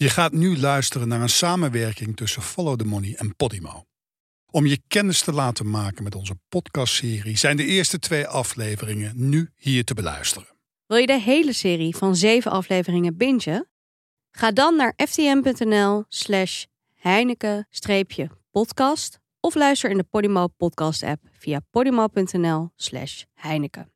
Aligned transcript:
Je 0.00 0.08
gaat 0.08 0.32
nu 0.32 0.58
luisteren 0.58 1.08
naar 1.08 1.20
een 1.20 1.28
samenwerking 1.28 2.16
tussen 2.16 2.42
Follow 2.42 2.78
the 2.78 2.84
Money 2.84 3.14
en 3.16 3.36
Podimo. 3.36 3.84
Om 4.50 4.66
je 4.66 4.80
kennis 4.88 5.20
te 5.20 5.32
laten 5.32 5.70
maken 5.70 6.04
met 6.04 6.14
onze 6.14 6.38
podcastserie 6.48 7.36
zijn 7.36 7.56
de 7.56 7.64
eerste 7.64 7.98
twee 7.98 8.26
afleveringen 8.26 9.28
nu 9.28 9.50
hier 9.56 9.84
te 9.84 9.94
beluisteren. 9.94 10.48
Wil 10.86 10.96
je 10.96 11.06
de 11.06 11.20
hele 11.20 11.52
serie 11.52 11.96
van 11.96 12.16
zeven 12.16 12.50
afleveringen 12.50 13.16
bingen? 13.16 13.68
Ga 14.30 14.52
dan 14.52 14.76
naar 14.76 14.92
ftm.nl 14.96 16.04
slash 16.08 16.64
heineken-podcast 16.94 19.18
of 19.40 19.54
luister 19.54 19.90
in 19.90 19.96
de 19.96 20.04
Podimo 20.04 20.46
podcast 20.46 21.02
app 21.02 21.22
via 21.32 21.60
podimo.nl 21.70 22.70
slash 22.76 23.22
heineken. 23.34 23.92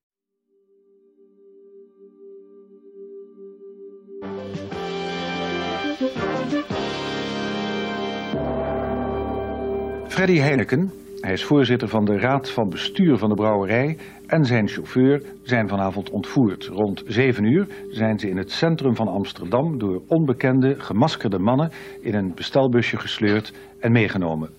Freddy 10.13 10.39
Heineken, 10.39 10.93
hij 11.21 11.33
is 11.33 11.45
voorzitter 11.45 11.89
van 11.89 12.05
de 12.05 12.19
raad 12.19 12.51
van 12.51 12.69
bestuur 12.69 13.17
van 13.19 13.29
de 13.29 13.35
brouwerij 13.35 13.99
en 14.27 14.45
zijn 14.45 14.69
chauffeur 14.69 15.23
zijn 15.43 15.69
vanavond 15.69 16.11
ontvoerd. 16.11 16.67
Rond 16.67 17.03
7 17.07 17.45
uur 17.45 17.67
zijn 17.91 18.19
ze 18.19 18.29
in 18.29 18.37
het 18.37 18.51
centrum 18.51 18.97
van 18.97 19.09
Amsterdam 19.09 19.79
door 19.79 20.03
onbekende 20.07 20.75
gemaskerde 20.79 21.39
mannen 21.39 21.71
in 22.01 22.15
een 22.15 22.33
bestelbusje 22.35 22.97
gesleurd 22.97 23.53
en 23.81 23.93
meegenomen. 23.93 24.51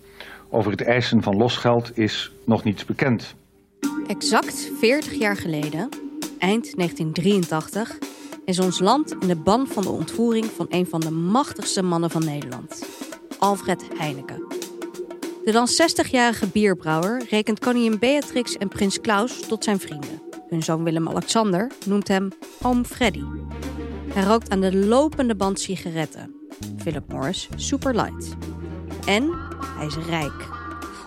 Over 0.49 0.71
het 0.71 0.81
eisen 0.81 1.21
van 1.21 1.35
losgeld 1.35 1.97
is 1.97 2.31
nog 2.45 2.63
niets 2.63 2.85
bekend. 2.85 3.35
Exact 4.07 4.71
40 4.79 5.13
jaar 5.13 5.37
geleden, 5.37 5.89
eind 6.39 6.75
1983, 6.75 7.97
is 8.45 8.59
ons 8.59 8.79
land 8.79 9.15
in 9.19 9.27
de 9.27 9.41
ban 9.43 9.67
van 9.67 9.83
de 9.83 9.91
ontvoering 9.91 10.45
van 10.45 10.65
een 10.69 10.85
van 10.85 10.99
de 10.99 11.11
machtigste 11.11 11.83
mannen 11.83 12.09
van 12.09 12.25
Nederland, 12.25 12.87
Alfred 13.39 13.87
Heineken. 13.97 14.62
De 15.43 15.51
dan 15.51 15.67
60-jarige 15.67 16.47
bierbrouwer 16.47 17.25
rekent 17.29 17.59
koningin 17.59 17.99
Beatrix 17.99 18.57
en 18.57 18.67
prins 18.67 19.01
Klaus 19.01 19.39
tot 19.47 19.63
zijn 19.63 19.79
vrienden. 19.79 20.21
Hun 20.49 20.63
zoon 20.63 20.83
Willem-Alexander 20.83 21.71
noemt 21.85 22.07
hem 22.07 22.29
Oom 22.61 22.85
Freddy. 22.85 23.23
Hij 24.13 24.23
rookt 24.23 24.49
aan 24.49 24.61
de 24.61 24.75
lopende 24.75 25.35
band 25.35 25.59
sigaretten. 25.59 26.35
Philip 26.77 27.11
Morris 27.11 27.49
Super 27.55 27.95
Light. 27.95 28.35
En 29.05 29.31
hij 29.77 29.85
is 29.85 29.95
rijk. 29.95 30.49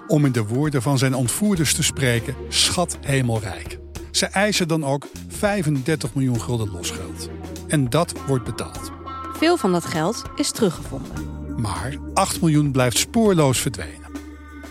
Om 0.06 0.24
in 0.24 0.32
de 0.32 0.46
woorden 0.46 0.82
van 0.82 0.98
zijn 0.98 1.14
ontvoerders 1.14 1.74
te 1.74 1.82
spreken, 1.82 2.34
schat 2.48 2.98
hemelrijk. 3.00 3.78
Ze 4.10 4.26
eisen 4.26 4.68
dan 4.68 4.84
ook 4.84 5.06
35 5.28 6.14
miljoen 6.14 6.40
gulden 6.40 6.70
losgeld. 6.70 7.28
En 7.68 7.90
dat 7.90 8.12
wordt 8.26 8.44
betaald. 8.44 8.90
Veel 9.32 9.56
van 9.56 9.72
dat 9.72 9.84
geld 9.84 10.22
is 10.34 10.50
teruggevonden. 10.50 11.12
Maar 11.56 11.96
8 12.14 12.40
miljoen 12.40 12.72
blijft 12.72 12.98
spoorloos 12.98 13.58
verdwenen. 13.60 14.05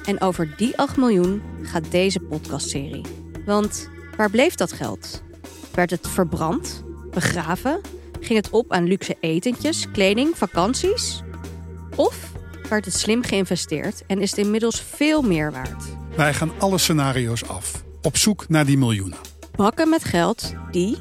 En 0.05 0.21
over 0.21 0.53
die 0.57 0.77
8 0.77 0.97
miljoen 0.97 1.41
gaat 1.61 1.91
deze 1.91 2.19
podcastserie. 2.19 3.05
Want 3.45 3.89
waar 4.17 4.29
bleef 4.29 4.55
dat 4.55 4.71
geld? 4.71 5.23
Werd 5.73 5.89
het 5.89 6.07
verbrand? 6.07 6.83
Begraven? 7.11 7.81
Ging 8.19 8.39
het 8.39 8.49
op 8.49 8.71
aan 8.71 8.87
luxe 8.87 9.17
etentjes, 9.19 9.91
kleding, 9.91 10.37
vakanties? 10.37 11.21
Of 11.95 12.31
werd 12.69 12.85
het 12.85 12.93
slim 12.93 13.23
geïnvesteerd 13.23 14.03
en 14.07 14.21
is 14.21 14.29
het 14.29 14.39
inmiddels 14.39 14.81
veel 14.81 15.21
meer 15.21 15.51
waard? 15.51 15.83
Wij 16.15 16.33
gaan 16.33 16.51
alle 16.59 16.77
scenario's 16.77 17.47
af, 17.47 17.83
op 18.01 18.17
zoek 18.17 18.49
naar 18.49 18.65
die 18.65 18.77
miljoenen. 18.77 19.17
Bakken 19.55 19.89
met 19.89 20.03
geld 20.03 20.53
die, 20.71 20.97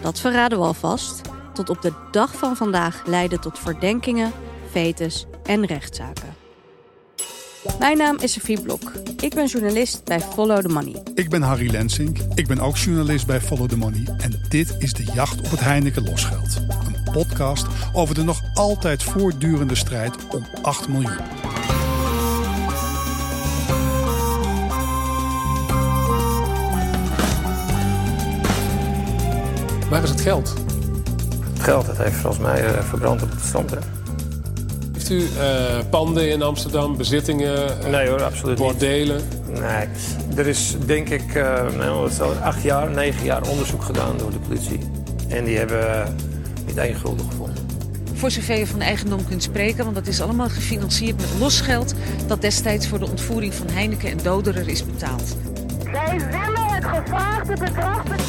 dat 0.00 0.20
verraden 0.20 0.58
we 0.58 0.64
alvast, 0.64 1.20
tot 1.52 1.70
op 1.70 1.82
de 1.82 1.92
dag 2.10 2.36
van 2.36 2.56
vandaag 2.56 3.06
leiden 3.06 3.40
tot 3.40 3.58
verdenkingen, 3.58 4.32
fetes 4.70 5.26
en 5.44 5.66
rechtszaken. 5.66 6.35
Mijn 7.78 7.96
naam 7.96 8.18
is 8.18 8.32
Sophie 8.32 8.60
Blok. 8.60 8.92
Ik 9.20 9.34
ben 9.34 9.46
journalist 9.46 10.04
bij 10.04 10.20
Follow 10.20 10.58
the 10.58 10.68
Money. 10.68 11.02
Ik 11.14 11.28
ben 11.28 11.42
Harry 11.42 11.70
Lensink. 11.70 12.18
Ik 12.34 12.46
ben 12.46 12.60
ook 12.60 12.76
journalist 12.76 13.26
bij 13.26 13.40
Follow 13.40 13.68
the 13.68 13.76
Money. 13.76 14.02
En 14.18 14.40
dit 14.48 14.74
is 14.78 14.92
de 14.92 15.04
jacht 15.14 15.38
op 15.38 15.50
het 15.50 15.60
Heineken 15.60 16.04
losgeld. 16.04 16.56
Een 16.56 17.12
podcast 17.12 17.66
over 17.92 18.14
de 18.14 18.22
nog 18.22 18.40
altijd 18.54 19.02
voortdurende 19.02 19.74
strijd 19.74 20.16
om 20.30 20.46
8 20.62 20.88
miljoen. 20.88 21.16
Waar 29.90 30.02
is 30.02 30.10
het 30.10 30.20
geld? 30.20 30.54
Het 31.52 31.62
geld 31.62 31.86
dat 31.86 31.96
heeft 31.96 32.16
volgens 32.16 32.42
mij 32.42 32.64
uh, 32.64 32.80
verbrand 32.80 33.22
op 33.22 33.30
het 33.30 33.40
strand. 33.40 33.72
Heeft 35.08 35.22
u 35.24 35.38
eh, 35.38 35.78
panden 35.90 36.30
in 36.30 36.42
Amsterdam, 36.42 36.96
bezittingen, 36.96 37.80
eh, 37.80 37.90
Nee 37.90 38.08
hoor, 38.08 38.22
absoluut 38.22 38.58
niet. 38.58 38.68
bordelen? 38.68 39.22
Nee, 39.48 39.88
er 40.36 40.46
is 40.46 40.76
denk 40.86 41.08
ik 41.08 41.34
eh, 41.34 41.64
nou, 41.76 42.10
acht 42.42 42.62
jaar, 42.62 42.90
negen 42.90 43.24
jaar 43.24 43.48
onderzoek 43.48 43.82
gedaan 43.82 44.18
door 44.18 44.30
de 44.30 44.38
politie. 44.38 44.78
En 45.28 45.44
die 45.44 45.56
hebben 45.58 46.14
niet 46.66 46.76
één 46.76 46.94
gulden 46.94 47.26
gevonden. 47.30 47.66
Voor 48.14 48.30
zover 48.30 48.58
je 48.58 48.66
van 48.66 48.80
eigendom 48.80 49.28
kunt 49.28 49.42
spreken, 49.42 49.84
want 49.84 49.96
dat 49.96 50.06
is 50.06 50.20
allemaal 50.20 50.48
gefinancierd 50.48 51.16
met 51.16 51.30
losgeld 51.38 51.94
dat 52.26 52.40
destijds 52.40 52.88
voor 52.88 52.98
de 52.98 53.08
ontvoering 53.08 53.54
van 53.54 53.68
Heineken 53.68 54.10
en 54.10 54.18
Doderer 54.22 54.68
is 54.68 54.84
betaald. 54.86 55.36
Wij 55.92 56.18
willen 56.18 56.66
het 56.66 56.84
gevraagde 56.84 57.52
bedrag 57.52 58.02
betalen. 58.02 58.25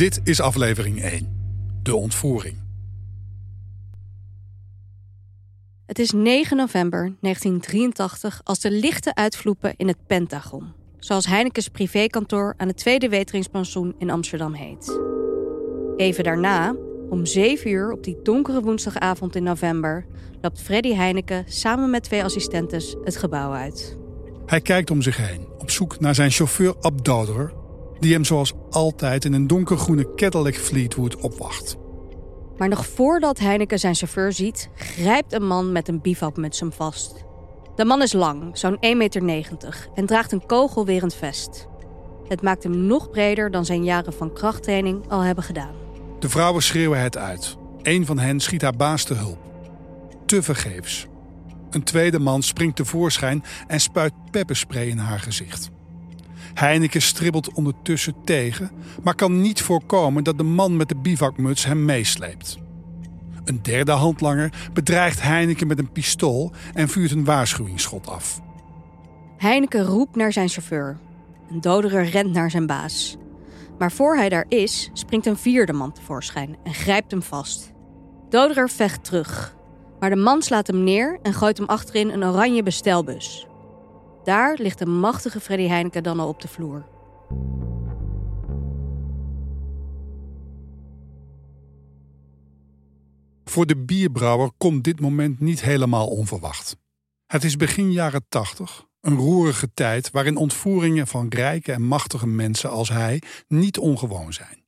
Dit 0.00 0.20
is 0.24 0.40
aflevering 0.40 1.02
1. 1.02 1.28
De 1.82 1.96
ontvoering. 1.96 2.56
Het 5.86 5.98
is 5.98 6.10
9 6.12 6.56
november 6.56 7.14
1983 7.20 8.40
als 8.44 8.60
de 8.60 8.70
lichten 8.70 9.16
uitvloepen 9.16 9.74
in 9.76 9.88
het 9.88 10.06
Pentagon. 10.06 10.72
Zoals 10.98 11.26
Heineken's 11.26 11.68
privékantoor 11.68 12.54
aan 12.56 12.68
het 12.68 12.76
Tweede 12.76 13.08
Weteringspensioen 13.08 13.94
in 13.98 14.10
Amsterdam 14.10 14.52
heet. 14.54 15.00
Even 15.96 16.24
daarna, 16.24 16.74
om 17.10 17.26
7 17.26 17.70
uur 17.70 17.92
op 17.92 18.04
die 18.04 18.18
donkere 18.22 18.60
woensdagavond 18.60 19.36
in 19.36 19.42
november... 19.42 20.06
loopt 20.40 20.62
Freddy 20.62 20.94
Heineken 20.94 21.44
samen 21.48 21.90
met 21.90 22.02
twee 22.02 22.24
assistentes 22.24 22.96
het 23.04 23.16
gebouw 23.16 23.52
uit. 23.52 23.96
Hij 24.46 24.60
kijkt 24.60 24.90
om 24.90 25.02
zich 25.02 25.16
heen, 25.16 25.46
op 25.58 25.70
zoek 25.70 26.00
naar 26.00 26.14
zijn 26.14 26.30
chauffeur 26.30 26.74
Abdoder, 26.80 27.52
die 28.00 28.12
hem 28.12 28.24
zoals 28.24 28.52
altijd 28.70 29.24
in 29.24 29.32
een 29.32 29.46
donkergroene 29.46 30.14
Cadillac 30.14 30.54
Fleetwood 30.54 31.16
opwacht. 31.16 31.76
Maar 32.56 32.68
nog 32.68 32.86
voordat 32.86 33.38
Heineken 33.38 33.78
zijn 33.78 33.94
chauffeur 33.94 34.32
ziet, 34.32 34.68
grijpt 34.74 35.32
een 35.32 35.46
man 35.46 35.72
met 35.72 35.88
een 35.88 36.00
bivakmuts 36.00 36.60
hem 36.60 36.72
vast. 36.72 37.24
De 37.74 37.84
man 37.84 38.02
is 38.02 38.12
lang, 38.12 38.58
zo'n 38.58 38.76
1,90 38.76 39.22
meter, 39.22 39.88
en 39.94 40.06
draagt 40.06 40.32
een 40.32 40.46
kogelwerend 40.46 41.14
vest. 41.14 41.68
Het 42.28 42.42
maakt 42.42 42.62
hem 42.62 42.86
nog 42.86 43.10
breder 43.10 43.50
dan 43.50 43.64
zijn 43.64 43.84
jaren 43.84 44.12
van 44.12 44.32
krachttraining 44.32 45.08
al 45.08 45.20
hebben 45.20 45.44
gedaan. 45.44 45.74
De 46.18 46.28
vrouwen 46.28 46.62
schreeuwen 46.62 47.00
het 47.00 47.16
uit. 47.16 47.56
Een 47.82 48.06
van 48.06 48.18
hen 48.18 48.40
schiet 48.40 48.62
haar 48.62 48.76
baas 48.76 49.04
te 49.04 49.14
hulp. 49.14 49.38
Te 50.26 50.42
vergeefs. 50.42 51.06
Een 51.70 51.82
tweede 51.82 52.18
man 52.18 52.42
springt 52.42 52.76
tevoorschijn 52.76 53.44
en 53.66 53.80
spuit 53.80 54.12
pepperspray 54.30 54.86
in 54.86 54.98
haar 54.98 55.20
gezicht. 55.20 55.70
Heineken 56.54 57.02
stribbelt 57.02 57.54
ondertussen 57.54 58.14
tegen, 58.24 58.70
maar 59.02 59.14
kan 59.14 59.40
niet 59.40 59.62
voorkomen 59.62 60.24
dat 60.24 60.38
de 60.38 60.44
man 60.44 60.76
met 60.76 60.88
de 60.88 60.96
bivakmuts 60.96 61.64
hem 61.64 61.84
meesleept. 61.84 62.58
Een 63.44 63.62
derde 63.62 63.92
handlanger 63.92 64.52
bedreigt 64.72 65.22
Heineken 65.22 65.66
met 65.66 65.78
een 65.78 65.92
pistool 65.92 66.52
en 66.74 66.88
vuurt 66.88 67.10
een 67.10 67.24
waarschuwingsschot 67.24 68.08
af. 68.08 68.40
Heineken 69.36 69.84
roept 69.84 70.16
naar 70.16 70.32
zijn 70.32 70.48
chauffeur. 70.48 70.98
Een 71.50 71.60
doderer 71.60 72.04
rent 72.04 72.32
naar 72.32 72.50
zijn 72.50 72.66
baas. 72.66 73.16
Maar 73.78 73.92
voor 73.92 74.16
hij 74.16 74.28
daar 74.28 74.44
is, 74.48 74.90
springt 74.92 75.26
een 75.26 75.36
vierde 75.36 75.72
man 75.72 75.92
tevoorschijn 75.92 76.56
en 76.64 76.74
grijpt 76.74 77.10
hem 77.10 77.22
vast. 77.22 77.72
Doderer 78.28 78.70
vecht 78.70 79.04
terug. 79.04 79.56
Maar 80.00 80.10
de 80.10 80.16
man 80.16 80.42
slaat 80.42 80.66
hem 80.66 80.84
neer 80.84 81.18
en 81.22 81.34
gooit 81.34 81.58
hem 81.58 81.66
achterin 81.66 82.10
een 82.10 82.24
oranje 82.24 82.62
bestelbus. 82.62 83.46
Daar 84.24 84.56
ligt 84.60 84.78
de 84.78 84.86
machtige 84.86 85.40
Freddy 85.40 85.66
Heineken 85.66 86.02
dan 86.02 86.20
al 86.20 86.28
op 86.28 86.40
de 86.40 86.48
vloer. 86.48 86.84
Voor 93.44 93.66
de 93.66 93.76
bierbrouwer 93.76 94.50
komt 94.58 94.84
dit 94.84 95.00
moment 95.00 95.40
niet 95.40 95.60
helemaal 95.60 96.06
onverwacht. 96.06 96.76
Het 97.26 97.44
is 97.44 97.56
begin 97.56 97.92
jaren 97.92 98.24
tachtig, 98.28 98.86
een 99.00 99.16
roerige 99.16 99.70
tijd 99.74 100.10
waarin 100.10 100.36
ontvoeringen 100.36 101.06
van 101.06 101.28
rijke 101.28 101.72
en 101.72 101.82
machtige 101.82 102.26
mensen 102.26 102.70
als 102.70 102.88
hij 102.88 103.22
niet 103.48 103.78
ongewoon 103.78 104.32
zijn. 104.32 104.64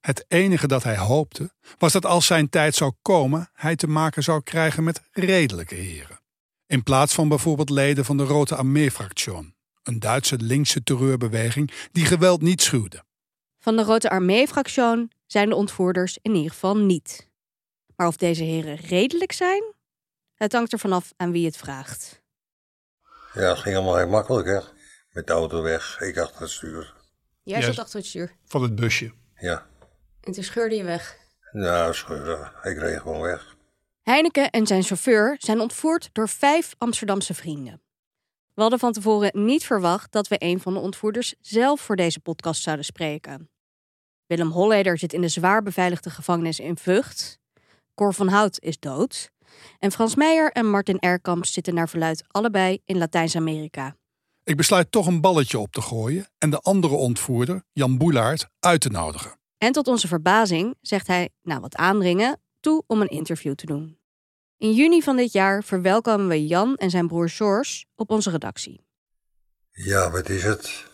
Het 0.00 0.24
enige 0.28 0.66
dat 0.66 0.82
hij 0.82 0.96
hoopte 0.96 1.52
was 1.78 1.92
dat 1.92 2.06
als 2.06 2.26
zijn 2.26 2.48
tijd 2.48 2.74
zou 2.74 2.92
komen, 3.02 3.50
hij 3.52 3.76
te 3.76 3.86
maken 3.86 4.22
zou 4.22 4.42
krijgen 4.42 4.84
met 4.84 5.02
redelijke 5.12 5.74
heren. 5.74 6.13
In 6.74 6.82
plaats 6.82 7.14
van 7.14 7.28
bijvoorbeeld 7.28 7.70
leden 7.70 8.04
van 8.04 8.16
de 8.16 8.24
Rote 8.24 8.54
Armee-fractie, 8.56 9.54
een 9.82 9.98
Duitse 9.98 10.36
linkse 10.36 10.82
terreurbeweging 10.82 11.88
die 11.92 12.04
geweld 12.04 12.42
niet 12.42 12.62
schuwde. 12.62 13.04
Van 13.58 13.76
de 13.76 13.82
Rote 13.82 14.10
Armee-fractie 14.10 15.08
zijn 15.26 15.48
de 15.48 15.54
ontvoerders 15.54 16.18
in 16.22 16.34
ieder 16.34 16.50
geval 16.50 16.76
niet. 16.76 17.28
Maar 17.96 18.06
of 18.06 18.16
deze 18.16 18.42
heren 18.42 18.76
redelijk 18.76 19.32
zijn? 19.32 19.74
Het 20.34 20.52
hangt 20.52 20.72
er 20.72 20.78
vanaf 20.78 21.12
aan 21.16 21.32
wie 21.32 21.46
het 21.46 21.56
vraagt. 21.56 22.22
Ja, 23.32 23.48
het 23.48 23.58
ging 23.58 23.76
allemaal 23.76 23.96
heel 23.96 24.08
makkelijk, 24.08 24.46
hè. 24.46 24.60
Met 25.12 25.26
de 25.26 25.32
auto 25.32 25.62
weg, 25.62 26.00
ik 26.00 26.18
achter 26.18 26.40
het 26.40 26.50
stuur. 26.50 26.94
Jij 27.42 27.62
zat 27.62 27.78
achter 27.78 27.98
het 27.98 28.06
stuur 28.06 28.32
Van 28.44 28.62
het 28.62 28.74
busje. 28.74 29.12
Ja, 29.36 29.66
en 30.20 30.32
toen 30.32 30.44
scheurde 30.44 30.74
je 30.74 30.84
weg. 30.84 31.16
nou, 31.52 31.94
scheuren. 31.94 32.52
Ik 32.62 32.78
reed 32.78 33.00
gewoon 33.00 33.20
weg. 33.20 33.53
Heineken 34.04 34.50
en 34.50 34.66
zijn 34.66 34.82
chauffeur 34.82 35.36
zijn 35.38 35.60
ontvoerd 35.60 36.08
door 36.12 36.28
vijf 36.28 36.74
Amsterdamse 36.78 37.34
vrienden. 37.34 37.82
We 38.54 38.60
hadden 38.60 38.78
van 38.78 38.92
tevoren 38.92 39.44
niet 39.44 39.64
verwacht 39.64 40.12
dat 40.12 40.28
we 40.28 40.36
een 40.38 40.60
van 40.60 40.72
de 40.74 40.80
ontvoerders 40.80 41.34
zelf 41.40 41.80
voor 41.80 41.96
deze 41.96 42.20
podcast 42.20 42.62
zouden 42.62 42.84
spreken. 42.84 43.50
Willem 44.26 44.50
Holleder 44.50 44.98
zit 44.98 45.12
in 45.12 45.20
de 45.20 45.28
zwaar 45.28 45.62
beveiligde 45.62 46.10
gevangenis 46.10 46.60
in 46.60 46.76
Vught. 46.76 47.38
Cor 47.94 48.14
van 48.14 48.28
Hout 48.28 48.60
is 48.60 48.78
dood. 48.78 49.30
En 49.78 49.92
Frans 49.92 50.14
Meijer 50.14 50.52
en 50.52 50.70
Martin 50.70 50.98
Erkamp 50.98 51.44
zitten 51.46 51.74
naar 51.74 51.88
verluid 51.88 52.24
allebei 52.28 52.80
in 52.84 52.98
Latijns-Amerika. 52.98 53.96
Ik 54.42 54.56
besluit 54.56 54.90
toch 54.90 55.06
een 55.06 55.20
balletje 55.20 55.58
op 55.58 55.72
te 55.72 55.80
gooien 55.80 56.26
en 56.38 56.50
de 56.50 56.58
andere 56.58 56.94
ontvoerder, 56.94 57.62
Jan 57.72 57.98
Boelaert, 57.98 58.46
uit 58.60 58.80
te 58.80 58.88
nodigen. 58.88 59.38
En 59.58 59.72
tot 59.72 59.88
onze 59.88 60.08
verbazing 60.08 60.74
zegt 60.80 61.06
hij, 61.06 61.30
na 61.42 61.60
wat 61.60 61.76
aandringen, 61.76 62.40
toe 62.64 62.82
om 62.86 63.00
een 63.00 63.08
interview 63.08 63.54
te 63.54 63.66
doen. 63.66 63.98
In 64.56 64.72
juni 64.72 65.02
van 65.02 65.16
dit 65.16 65.32
jaar 65.32 65.64
verwelkomen 65.64 66.28
we 66.28 66.46
Jan 66.46 66.76
en 66.76 66.90
zijn 66.90 67.06
broer 67.06 67.28
George 67.28 67.84
op 67.94 68.10
onze 68.10 68.30
redactie. 68.30 68.84
Ja, 69.70 70.10
wat 70.10 70.28
is 70.28 70.42
het? 70.42 70.84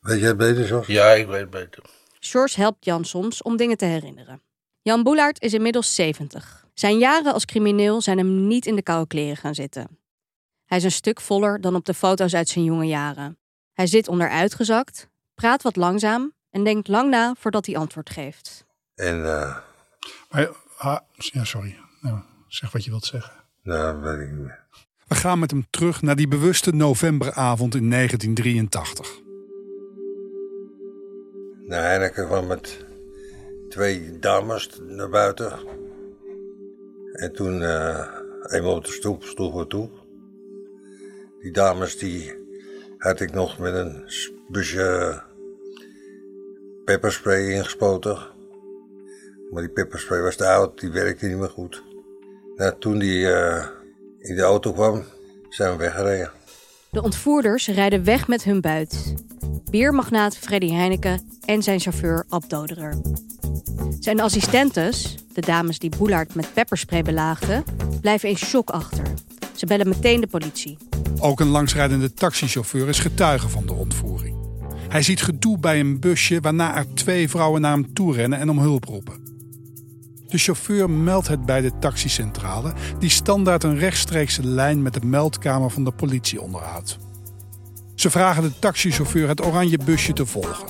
Weet 0.00 0.18
jij 0.18 0.28
het 0.28 0.36
beter, 0.36 0.66
Jos? 0.66 0.86
Ja, 0.86 1.10
ik 1.10 1.26
weet 1.26 1.40
het 1.40 1.50
beter. 1.50 1.82
George 2.20 2.60
helpt 2.60 2.84
Jan 2.84 3.04
soms 3.04 3.42
om 3.42 3.56
dingen 3.56 3.76
te 3.76 3.84
herinneren. 3.84 4.42
Jan 4.82 5.02
Boelaert 5.02 5.42
is 5.42 5.52
inmiddels 5.52 5.94
70. 5.94 6.66
Zijn 6.74 6.98
jaren 6.98 7.32
als 7.32 7.44
crimineel 7.44 8.00
zijn 8.00 8.18
hem 8.18 8.46
niet 8.46 8.66
in 8.66 8.76
de 8.76 8.82
koude 8.82 9.06
kleren 9.06 9.36
gaan 9.36 9.54
zitten. 9.54 9.98
Hij 10.64 10.78
is 10.78 10.84
een 10.84 10.92
stuk 10.92 11.20
voller 11.20 11.60
dan 11.60 11.74
op 11.74 11.84
de 11.84 11.94
foto's 11.94 12.34
uit 12.34 12.48
zijn 12.48 12.64
jonge 12.64 12.86
jaren. 12.86 13.38
Hij 13.72 13.86
zit 13.86 14.08
onderuitgezakt, 14.08 15.08
praat 15.34 15.62
wat 15.62 15.76
langzaam 15.76 16.32
en 16.50 16.64
denkt 16.64 16.88
lang 16.88 17.10
na 17.10 17.34
voordat 17.38 17.66
hij 17.66 17.76
antwoord 17.76 18.10
geeft. 18.10 18.64
En, 18.94 19.24
eh, 19.24 19.56
Maar, 20.34 20.50
ah, 20.76 20.98
ja, 21.14 21.44
sorry. 21.44 21.76
Nou, 22.00 22.18
zeg 22.48 22.72
wat 22.72 22.84
je 22.84 22.90
wilt 22.90 23.04
zeggen. 23.04 23.32
nou, 23.62 24.00
weet 24.00 24.20
ik 24.20 24.30
niet 24.30 24.40
meer. 24.40 24.62
We 25.08 25.14
gaan 25.14 25.38
met 25.38 25.50
hem 25.50 25.66
terug 25.70 26.02
naar 26.02 26.16
die 26.16 26.28
bewuste 26.28 26.74
novemberavond 26.74 27.74
in 27.74 27.90
1983. 27.90 29.22
Nou, 31.66 31.82
Heineken 31.82 32.26
kwam 32.26 32.46
met 32.46 32.86
twee 33.68 34.18
dames 34.18 34.70
naar 34.82 35.08
buiten. 35.08 35.58
En 37.12 37.32
toen, 37.32 37.62
eh, 37.62 38.06
eenmaal 38.46 38.74
op 38.74 38.84
de 38.84 38.92
stoep, 38.92 39.24
stoegen 39.24 39.58
we 39.58 39.66
toe. 39.66 39.90
Die 41.40 41.52
dames, 41.52 41.98
die 41.98 42.34
had 42.98 43.20
ik 43.20 43.32
nog 43.32 43.58
met 43.58 43.74
een 43.74 44.04
busje 44.48 45.22
pepperspray 46.84 47.50
ingespoten. 47.50 48.33
Maar 49.50 49.62
die 49.62 49.72
pepperspray 49.72 50.20
was 50.20 50.36
te 50.36 50.46
oud, 50.46 50.80
die 50.80 50.90
werkte 50.90 51.26
niet 51.26 51.36
meer 51.36 51.48
goed. 51.48 51.82
Nou, 52.56 52.74
toen 52.78 52.98
die 52.98 53.32
eh, 53.32 53.66
in 54.18 54.36
de 54.36 54.42
auto 54.42 54.72
kwam, 54.72 55.04
zijn 55.48 55.70
we 55.70 55.76
weggereden. 55.76 56.30
De 56.90 57.02
ontvoerders 57.02 57.68
rijden 57.68 58.04
weg 58.04 58.28
met 58.28 58.44
hun 58.44 58.60
buit. 58.60 59.14
Biermagnaat 59.70 60.36
Freddy 60.36 60.70
Heineken 60.70 61.20
en 61.44 61.62
zijn 61.62 61.80
chauffeur 61.80 62.24
Ab 62.28 62.48
Doderer. 62.48 63.00
Zijn 64.00 64.20
assistentes, 64.20 65.16
de 65.32 65.40
dames 65.40 65.78
die 65.78 65.96
Boelaert 65.96 66.34
met 66.34 66.54
pepperspray 66.54 67.02
belaagden, 67.02 67.64
blijven 68.00 68.28
in 68.28 68.36
shock 68.36 68.70
achter. 68.70 69.04
Ze 69.54 69.66
bellen 69.66 69.88
meteen 69.88 70.20
de 70.20 70.26
politie. 70.26 70.78
Ook 71.20 71.40
een 71.40 71.48
langsrijdende 71.48 72.12
taxichauffeur 72.12 72.88
is 72.88 72.98
getuige 72.98 73.48
van 73.48 73.66
de 73.66 73.72
ontvoering. 73.72 74.36
Hij 74.88 75.02
ziet 75.02 75.22
gedoe 75.22 75.58
bij 75.58 75.80
een 75.80 76.00
busje 76.00 76.40
waarna 76.40 76.76
er 76.76 76.94
twee 76.94 77.28
vrouwen 77.28 77.60
naar 77.60 77.72
hem 77.72 77.94
toe 77.94 78.14
rennen 78.14 78.38
en 78.38 78.50
om 78.50 78.58
hulp 78.58 78.84
roepen. 78.84 79.33
De 80.34 80.40
chauffeur 80.40 80.90
meldt 80.90 81.28
het 81.28 81.46
bij 81.46 81.60
de 81.60 81.78
taxicentrale, 81.78 82.72
die 82.98 83.10
standaard 83.10 83.62
een 83.62 83.78
rechtstreekse 83.78 84.46
lijn 84.46 84.82
met 84.82 84.94
de 84.94 85.06
meldkamer 85.06 85.70
van 85.70 85.84
de 85.84 85.92
politie 85.92 86.40
onderhoudt. 86.40 86.98
Ze 87.94 88.10
vragen 88.10 88.42
de 88.42 88.58
taxichauffeur 88.58 89.28
het 89.28 89.44
oranje 89.44 89.78
busje 89.84 90.12
te 90.12 90.26
volgen. 90.26 90.68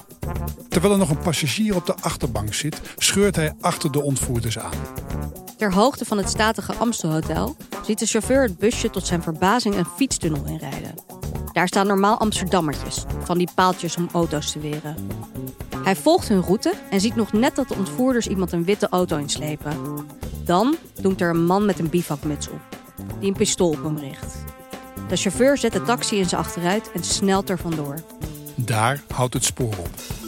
Terwijl 0.68 0.92
er 0.92 0.98
nog 0.98 1.10
een 1.10 1.18
passagier 1.18 1.76
op 1.76 1.86
de 1.86 1.94
achterbank 2.00 2.54
zit, 2.54 2.80
scheurt 2.96 3.36
hij 3.36 3.52
achter 3.60 3.92
de 3.92 4.02
ontvoerders 4.02 4.58
aan. 4.58 4.72
Ter 5.56 5.72
hoogte 5.72 6.04
van 6.04 6.18
het 6.18 6.28
statige 6.28 6.74
Amstelhotel 6.74 7.56
ziet 7.86 7.98
de 7.98 8.06
chauffeur 8.06 8.42
het 8.42 8.58
busje 8.58 8.90
tot 8.90 9.06
zijn 9.06 9.22
verbazing 9.22 9.74
een 9.74 9.86
fietstunnel 9.96 10.44
inrijden. 10.44 10.94
Daar 11.52 11.66
staan 11.66 11.86
normaal 11.86 12.18
Amsterdammertjes, 12.18 13.04
van 13.22 13.38
die 13.38 13.48
paaltjes 13.54 13.96
om 13.96 14.08
auto's 14.12 14.52
te 14.52 14.58
weren. 14.58 14.96
Hij 15.84 15.96
volgt 15.96 16.28
hun 16.28 16.42
route 16.42 16.72
en 16.90 17.00
ziet 17.00 17.16
nog 17.16 17.32
net 17.32 17.56
dat 17.56 17.68
de 17.68 17.74
ontvoerders 17.74 18.26
iemand 18.26 18.52
een 18.52 18.64
witte 18.64 18.88
auto 18.88 19.16
inslepen. 19.16 19.76
Dan 20.44 20.76
doemt 21.00 21.20
er 21.20 21.30
een 21.30 21.44
man 21.44 21.64
met 21.64 21.78
een 21.78 21.90
bivakmuts 21.90 22.48
op, 22.48 22.60
die 23.18 23.28
een 23.28 23.36
pistool 23.36 23.70
op 23.70 23.82
hem 23.82 23.98
richt. 23.98 24.34
De 25.08 25.16
chauffeur 25.16 25.58
zet 25.58 25.72
de 25.72 25.82
taxi 25.82 26.16
in 26.16 26.28
zijn 26.28 26.40
achteruit 26.40 26.90
en 26.92 27.04
snelt 27.04 27.50
er 27.50 27.58
vandoor. 27.58 27.98
Daar 28.54 29.02
houdt 29.08 29.34
het 29.34 29.44
spoor 29.44 29.74
op. 29.78 30.23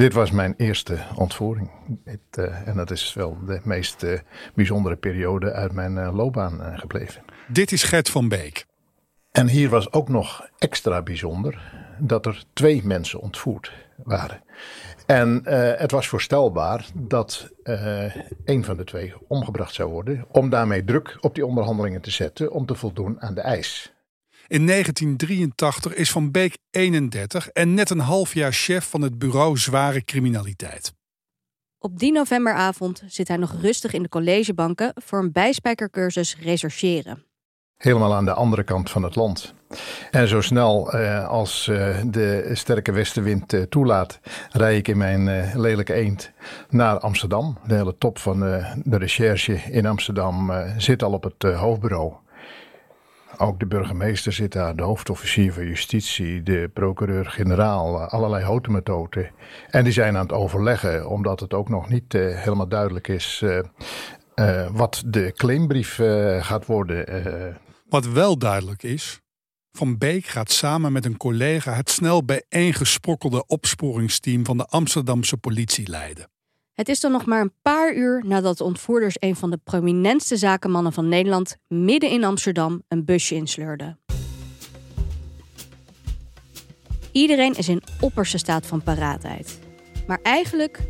Dit 0.00 0.12
was 0.12 0.30
mijn 0.30 0.54
eerste 0.56 0.98
ontvoering. 1.14 1.70
Het, 2.04 2.20
eh, 2.30 2.68
en 2.68 2.76
dat 2.76 2.90
is 2.90 3.14
wel 3.14 3.38
de 3.46 3.60
meest 3.64 4.02
eh, 4.02 4.18
bijzondere 4.54 4.96
periode 4.96 5.52
uit 5.52 5.72
mijn 5.72 5.98
eh, 5.98 6.14
loopbaan 6.14 6.78
gebleven. 6.78 7.22
Dit 7.48 7.72
is 7.72 7.82
Gert 7.82 8.10
van 8.10 8.28
Beek. 8.28 8.66
En 9.30 9.48
hier 9.48 9.68
was 9.68 9.92
ook 9.92 10.08
nog 10.08 10.48
extra 10.58 11.02
bijzonder 11.02 11.72
dat 11.98 12.26
er 12.26 12.44
twee 12.52 12.80
mensen 12.84 13.20
ontvoerd 13.20 13.72
waren. 14.04 14.42
En 15.06 15.40
het 15.78 15.90
was 15.90 16.08
voorstelbaar 16.08 16.86
dat 16.94 17.50
een 18.44 18.64
van 18.64 18.76
de 18.76 18.84
twee 18.84 19.14
omgebracht 19.28 19.74
zou 19.74 19.90
worden. 19.90 20.24
Om 20.30 20.50
daarmee 20.50 20.84
druk 20.84 21.16
op 21.20 21.34
die 21.34 21.46
onderhandelingen 21.46 22.00
te 22.00 22.10
zetten 22.10 22.52
om 22.52 22.66
te 22.66 22.74
voldoen 22.74 23.20
aan 23.20 23.34
de 23.34 23.40
eis. 23.40 23.92
In 24.50 24.66
1983 24.66 25.94
is 25.94 26.10
Van 26.10 26.30
Beek 26.30 26.58
31 26.70 27.48
en 27.48 27.74
net 27.74 27.90
een 27.90 27.98
half 27.98 28.34
jaar 28.34 28.52
chef 28.52 28.88
van 28.88 29.02
het 29.02 29.18
bureau 29.18 29.56
Zware 29.56 30.04
Criminaliteit. 30.04 30.92
Op 31.78 31.98
die 31.98 32.12
novemberavond 32.12 33.02
zit 33.06 33.28
hij 33.28 33.36
nog 33.36 33.60
rustig 33.60 33.92
in 33.92 34.02
de 34.02 34.08
collegebanken 34.08 34.92
voor 34.94 35.18
een 35.18 35.32
bijspijkercursus 35.32 36.36
rechercheren. 36.40 37.24
Helemaal 37.76 38.14
aan 38.14 38.24
de 38.24 38.32
andere 38.32 38.62
kant 38.62 38.90
van 38.90 39.02
het 39.02 39.14
land. 39.14 39.54
En 40.10 40.28
zo 40.28 40.40
snel 40.40 40.92
eh, 40.92 41.28
als 41.28 41.68
eh, 41.68 42.00
de 42.06 42.50
sterke 42.52 42.92
westenwind 42.92 43.52
eh, 43.52 43.62
toelaat, 43.62 44.20
rij 44.50 44.76
ik 44.76 44.88
in 44.88 44.98
mijn 44.98 45.28
eh, 45.28 45.54
lelijke 45.54 45.94
eend 45.94 46.32
naar 46.68 46.98
Amsterdam. 46.98 47.58
De 47.66 47.74
hele 47.74 47.98
top 47.98 48.18
van 48.18 48.46
eh, 48.46 48.74
de 48.84 48.96
recherche 48.96 49.52
in 49.54 49.86
Amsterdam 49.86 50.50
eh, 50.50 50.70
zit 50.76 51.02
al 51.02 51.12
op 51.12 51.22
het 51.22 51.44
eh, 51.44 51.60
hoofdbureau. 51.60 52.14
Ook 53.40 53.58
de 53.58 53.66
burgemeester 53.66 54.32
zit 54.32 54.52
daar, 54.52 54.76
de 54.76 54.82
hoofdofficier 54.82 55.52
van 55.52 55.66
justitie, 55.66 56.42
de 56.42 56.70
procureur-generaal, 56.74 58.00
eh, 58.00 58.08
allerlei 58.08 58.44
hotemetoten. 58.44 59.30
En 59.70 59.84
die 59.84 59.92
zijn 59.92 60.16
aan 60.16 60.22
het 60.22 60.32
overleggen, 60.32 61.08
omdat 61.08 61.40
het 61.40 61.54
ook 61.54 61.68
nog 61.68 61.88
niet 61.88 62.14
eh, 62.14 62.42
helemaal 62.42 62.68
duidelijk 62.68 63.08
is 63.08 63.42
eh, 63.44 64.66
wat 64.72 65.02
de 65.06 65.32
claimbrief 65.36 65.94
gaat 66.40 66.66
worden. 66.66 67.06
Wat 67.88 68.06
wel 68.06 68.38
duidelijk 68.38 68.82
is, 68.82 69.20
Van 69.72 69.98
Beek 69.98 70.24
gaat 70.24 70.50
samen 70.50 70.92
met 70.92 71.04
een 71.04 71.16
collega 71.16 71.72
het 71.72 71.90
snel 71.90 72.24
bijeengesprokkelde 72.24 73.46
opsporingsteam 73.46 74.44
van 74.44 74.56
de 74.56 74.66
Amsterdamse 74.66 75.36
politie 75.36 75.88
leiden. 75.88 76.28
Het 76.80 76.88
is 76.88 77.00
dan 77.00 77.12
nog 77.12 77.26
maar 77.26 77.40
een 77.40 77.52
paar 77.62 77.94
uur 77.94 78.22
nadat 78.26 78.58
de 78.58 78.64
ontvoerders 78.64 79.16
een 79.18 79.36
van 79.36 79.50
de 79.50 79.60
prominentste 79.64 80.36
zakenmannen 80.36 80.92
van 80.92 81.08
Nederland 81.08 81.56
midden 81.68 82.10
in 82.10 82.24
Amsterdam 82.24 82.82
een 82.88 83.04
busje 83.04 83.34
insleurden. 83.34 83.98
Iedereen 87.12 87.54
is 87.54 87.68
in 87.68 87.82
opperste 88.00 88.38
staat 88.38 88.66
van 88.66 88.82
paraatheid. 88.82 89.58
Maar 90.06 90.18
eigenlijk 90.22 90.82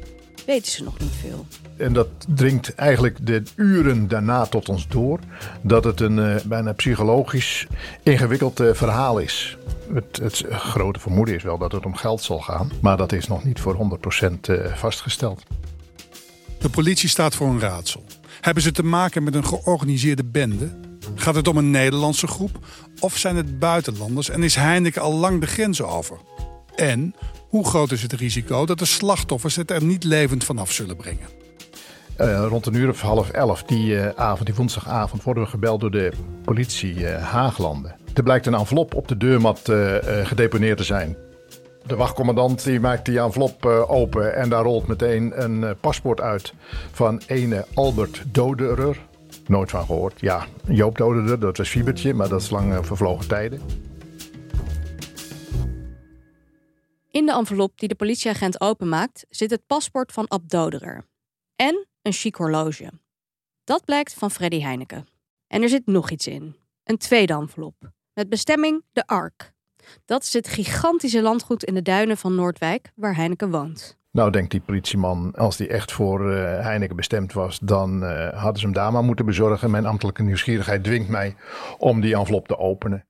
weten 0.47 0.73
ze 0.73 0.83
nog 0.83 0.99
niet 0.99 1.13
veel. 1.21 1.47
En 1.77 1.93
dat 1.93 2.09
dringt 2.35 2.75
eigenlijk 2.75 3.27
de 3.27 3.43
uren 3.57 4.09
daarna 4.09 4.47
tot 4.47 4.69
ons 4.69 4.89
door. 4.89 5.19
Dat 5.63 5.85
het 5.85 6.01
een 6.01 6.19
eh, 6.19 6.45
bijna 6.45 6.73
psychologisch 6.73 7.67
ingewikkeld 8.03 8.61
eh, 8.61 8.73
verhaal 8.73 9.19
is. 9.19 9.59
Het, 9.93 10.17
het 10.23 10.45
grote 10.51 11.01
vermoeden 11.01 11.35
is 11.35 11.43
wel 11.43 11.59
dat 11.59 11.73
het 11.73 11.87
om 11.87 11.95
geld 11.95 12.23
zal 12.23 12.39
gaan. 12.39 12.71
Maar 12.81 12.97
dat 12.97 13.13
is 13.13 13.27
nog 13.27 13.45
niet 13.45 13.61
voor 13.61 13.99
100% 14.29 14.41
eh, 14.41 14.75
vastgesteld. 14.75 15.43
De 16.61 16.69
politie 16.69 17.09
staat 17.09 17.35
voor 17.35 17.49
een 17.49 17.61
raadsel. 17.61 18.05
Hebben 18.41 18.63
ze 18.63 18.73
te 18.73 18.83
maken 18.83 19.23
met 19.23 19.35
een 19.35 19.47
georganiseerde 19.47 20.25
bende? 20.25 20.71
Gaat 21.15 21.35
het 21.35 21.49
om 21.49 21.57
een 21.57 21.71
Nederlandse 21.71 22.27
groep? 22.27 22.59
Of 22.99 23.17
zijn 23.17 23.37
het 23.37 23.59
buitenlanders 23.59 24.31
en 24.31 24.43
is 24.43 24.55
Heineken 24.55 25.03
al 25.03 25.15
lang 25.15 25.41
de 25.41 25.47
grens 25.47 25.83
over? 25.83 26.19
En 26.75 27.15
hoe 27.49 27.67
groot 27.67 27.93
is 27.93 28.03
het 28.03 28.13
risico 28.13 28.67
dat 28.67 28.79
de 28.79 28.85
slachtoffers 28.85 29.57
het 29.57 29.71
er 29.71 29.85
niet 29.85 30.05
levend 30.05 30.45
vanaf 30.45 30.73
zullen 30.73 30.97
brengen? 30.97 31.29
Uh, 32.19 32.45
rond 32.49 32.67
een 32.67 32.75
uur 32.75 32.89
of 32.89 33.01
half 33.01 33.31
elf 33.31 33.63
die 33.63 33.93
uh, 33.93 34.09
avond, 34.09 34.47
die 34.47 34.55
woensdagavond, 34.55 35.23
worden 35.23 35.43
we 35.43 35.49
gebeld 35.49 35.81
door 35.81 35.91
de 35.91 36.13
politie 36.45 36.95
uh, 36.95 37.23
Haaglanden. 37.23 37.97
Er 38.15 38.23
blijkt 38.23 38.47
een 38.47 38.55
envelop 38.55 38.95
op 38.95 39.09
de 39.09 39.17
deurmat 39.17 39.61
gedeponeerd 40.25 40.77
te 40.77 40.85
zijn. 40.85 41.17
De 41.87 41.97
wachtcommandant 41.97 42.65
die 42.65 42.81
maakt 42.81 43.05
die 43.05 43.19
envelop 43.19 43.67
open 43.67 44.35
en 44.35 44.49
daar 44.49 44.65
rolt 44.65 44.87
meteen 44.87 45.43
een 45.43 45.77
paspoort 45.81 46.21
uit 46.21 46.55
van 46.91 47.21
ene 47.27 47.67
Albert 47.75 48.23
Doderer. 48.27 49.09
Nooit 49.47 49.71
van 49.71 49.85
gehoord. 49.85 50.21
Ja, 50.21 50.47
Joop 50.69 50.99
Doderer, 50.99 51.41
dat 51.41 51.57
was 51.57 51.69
Fiebertje, 51.69 52.15
maar 52.15 52.29
dat 52.29 52.41
is 52.41 52.51
lang 52.51 52.87
vervlogen 52.87 53.29
tijden. 53.29 53.61
In 57.11 57.27
de 57.27 57.33
envelop 57.33 57.79
die 57.79 57.89
de 57.89 57.95
politieagent 57.95 58.61
openmaakt 58.61 59.27
zit 59.29 59.51
het 59.51 59.67
paspoort 59.67 60.13
van 60.13 60.29
Ab 60.29 60.49
Doderer. 60.49 61.05
En 61.57 61.87
een 62.03 62.13
chic 62.13 62.35
horloge. 62.35 62.91
Dat 63.65 63.85
blijkt 63.85 64.15
van 64.15 64.31
Freddy 64.31 64.61
Heineken. 64.61 65.07
En 65.47 65.63
er 65.63 65.69
zit 65.69 65.87
nog 65.87 66.11
iets 66.11 66.27
in. 66.27 66.57
Een 66.85 66.97
tweede 66.97 67.33
envelop. 67.33 67.75
Met 68.15 68.29
bestemming 68.29 68.85
de 68.93 69.07
Ark. 69.07 69.53
Dat 70.05 70.23
is 70.23 70.33
het 70.33 70.49
gigantische 70.49 71.23
landgoed 71.23 71.65
in 71.65 71.75
de 71.75 71.83
duinen 71.83 72.17
van 72.17 72.35
Noordwijk 72.35 72.91
waar 72.95 73.17
Heineken 73.17 73.51
woont. 73.51 73.99
Nou, 74.13 74.31
denkt 74.31 74.51
die 74.51 74.61
politieman, 74.61 75.33
als 75.37 75.57
die 75.57 75.69
echt 75.69 75.93
voor 75.93 76.33
uh, 76.33 76.37
Heineken 76.61 76.97
bestemd 76.97 77.33
was, 77.33 77.59
dan 77.63 78.03
uh, 78.03 78.29
hadden 78.29 78.59
ze 78.61 78.65
hem 78.65 78.75
daar 78.75 78.93
maar 78.93 79.05
moeten 79.05 79.27
bezorgen. 79.27 79.71
Mijn 79.71 79.87
ambtelijke 79.87 80.23
nieuwsgierigheid 80.23 80.85
dwingt 80.85 81.09
mij 81.09 81.35
om 81.79 82.01
die 82.01 82.15
envelop 82.15 82.49
te 82.49 82.59
openen. 82.59 83.07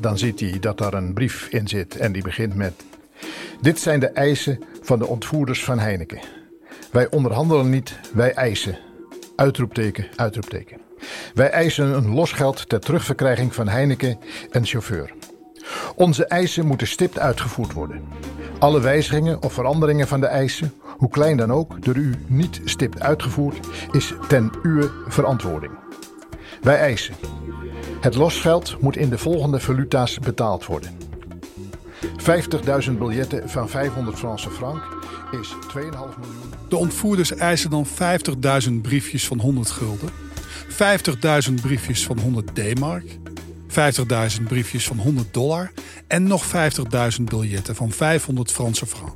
Dan 0.00 0.18
ziet 0.18 0.40
hij 0.40 0.58
dat 0.60 0.78
daar 0.78 0.94
een 0.94 1.14
brief 1.14 1.48
in 1.48 1.68
zit 1.68 1.96
en 1.96 2.12
die 2.12 2.22
begint 2.22 2.54
met: 2.54 2.84
Dit 3.60 3.80
zijn 3.80 4.00
de 4.00 4.08
eisen 4.08 4.64
van 4.82 4.98
de 4.98 5.06
ontvoerders 5.06 5.64
van 5.64 5.78
Heineken. 5.78 6.20
Wij 6.90 7.10
onderhandelen 7.10 7.70
niet, 7.70 7.98
wij 8.14 8.34
eisen. 8.34 8.78
Uitroepteken, 9.36 10.06
uitroepteken. 10.16 10.80
Wij 11.34 11.50
eisen 11.50 11.96
een 11.96 12.14
losgeld 12.14 12.68
ter 12.68 12.80
terugverkrijging 12.80 13.54
van 13.54 13.68
Heineken 13.68 14.18
en 14.50 14.66
chauffeur. 14.66 15.12
Onze 15.94 16.24
eisen 16.26 16.66
moeten 16.66 16.86
stipt 16.86 17.18
uitgevoerd 17.18 17.72
worden. 17.72 18.04
Alle 18.58 18.80
wijzigingen 18.80 19.42
of 19.42 19.52
veranderingen 19.52 20.08
van 20.08 20.20
de 20.20 20.26
eisen, 20.26 20.74
hoe 20.96 21.10
klein 21.10 21.36
dan 21.36 21.52
ook, 21.52 21.84
door 21.84 21.96
u 21.96 22.14
niet 22.26 22.60
stipt 22.64 23.00
uitgevoerd, 23.00 23.66
is 23.90 24.14
ten 24.28 24.50
uw 24.62 24.90
verantwoording. 25.08 25.72
Wij 26.62 26.78
eisen. 26.78 27.14
Het 28.00 28.14
losgeld 28.14 28.80
moet 28.80 28.96
in 28.96 29.10
de 29.10 29.18
volgende 29.18 29.60
valuta's 29.60 30.18
betaald 30.18 30.66
worden. 30.66 30.96
50.000 32.86 32.92
biljetten 32.98 33.48
van 33.48 33.68
500 33.68 34.18
Franse 34.18 34.50
frank 34.50 34.82
is 35.30 35.54
2,5 35.76 35.80
miljoen. 35.80 36.52
De 36.68 36.76
ontvoerders 36.76 37.34
eisen 37.34 37.70
dan 37.70 37.86
50.000 38.68 38.72
briefjes 38.82 39.26
van 39.26 39.38
100 39.38 39.70
gulden, 39.70 40.08
50.000 40.72 41.54
briefjes 41.62 42.06
van 42.06 42.18
100 42.18 42.54
D-mark, 42.54 43.18
50.000 43.68 44.42
briefjes 44.48 44.86
van 44.86 44.98
100 44.98 45.34
dollar 45.34 45.72
en 46.06 46.22
nog 46.22 46.44
50.000 46.46 47.22
biljetten 47.24 47.74
van 47.74 47.90
500 47.90 48.52
Franse 48.52 48.86
frank. 48.86 49.14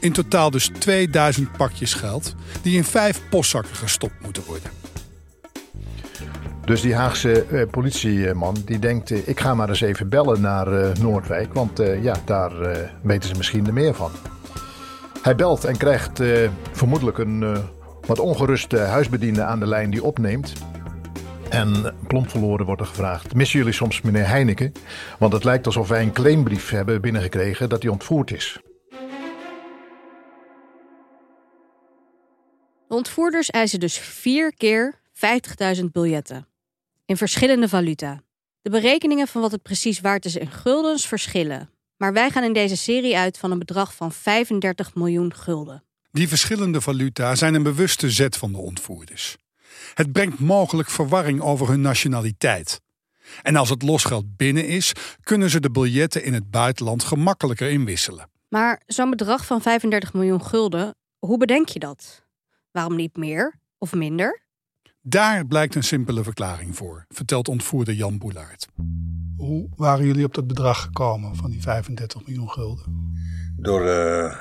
In 0.00 0.12
totaal 0.12 0.50
dus 0.50 0.70
2000 0.78 1.56
pakjes 1.56 1.94
geld 1.94 2.34
die 2.62 2.76
in 2.76 2.84
vijf 2.84 3.20
postzakken 3.30 3.76
gestopt 3.76 4.22
moeten 4.22 4.42
worden. 4.46 4.70
Dus 6.64 6.80
die 6.80 6.94
Haagse 6.94 7.46
uh, 7.50 7.62
politieman 7.70 8.56
die 8.64 8.78
denkt, 8.78 9.10
uh, 9.10 9.28
ik 9.28 9.40
ga 9.40 9.54
maar 9.54 9.68
eens 9.68 9.80
even 9.80 10.08
bellen 10.08 10.40
naar 10.40 10.72
uh, 10.72 10.94
Noordwijk, 11.00 11.54
want 11.54 11.82
ja, 12.02 12.14
daar 12.24 12.52
weten 13.02 13.28
ze 13.28 13.34
misschien 13.36 13.66
er 13.66 13.72
meer 13.72 13.94
van. 13.94 14.10
Hij 15.22 15.34
belt 15.34 15.64
en 15.64 15.76
krijgt 15.76 16.22
vermoedelijk 16.72 17.18
een 17.18 17.68
wat 18.06 18.18
ongeruste 18.18 18.78
huisbediende 18.78 19.42
aan 19.42 19.60
de 19.60 19.66
lijn 19.66 19.90
die 19.90 20.04
opneemt. 20.04 20.52
En 21.50 21.94
plomp 22.06 22.30
verloren 22.30 22.66
wordt 22.66 22.80
er 22.80 22.86
gevraagd: 22.86 23.34
Missen 23.34 23.58
jullie 23.58 23.74
soms 23.74 24.00
meneer 24.00 24.28
Heineken? 24.28 24.72
Want 25.18 25.32
het 25.32 25.44
lijkt 25.44 25.66
alsof 25.66 25.88
wij 25.88 26.02
een 26.02 26.12
claimbrief 26.12 26.70
hebben 26.70 27.00
binnengekregen 27.00 27.68
dat 27.68 27.82
hij 27.82 27.90
ontvoerd 27.90 28.32
is. 28.32 28.58
De 32.88 32.96
ontvoerders 32.96 33.50
eisen 33.50 33.80
dus 33.80 33.98
vier 33.98 34.54
keer 34.54 35.00
50.000 35.76 35.84
biljetten. 35.92 36.46
In 37.06 37.16
verschillende 37.16 37.68
valuta. 37.68 38.20
De 38.62 38.70
berekeningen 38.70 39.28
van 39.28 39.40
wat 39.40 39.52
het 39.52 39.62
precies 39.62 40.00
waard 40.00 40.24
is 40.24 40.36
in 40.36 40.50
guldens 40.50 41.06
verschillen. 41.06 41.70
Maar 41.96 42.12
wij 42.12 42.30
gaan 42.30 42.44
in 42.44 42.52
deze 42.52 42.76
serie 42.76 43.16
uit 43.16 43.38
van 43.38 43.50
een 43.50 43.58
bedrag 43.58 43.94
van 43.94 44.12
35 44.12 44.94
miljoen 44.94 45.34
gulden. 45.34 45.84
Die 46.12 46.28
verschillende 46.28 46.80
valuta 46.80 47.34
zijn 47.34 47.54
een 47.54 47.62
bewuste 47.62 48.10
zet 48.10 48.36
van 48.36 48.52
de 48.52 48.58
ontvoerders. 48.58 49.36
Het 49.94 50.12
brengt 50.12 50.38
mogelijk 50.38 50.90
verwarring 50.90 51.40
over 51.40 51.68
hun 51.68 51.80
nationaliteit. 51.80 52.80
En 53.42 53.56
als 53.56 53.68
het 53.68 53.82
losgeld 53.82 54.36
binnen 54.36 54.66
is, 54.66 54.92
kunnen 55.22 55.50
ze 55.50 55.60
de 55.60 55.70
biljetten 55.70 56.24
in 56.24 56.34
het 56.34 56.50
buitenland 56.50 57.04
gemakkelijker 57.04 57.70
inwisselen. 57.70 58.28
Maar 58.48 58.82
zo'n 58.86 59.10
bedrag 59.10 59.46
van 59.46 59.60
35 59.60 60.12
miljoen 60.12 60.44
gulden, 60.44 60.94
hoe 61.18 61.38
bedenk 61.38 61.68
je 61.68 61.78
dat? 61.78 62.24
Waarom 62.70 62.96
niet 62.96 63.16
meer 63.16 63.60
of 63.78 63.94
minder? 63.94 64.42
Daar 65.02 65.46
blijkt 65.46 65.74
een 65.74 65.82
simpele 65.82 66.22
verklaring 66.22 66.76
voor, 66.76 67.04
vertelt 67.08 67.48
ontvoerder 67.48 67.94
Jan 67.94 68.18
Boelaert. 68.18 68.66
Hoe 69.36 69.68
waren 69.76 70.06
jullie 70.06 70.24
op 70.24 70.34
dat 70.34 70.46
bedrag 70.46 70.82
gekomen 70.82 71.36
van 71.36 71.50
die 71.50 71.62
35 71.62 72.26
miljoen 72.26 72.50
gulden? 72.50 73.14
Door 73.56 73.86
uh, 73.86 74.36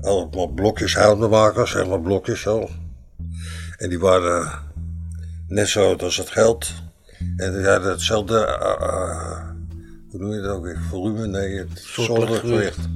allemaal 0.00 0.46
blokjes 0.46 0.94
houtbemakers, 0.94 1.72
helemaal 1.72 2.00
blokjes 2.00 2.40
zo. 2.40 2.68
En 3.82 3.88
die 3.88 3.98
waren 3.98 4.50
net 5.48 5.68
zo 5.68 5.94
als 5.94 6.16
het 6.16 6.30
geld. 6.30 6.72
En 7.36 7.52
die 7.52 7.66
hadden 7.66 7.90
hetzelfde, 7.90 8.58
uh, 8.80 9.50
hoe 10.10 10.20
noem 10.20 10.32
je 10.32 10.40
dat 10.40 10.56
ook 10.56 10.64
weer, 10.64 10.80
volume? 10.88 11.26
Nee, 11.26 11.58
het 11.58 11.68
soort 11.74 12.38
gewicht. 12.38 12.88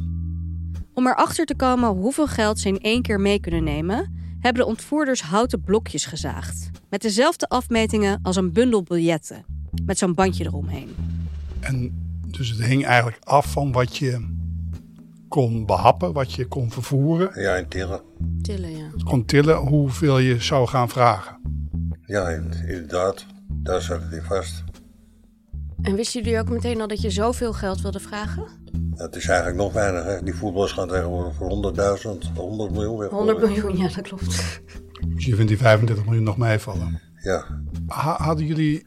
Om 0.95 1.07
erachter 1.07 1.45
te 1.45 1.57
komen 1.57 1.89
hoeveel 1.89 2.27
geld 2.27 2.59
ze 2.59 2.69
in 2.69 2.81
één 2.81 3.03
keer 3.03 3.21
mee 3.21 3.41
kunnen 3.41 3.65
nemen, 3.65 4.15
hebben 4.41 4.63
de 4.63 4.69
ontvoerders 4.69 5.23
houten 5.23 5.61
blokjes 5.61 6.05
gezaagd. 6.05 6.71
Met 6.91 7.03
dezelfde 7.03 7.49
afmetingen 7.49 8.19
als 8.23 8.37
een 8.37 8.53
bundel 8.53 8.83
biljetten. 8.83 9.45
Met 9.85 9.99
zo'n 9.99 10.15
bandje 10.15 10.45
eromheen. 10.45 10.97
En 11.61 12.05
dus 12.27 12.49
het 12.49 12.63
hing 12.63 12.85
eigenlijk 12.85 13.19
af 13.25 13.53
van 13.53 13.73
wat 13.73 13.97
je 13.97 14.36
kon 15.29 15.67
behappen, 15.67 16.13
wat 16.13 16.33
je 16.33 16.47
kon 16.47 16.71
vervoeren. 16.71 17.41
Ja, 17.41 17.57
en 17.57 17.69
tillen. 17.69 18.01
Tillen, 18.43 18.77
ja. 18.77 18.91
Het 18.93 19.03
kon 19.03 19.25
tillen 19.25 19.57
hoeveel 19.57 20.19
je 20.19 20.41
zou 20.41 20.67
gaan 20.69 20.89
vragen. 20.89 21.39
Ja, 22.05 22.29
inderdaad. 22.29 23.27
Daar 23.49 23.83
zat 23.83 24.03
het 24.03 24.13
in 24.13 24.23
vast. 24.23 24.65
En 25.83 25.95
wisten 25.95 26.23
jullie 26.23 26.39
ook 26.39 26.49
meteen 26.49 26.81
al 26.81 26.89
dat 26.89 27.01
je 27.01 27.11
zoveel 27.11 27.53
geld 27.53 27.81
wilde 27.81 28.01
vragen? 28.01 28.45
Het 28.95 29.17
is 29.17 29.27
eigenlijk 29.27 29.59
nog 29.59 29.73
weinig. 29.73 30.23
Die 30.23 30.35
voetballers 30.35 30.73
gaan 30.73 30.89
tegenwoordig 30.89 31.35
voor 31.35 31.75
100.000, 32.21 32.33
100 32.35 32.71
miljoen 32.71 32.99
weg. 32.99 33.11
100 33.11 33.39
miljoen, 33.39 33.77
ja, 33.77 33.89
dat 33.89 34.01
klopt. 34.01 34.61
Dus 35.07 35.25
je 35.25 35.35
vindt 35.35 35.49
die 35.49 35.59
35 35.59 36.05
miljoen 36.05 36.25
nog 36.25 36.37
meevallen? 36.37 37.01
Ja. 37.23 37.45
Hadden 38.17 38.47
jullie 38.47 38.83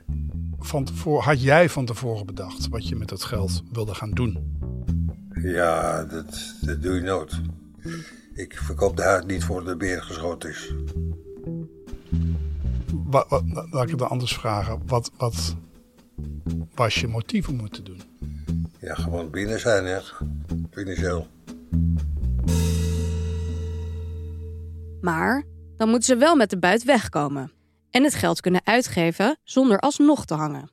van 0.60 0.84
tevoren, 0.84 1.24
had 1.24 1.42
jij 1.42 1.70
van 1.70 1.86
tevoren 1.86 2.26
bedacht 2.26 2.68
wat 2.70 2.88
je 2.88 2.96
met 2.96 3.10
dat 3.10 3.24
geld 3.24 3.64
wilde 3.72 3.94
gaan 3.94 4.12
doen? 4.12 4.58
Ja, 5.42 6.04
dat, 6.04 6.56
dat 6.62 6.82
doe 6.82 6.96
je 6.96 7.02
nooit. 7.02 7.42
Ik 8.34 8.58
verkoop 8.58 8.98
de 8.98 9.04
huid 9.04 9.28
niet 9.28 9.44
voor 9.44 9.66
de 9.66 9.78
beer 9.78 10.04
geschoten 10.04 10.50
is. 10.50 10.74
Wat, 12.94 13.26
wat, 13.30 13.44
laat 13.72 13.84
ik 13.84 13.90
het 13.90 14.00
dan 14.00 14.10
anders 14.10 14.34
vragen. 14.34 14.82
Wat, 14.86 15.12
wat 15.18 15.56
was 16.76 16.96
je 16.96 17.08
motief 17.08 17.48
om 17.48 17.60
het 17.60 17.74
te 17.74 17.84
doen? 17.84 18.02
Ja, 18.80 18.96
gewoon 18.96 19.30
binnen 19.30 19.60
zijn, 19.60 19.86
ja. 19.86 20.02
Financieel. 20.72 21.28
Maar 25.02 25.44
dan 25.78 25.90
moeten 25.90 26.08
ze 26.08 26.16
wel 26.16 26.36
met 26.36 26.50
de 26.50 26.60
buit 26.60 26.84
wegkomen. 26.84 27.52
En 27.90 28.04
het 28.04 28.14
geld 28.14 28.42
kunnen 28.42 28.62
uitgeven 28.64 29.38
zonder 29.44 29.80
alsnog 29.80 30.26
te 30.26 30.34
hangen. 30.34 30.70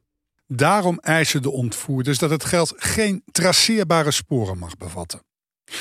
Daarom 0.46 0.98
eisen 0.98 1.42
de 1.42 1.50
ontvoerders 1.50 2.18
dat 2.18 2.30
het 2.30 2.44
geld 2.44 2.72
geen 2.76 3.22
traceerbare 3.32 4.10
sporen 4.10 4.58
mag 4.58 4.76
bevatten. 4.76 5.20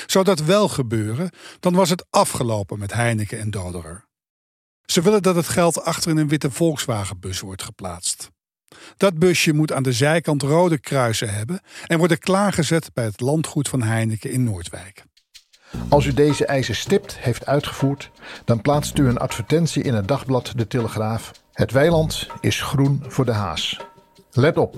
Zou 0.06 0.26
dat 0.26 0.40
wel 0.40 0.68
gebeuren, 0.68 1.30
dan 1.60 1.74
was 1.74 1.90
het 1.90 2.06
afgelopen 2.10 2.80
met 2.80 2.94
Heineken 2.94 3.40
en 3.40 3.52
Doderer. 3.52 4.06
Ze 4.86 5.02
willen 5.02 5.22
dat 5.22 5.36
het 5.36 5.48
geld 5.48 5.82
achter 5.82 6.12
in 6.12 6.18
een 6.18 6.28
witte 6.28 6.52
Volkswagenbus 6.52 7.40
wordt 7.40 7.64
geplaatst. 7.64 8.30
Dat 8.98 9.20
busje 9.20 9.54
moet 9.54 9.72
aan 9.72 9.84
de 9.84 9.94
zijkant 9.94 10.42
rode 10.42 10.80
kruisen 10.80 11.34
hebben 11.34 11.60
en 11.88 11.98
worden 11.98 12.20
klaargezet 12.20 12.90
bij 12.94 13.04
het 13.04 13.20
landgoed 13.20 13.70
van 13.70 13.82
Heineken 13.82 14.32
in 14.32 14.44
Noordwijk. 14.44 15.04
Als 15.90 16.06
u 16.06 16.14
deze 16.14 16.46
eisen 16.46 16.76
stipt 16.76 17.18
heeft 17.18 17.46
uitgevoerd, 17.46 18.12
dan 18.46 18.62
plaatst 18.62 18.98
u 18.98 19.08
een 19.08 19.18
advertentie 19.18 19.84
in 19.84 19.94
het 19.94 20.08
dagblad 20.08 20.54
De 20.56 20.68
Telegraaf. 20.68 21.32
Het 21.54 21.72
weiland 21.72 22.28
is 22.42 22.62
groen 22.62 23.04
voor 23.08 23.26
de 23.26 23.32
haas. 23.32 23.85
Let 24.36 24.58
op. 24.58 24.76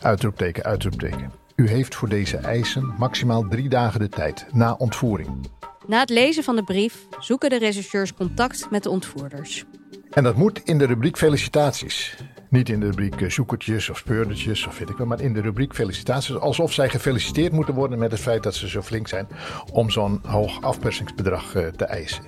Uitroepteken, 0.00 0.64
uitroepteken. 0.64 1.32
U 1.56 1.68
heeft 1.68 1.94
voor 1.94 2.08
deze 2.08 2.36
eisen 2.36 2.94
maximaal 2.98 3.48
drie 3.48 3.68
dagen 3.68 4.00
de 4.00 4.08
tijd 4.08 4.46
na 4.52 4.72
ontvoering. 4.72 5.46
Na 5.86 6.00
het 6.00 6.10
lezen 6.10 6.44
van 6.44 6.56
de 6.56 6.62
brief 6.62 7.06
zoeken 7.18 7.50
de 7.50 7.58
rechercheurs 7.58 8.14
contact 8.14 8.70
met 8.70 8.82
de 8.82 8.90
ontvoerders. 8.90 9.64
En 10.10 10.24
dat 10.24 10.36
moet 10.36 10.60
in 10.64 10.78
de 10.78 10.86
rubriek 10.86 11.16
felicitaties. 11.16 12.16
Niet 12.50 12.68
in 12.68 12.80
de 12.80 12.86
rubriek 12.86 13.20
eh, 13.20 13.30
zoekertjes 13.30 13.90
of 13.90 13.98
speurdertjes 13.98 14.66
of 14.66 14.78
weet 14.78 14.88
ik 14.88 14.96
wel, 14.96 15.06
maar 15.06 15.20
in 15.20 15.32
de 15.32 15.40
rubriek 15.40 15.74
felicitaties. 15.74 16.36
Alsof 16.36 16.72
zij 16.72 16.88
gefeliciteerd 16.88 17.52
moeten 17.52 17.74
worden 17.74 17.98
met 17.98 18.10
het 18.10 18.20
feit 18.20 18.42
dat 18.42 18.54
ze 18.54 18.68
zo 18.68 18.82
flink 18.82 19.08
zijn 19.08 19.28
om 19.72 19.90
zo'n 19.90 20.20
hoog 20.26 20.62
afpersingsbedrag 20.62 21.54
eh, 21.54 21.66
te 21.66 21.84
eisen. 21.84 22.24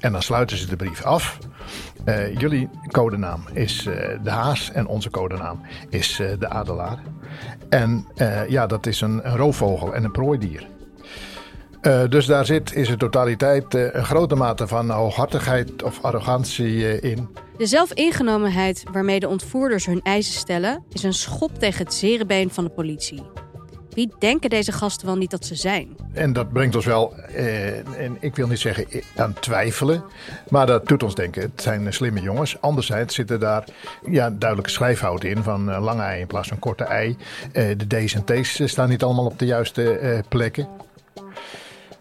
En 0.00 0.12
dan 0.12 0.22
sluiten 0.22 0.56
ze 0.56 0.66
de 0.66 0.76
brief 0.76 1.04
af. 1.04 1.38
Uh, 2.04 2.38
jullie 2.38 2.68
codenaam 2.90 3.44
is 3.52 3.86
uh, 3.86 3.94
de 4.22 4.30
haas 4.30 4.72
en 4.72 4.86
onze 4.86 5.10
codenaam 5.10 5.60
is 5.88 6.20
uh, 6.20 6.30
de 6.38 6.48
adelaar. 6.48 6.98
En 7.68 8.06
ja, 8.48 8.66
dat 8.66 8.86
is 8.86 9.00
een, 9.00 9.22
roofvogel 9.22 9.94
en 9.94 10.04
een 10.04 10.10
prooidier. 10.10 10.66
Dus 12.08 12.26
daar 12.26 12.46
zit 12.46 12.72
in 12.72 12.84
zijn 12.84 12.98
totaliteit 12.98 13.74
een 13.74 14.04
grote 14.04 14.34
mate 14.34 14.66
van 14.66 14.90
hooghartigheid 14.90 15.82
of 15.82 16.02
arrogantie 16.02 17.00
in. 17.00 17.28
De 17.56 17.66
zelfingenomenheid 17.66 18.82
waarmee 18.92 19.20
de 19.20 19.28
ontvoerders 19.28 19.86
hun 19.86 20.00
eisen 20.02 20.34
stellen, 20.34 20.84
is 20.92 21.02
een 21.02 21.12
schop 21.12 21.58
tegen 21.58 21.84
het 21.84 21.94
zere 21.94 22.26
been 22.26 22.50
van 22.50 22.64
de 22.64 22.70
politie. 22.70 23.22
Wie 23.94 24.12
denken 24.18 24.50
deze 24.50 24.72
gasten 24.72 25.06
wel 25.06 25.16
niet 25.16 25.30
dat 25.30 25.46
ze 25.46 25.54
zijn? 25.54 25.96
En 26.12 26.32
dat 26.32 26.52
brengt 26.52 26.76
ons 26.76 26.84
wel, 26.84 27.14
en 27.96 28.16
ik 28.20 28.36
wil 28.36 28.46
niet 28.46 28.58
zeggen 28.58 28.86
aan 29.16 29.34
twijfelen, 29.40 30.04
maar 30.48 30.66
dat 30.66 30.88
doet 30.88 31.02
ons 31.02 31.14
denken. 31.14 31.42
Het 31.42 31.62
zijn 31.62 31.92
slimme 31.92 32.20
jongens. 32.20 32.60
Anderzijds 32.60 33.14
zitten 33.14 33.40
daar 33.40 33.64
ja, 34.06 34.30
duidelijke 34.30 34.70
schrijfhouten 34.72 35.30
in 35.30 35.42
van 35.42 35.78
lange 35.78 36.02
ei 36.02 36.20
in 36.20 36.26
plaats 36.26 36.48
van 36.48 36.58
korte 36.58 36.84
ei. 36.84 37.16
de 37.52 37.86
D's 37.86 38.14
en 38.14 38.24
T's 38.24 38.60
staan 38.64 38.88
niet 38.88 39.02
allemaal 39.02 39.26
op 39.26 39.38
de 39.38 39.46
juiste 39.46 40.24
plekken. 40.28 40.68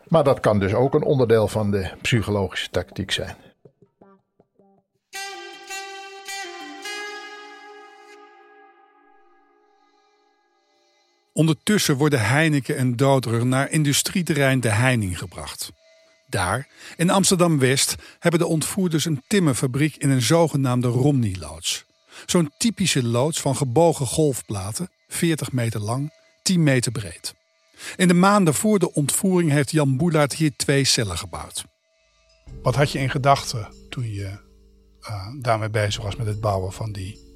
Maar 0.08 0.24
dat 0.24 0.40
kan 0.40 0.60
dus 0.60 0.74
ook 0.74 0.94
een 0.94 1.04
onderdeel 1.04 1.48
van 1.48 1.72
de 1.72 1.90
psychologische 2.02 2.70
tactiek 2.70 3.12
zijn. 3.12 3.36
Ondertussen 11.34 11.96
worden 11.96 12.22
Heineken 12.22 12.78
en 12.78 12.96
Doderer 12.96 13.46
naar 13.46 13.72
industrieterrein 13.72 14.60
De 14.60 14.70
Heining 14.70 15.18
gebracht. 15.18 15.72
Daar, 16.28 16.68
in 16.96 17.10
Amsterdam-West, 17.10 17.96
hebben 18.20 18.40
de 18.40 18.48
ontvoerders 18.48 19.06
een 19.06 19.24
timmerfabriek 19.28 19.96
in 19.96 20.10
een 20.10 20.22
zogenaamde 20.22 20.88
Romney-loods. 20.88 21.86
Zo'n 22.26 22.52
typische 22.58 23.04
loods 23.04 23.42
van 23.42 23.56
gebogen 23.56 24.06
golfplaten, 24.06 24.90
40 25.08 25.52
meter 25.52 25.80
lang, 25.80 26.14
10 26.44 26.64
meter 26.64 26.92
breed. 26.92 27.34
In 27.96 28.08
de 28.08 28.14
maanden 28.14 28.54
voor 28.54 28.80
de 28.80 28.94
ontvoering 28.94 29.52
heeft 29.52 29.72
Jan 29.72 29.98
Boelaert 29.98 30.34
hier 30.34 30.52
twee 30.56 30.84
cellen 30.84 31.18
gebouwd. 31.18 31.66
Wat 32.62 32.76
had 32.76 32.92
je 32.92 33.00
in 33.00 33.10
gedachten 33.10 33.74
toen 33.90 34.14
je 34.14 34.38
uh, 35.10 35.28
daarmee 35.40 35.70
bezig 35.70 36.04
was 36.04 36.16
met 36.16 36.28
het 36.28 36.40
bouwen 36.40 36.74
van 36.74 36.92
die 36.92 37.31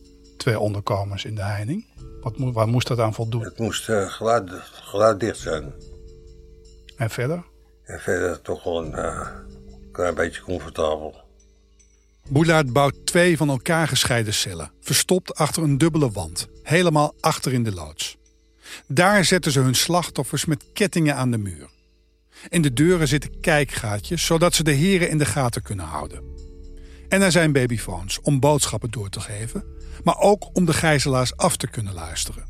twee 0.46 0.60
onderkomens 0.60 1.26
in 1.26 1.36
de 1.36 1.44
heining? 1.44 1.86
Wat, 2.22 2.34
waar 2.38 2.68
moest 2.68 2.88
dat 2.88 3.00
aan 3.00 3.14
voldoen? 3.14 3.44
Het 3.44 3.60
moest 3.60 3.90
uh, 3.90 4.12
geluid, 4.12 4.52
geluiddicht 4.72 5.40
zijn. 5.40 5.74
En 6.98 7.10
verder? 7.10 7.44
En 7.84 8.00
verder 8.00 8.42
toch 8.42 8.64
wel 8.64 8.86
een 8.86 8.92
uh, 8.92 9.28
klein 9.92 10.16
beetje 10.16 10.42
comfortabel. 10.42 11.16
Boelaert 12.30 12.74
bouwt 12.74 13.06
twee 13.06 13.38
van 13.38 13.50
elkaar 13.50 13.88
gescheiden 13.88 14.34
cellen, 14.34 14.72
verstopt 14.82 15.36
achter 15.36 15.64
een 15.64 15.78
dubbele 15.78 16.12
wand, 16.12 16.48
helemaal 16.64 17.14
achter 17.20 17.54
in 17.54 17.64
de 17.64 17.74
loods. 17.74 18.18
Daar 18.88 19.26
zetten 19.26 19.52
ze 19.52 19.60
hun 19.60 19.76
slachtoffers 19.76 20.46
met 20.46 20.66
kettingen 20.74 21.16
aan 21.16 21.32
de 21.32 21.38
muur. 21.38 21.70
In 22.50 22.62
de 22.62 22.74
deuren 22.74 23.08
zitten 23.08 23.40
kijkgaatjes, 23.40 24.26
zodat 24.26 24.54
ze 24.54 24.64
de 24.64 24.72
heren 24.72 25.10
in 25.10 25.18
de 25.18 25.26
gaten 25.26 25.62
kunnen 25.62 25.86
houden. 25.86 26.35
En 27.16 27.22
er 27.22 27.32
zijn 27.32 27.52
babyfoons 27.52 28.22
om 28.22 28.40
boodschappen 28.40 28.92
door 28.92 29.10
te 29.10 29.20
geven, 29.20 29.64
maar 30.04 30.18
ook 30.20 30.50
om 30.54 30.66
de 30.66 30.74
gijzelaars 30.74 31.38
af 31.38 31.58
te 31.58 31.68
kunnen 31.68 31.94
luisteren. 31.94 32.46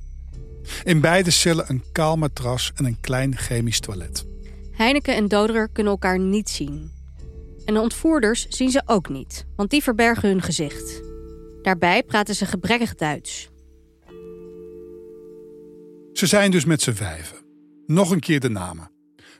In 0.84 1.01
beide 1.01 1.32
cellen 1.32 1.65
een 1.67 1.84
kaal 1.91 2.17
matras 2.17 2.71
en 2.75 2.86
een 2.86 2.99
klein 3.01 3.38
chemisch 3.38 3.80
toilet. 3.80 4.25
Heineke 4.71 5.12
en 5.12 5.28
Doderer 5.28 5.69
kunnen 5.69 5.91
elkaar 5.91 6.19
niet 6.19 6.49
zien. 6.49 6.91
En 7.65 7.73
de 7.73 7.80
ontvoerders 7.80 8.47
zien 8.47 8.69
ze 8.69 8.82
ook 8.86 9.10
niet, 9.10 9.45
want 9.56 9.69
die 9.69 9.84
verbergen 9.84 10.30
hun 10.30 10.41
gezicht. 10.41 11.01
Daarbij 11.62 12.04
praten 12.04 12.36
ze 12.36 12.45
gebrekkig 12.45 12.95
Duits. 12.95 13.49
Ze 16.13 16.25
zijn 16.25 16.51
dus 16.51 16.65
met 16.65 16.82
z'n 16.82 16.93
vijven. 16.93 17.38
Nog 17.86 18.12
een 18.12 18.19
keer 18.19 18.39
de 18.39 18.49
namen. 18.49 18.91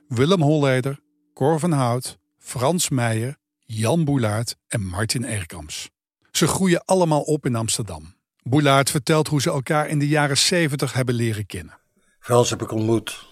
Willem 0.08 0.42
Holleder, 0.42 1.00
Cor 1.34 1.60
van 1.60 1.72
Hout, 1.72 2.18
Frans 2.38 2.90
Meijer, 2.90 3.38
Jan 3.68 4.04
Boelaert 4.04 4.56
en 4.68 4.82
Martin 4.86 5.26
Erkams. 5.26 5.90
Ze 6.32 6.48
groeien 6.48 6.86
allemaal 6.86 7.22
op 7.22 7.46
in 7.46 7.56
Amsterdam. 7.56 8.16
Boelaert 8.44 8.90
vertelt 8.90 9.28
hoe 9.28 9.42
ze 9.42 9.50
elkaar 9.50 9.88
in 9.88 10.00
de 10.00 10.08
jaren 10.08 10.38
70 10.38 10.94
hebben 10.94 11.16
leren 11.16 11.46
kennen. 11.46 11.80
Frans 12.20 12.50
heb 12.50 12.62
ik 12.62 12.72
ontmoet 12.72 13.26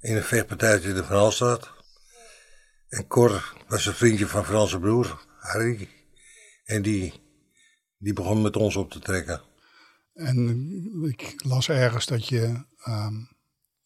in 0.00 0.16
een 0.16 0.22
vechtpartijtje 0.22 0.88
in 0.88 0.94
de 0.94 1.04
Franstraat. 1.04 1.70
En 2.88 3.06
Cor 3.06 3.54
was 3.68 3.86
een 3.86 3.94
vriendje 3.94 4.26
van 4.26 4.44
Franse 4.44 4.78
broer, 4.78 5.26
Harry. 5.38 5.88
En 6.64 6.82
die, 6.82 7.12
die 7.98 8.12
begon 8.12 8.42
met 8.42 8.56
ons 8.56 8.76
op 8.76 8.90
te 8.90 8.98
trekken. 8.98 9.42
En 10.14 11.04
ik 11.08 11.34
las 11.44 11.68
ergens 11.68 12.06
dat 12.06 12.28
je 12.28 12.64
um, 12.88 13.28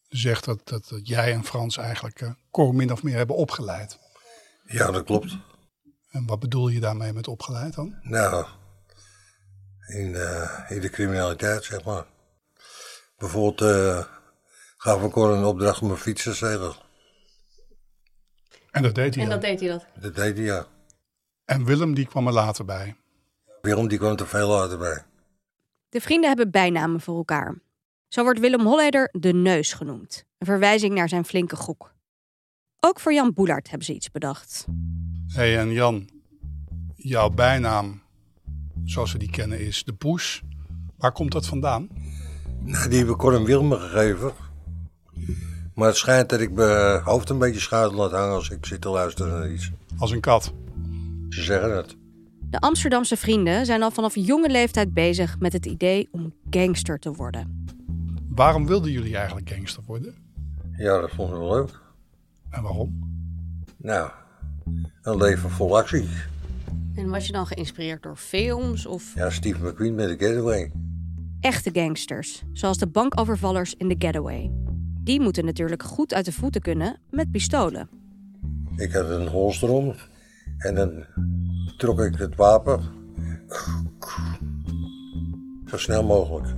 zegt 0.08 0.44
dat, 0.44 0.60
dat, 0.64 0.88
dat, 0.88 1.08
jij 1.08 1.32
en 1.32 1.44
Frans 1.44 1.76
eigenlijk 1.76 2.20
uh, 2.20 2.30
Cor 2.50 2.74
min 2.74 2.92
of 2.92 3.02
meer 3.02 3.16
hebben 3.16 3.36
opgeleid. 3.36 3.98
Ja, 4.66 4.90
dat 4.90 5.04
klopt. 5.04 5.36
En 6.10 6.26
wat 6.26 6.40
bedoel 6.40 6.68
je 6.68 6.80
daarmee 6.80 7.12
met 7.12 7.28
opgeleid 7.28 7.74
dan? 7.74 7.98
Nou, 8.02 8.46
in, 9.86 10.08
uh, 10.08 10.60
in 10.68 10.80
de 10.80 10.90
criminaliteit, 10.90 11.64
zeg 11.64 11.84
maar. 11.84 12.04
Bijvoorbeeld 13.18 13.60
uh, 13.60 14.04
gaf 14.76 15.02
ik 15.02 15.16
een 15.16 15.44
opdracht 15.44 15.80
om 15.80 15.90
een 15.90 15.96
fiets 15.96 16.22
te 16.22 16.34
stelen. 16.34 16.74
En 18.70 18.82
dat 18.82 18.94
deed 18.94 19.14
hij 19.14 19.24
En 19.24 19.30
dat 19.30 19.40
deed 19.40 19.60
hij 19.60 19.68
dat? 19.68 19.86
Dat 20.00 20.14
deed 20.14 20.36
hij, 20.36 20.46
ja. 20.46 20.66
En 21.44 21.64
Willem, 21.64 21.94
die 21.94 22.06
kwam 22.06 22.26
er 22.26 22.32
later 22.32 22.64
bij? 22.64 22.96
Willem, 23.60 23.88
die 23.88 23.98
kwam 23.98 24.16
er 24.16 24.26
veel 24.26 24.48
later 24.48 24.78
bij. 24.78 25.04
De 25.88 26.00
vrienden 26.00 26.28
hebben 26.28 26.50
bijnamen 26.50 27.00
voor 27.00 27.16
elkaar. 27.16 27.54
Zo 28.08 28.22
wordt 28.22 28.40
Willem 28.40 28.60
Holleder 28.60 29.08
de 29.12 29.32
Neus 29.32 29.72
genoemd, 29.72 30.24
een 30.38 30.46
verwijzing 30.46 30.94
naar 30.94 31.08
zijn 31.08 31.24
flinke 31.24 31.56
gok. 31.56 31.94
Ook 32.86 33.00
voor 33.00 33.12
Jan 33.12 33.32
Boelaert 33.32 33.68
hebben 33.68 33.86
ze 33.86 33.94
iets 33.94 34.10
bedacht. 34.10 34.66
Hé 35.26 35.34
hey, 35.34 35.58
en 35.58 35.72
Jan, 35.72 36.08
jouw 36.94 37.30
bijnaam, 37.30 38.02
zoals 38.84 39.12
we 39.12 39.18
die 39.18 39.30
kennen, 39.30 39.60
is 39.60 39.84
de 39.84 39.92
Poes. 39.92 40.42
Waar 40.96 41.12
komt 41.12 41.32
dat 41.32 41.46
vandaan? 41.46 41.88
Nou, 42.64 42.88
die 42.88 42.98
heb 42.98 43.08
ik 43.08 43.16
Cor 43.16 43.44
Wilme 43.44 43.78
gegeven. 43.78 44.32
Maar 45.74 45.86
het 45.86 45.96
schijnt 45.96 46.28
dat 46.28 46.40
ik 46.40 46.52
mijn 46.52 47.02
hoofd 47.02 47.30
een 47.30 47.38
beetje 47.38 47.60
schuil 47.60 47.92
laat 47.92 48.10
hangen 48.10 48.34
als 48.34 48.50
ik 48.50 48.66
zit 48.66 48.80
te 48.80 48.88
luisteren 48.88 49.32
naar 49.32 49.50
iets. 49.50 49.70
Als 49.98 50.10
een 50.10 50.20
kat? 50.20 50.52
Ze 51.28 51.42
zeggen 51.42 51.76
het. 51.76 51.96
De 52.50 52.58
Amsterdamse 52.60 53.16
vrienden 53.16 53.66
zijn 53.66 53.82
al 53.82 53.90
vanaf 53.90 54.14
jonge 54.14 54.48
leeftijd 54.48 54.94
bezig 54.94 55.38
met 55.38 55.52
het 55.52 55.66
idee 55.66 56.08
om 56.10 56.34
gangster 56.50 56.98
te 56.98 57.12
worden. 57.12 57.66
Waarom 58.28 58.66
wilden 58.66 58.90
jullie 58.90 59.16
eigenlijk 59.16 59.50
gangster 59.50 59.82
worden? 59.86 60.14
Ja, 60.76 61.00
dat 61.00 61.10
vonden 61.10 61.38
we 61.38 61.46
leuk. 61.46 61.84
En 62.56 62.62
waarom? 62.62 62.98
Nou, 63.76 64.10
een 65.02 65.16
leven 65.16 65.50
vol 65.50 65.76
actie. 65.76 66.08
En 66.94 67.10
was 67.10 67.26
je 67.26 67.32
dan 67.32 67.46
geïnspireerd 67.46 68.02
door 68.02 68.16
films 68.16 68.86
of... 68.86 69.14
Ja, 69.14 69.30
Steve 69.30 69.66
McQueen 69.66 69.94
met 69.94 70.18
de 70.18 70.26
Getaway. 70.26 70.72
Echte 71.40 71.70
gangsters, 71.72 72.42
zoals 72.52 72.78
de 72.78 72.86
bankovervallers 72.86 73.74
in 73.74 73.88
The 73.88 74.06
Getaway. 74.06 74.50
Die 75.02 75.20
moeten 75.20 75.44
natuurlijk 75.44 75.82
goed 75.82 76.14
uit 76.14 76.24
de 76.24 76.32
voeten 76.32 76.60
kunnen 76.60 76.98
met 77.10 77.30
pistolen. 77.30 77.88
Ik 78.76 78.92
had 78.92 79.10
een 79.10 79.28
holster 79.28 79.68
om 79.68 79.94
en 80.58 80.74
dan 80.74 81.04
trok 81.76 82.00
ik 82.00 82.18
het 82.18 82.36
wapen 82.36 82.82
zo 85.66 85.76
snel 85.76 86.04
mogelijk. 86.04 86.54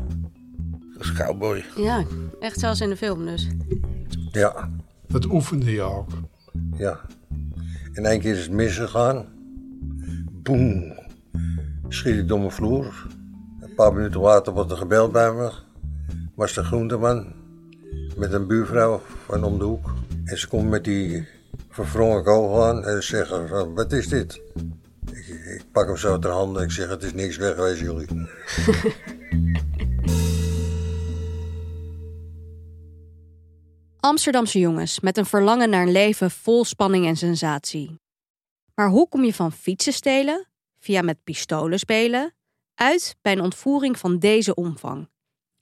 Dat 0.93 1.03
is 1.03 1.13
cowboy. 1.13 1.65
Ja, 1.77 2.05
echt 2.41 2.59
zoals 2.59 2.81
in 2.81 2.89
de 2.89 2.97
film 2.97 3.27
dus. 3.27 3.49
Ja. 4.33 4.71
Dat 5.09 5.25
oefende 5.25 5.71
je 5.71 5.83
ook? 5.83 6.09
Ja. 6.77 7.01
In 7.93 8.07
één 8.07 8.21
keer 8.21 8.35
is 8.35 8.43
het 8.43 8.51
misgegaan. 8.51 9.27
Boem. 10.43 10.97
Schiet 11.89 12.17
ik 12.17 12.29
door 12.29 12.39
mijn 12.39 12.51
vloer. 12.51 13.07
Een 13.61 13.75
paar 13.75 13.95
minuten 13.95 14.21
later 14.21 14.53
wordt 14.53 14.71
er 14.71 14.77
gebeld 14.77 15.13
bij 15.13 15.33
me. 15.33 15.53
Was 16.35 16.55
de 16.55 16.65
groenteman. 16.65 17.33
Met 18.17 18.33
een 18.33 18.47
buurvrouw 18.47 19.01
van 19.27 19.45
om 19.45 19.59
de 19.59 19.65
hoek. 19.65 19.95
En 20.25 20.39
ze 20.39 20.49
komt 20.49 20.69
met 20.69 20.85
die 20.85 21.27
verwrongen 21.71 22.25
kogel 22.25 22.65
aan 22.65 22.85
en 22.85 23.03
ze 23.03 23.17
zeggen 23.17 23.49
van, 23.49 23.75
wat 23.75 23.93
is 23.93 24.09
dit? 24.09 24.41
Ik, 25.13 25.27
ik 25.27 25.65
pak 25.73 25.87
hem 25.87 25.97
zo 25.97 26.19
ter 26.19 26.31
handen 26.31 26.63
en 26.63 26.69
ik 26.69 26.75
zeg, 26.75 26.89
het 26.89 27.03
is 27.03 27.15
niks 27.15 27.37
wegwezen 27.37 27.85
jullie. 27.85 28.07
Amsterdamse 34.19 34.59
jongens 34.59 35.01
met 35.01 35.17
een 35.17 35.27
verlangen 35.27 35.71
naar 35.71 35.83
een 35.83 35.93
leven 35.93 36.31
vol 36.31 36.65
spanning 36.65 37.07
en 37.07 37.17
sensatie. 37.17 38.01
Maar 38.75 38.89
hoe 38.89 39.09
kom 39.09 39.25
je 39.25 39.35
van 39.35 39.53
fietsen 39.53 39.93
stelen, 39.93 40.49
via 40.79 41.03
met 41.03 41.25
pistolen 41.25 41.79
spelen, 41.79 42.35
uit 42.75 43.17
bij 43.23 43.33
een 43.33 43.41
ontvoering 43.41 43.99
van 43.99 44.19
deze 44.19 44.55
omvang? 44.55 45.09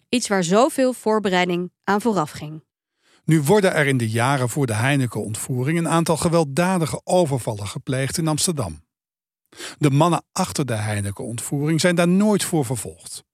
Iets 0.08 0.28
waar 0.28 0.44
zoveel 0.44 0.92
voorbereiding 0.92 1.72
aan 1.84 2.00
vooraf 2.00 2.30
ging. 2.30 2.64
Nu 3.24 3.42
worden 3.42 3.74
er 3.74 3.86
in 3.86 3.96
de 3.96 4.10
jaren 4.10 4.48
voor 4.48 4.66
de 4.66 4.74
Heineken-ontvoering 4.74 5.78
een 5.78 5.88
aantal 5.88 6.16
gewelddadige 6.16 7.00
overvallen 7.04 7.66
gepleegd 7.66 8.18
in 8.18 8.28
Amsterdam. 8.28 8.84
De 9.78 9.90
mannen 9.90 10.24
achter 10.32 10.66
de 10.66 10.76
Heineken-ontvoering 10.76 11.80
zijn 11.80 11.94
daar 11.94 12.08
nooit 12.08 12.44
voor 12.44 12.64
vervolgd. 12.64 13.24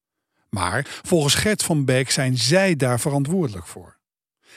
Maar 0.49 1.01
volgens 1.03 1.35
Gert 1.35 1.63
van 1.63 1.85
Beek 1.85 2.11
zijn 2.11 2.37
zij 2.37 2.77
daar 2.77 3.01
verantwoordelijk 3.01 3.67
voor. 3.67 4.01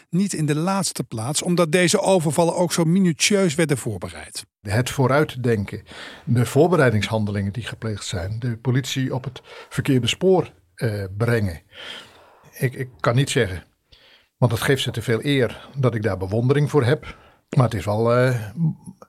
Niet 0.09 0.33
in 0.33 0.45
de 0.45 0.55
laatste 0.55 1.03
plaats 1.03 1.41
omdat 1.41 1.71
deze 1.71 1.99
overvallen 1.99 2.55
ook 2.55 2.73
zo 2.73 2.83
minutieus 2.83 3.55
werden 3.55 3.77
voorbereid. 3.77 4.45
Het 4.61 4.89
vooruitdenken, 4.89 5.83
de 6.25 6.45
voorbereidingshandelingen 6.45 7.53
die 7.53 7.63
gepleegd 7.63 8.05
zijn, 8.05 8.39
de 8.39 8.57
politie 8.57 9.15
op 9.15 9.23
het 9.23 9.41
verkeerde 9.69 10.07
spoor 10.07 10.53
eh, 10.75 11.03
brengen. 11.17 11.61
Ik, 12.57 12.73
ik 12.73 12.89
kan 12.99 13.15
niet 13.15 13.29
zeggen, 13.29 13.63
want 14.37 14.51
dat 14.51 14.61
geeft 14.61 14.81
ze 14.81 14.91
te 14.91 15.01
veel 15.01 15.19
eer 15.25 15.69
dat 15.77 15.95
ik 15.95 16.03
daar 16.03 16.17
bewondering 16.17 16.69
voor 16.69 16.83
heb. 16.83 17.17
Maar 17.55 17.65
het 17.65 17.73
is 17.73 17.85
wel 17.85 18.13
eh, 18.13 18.49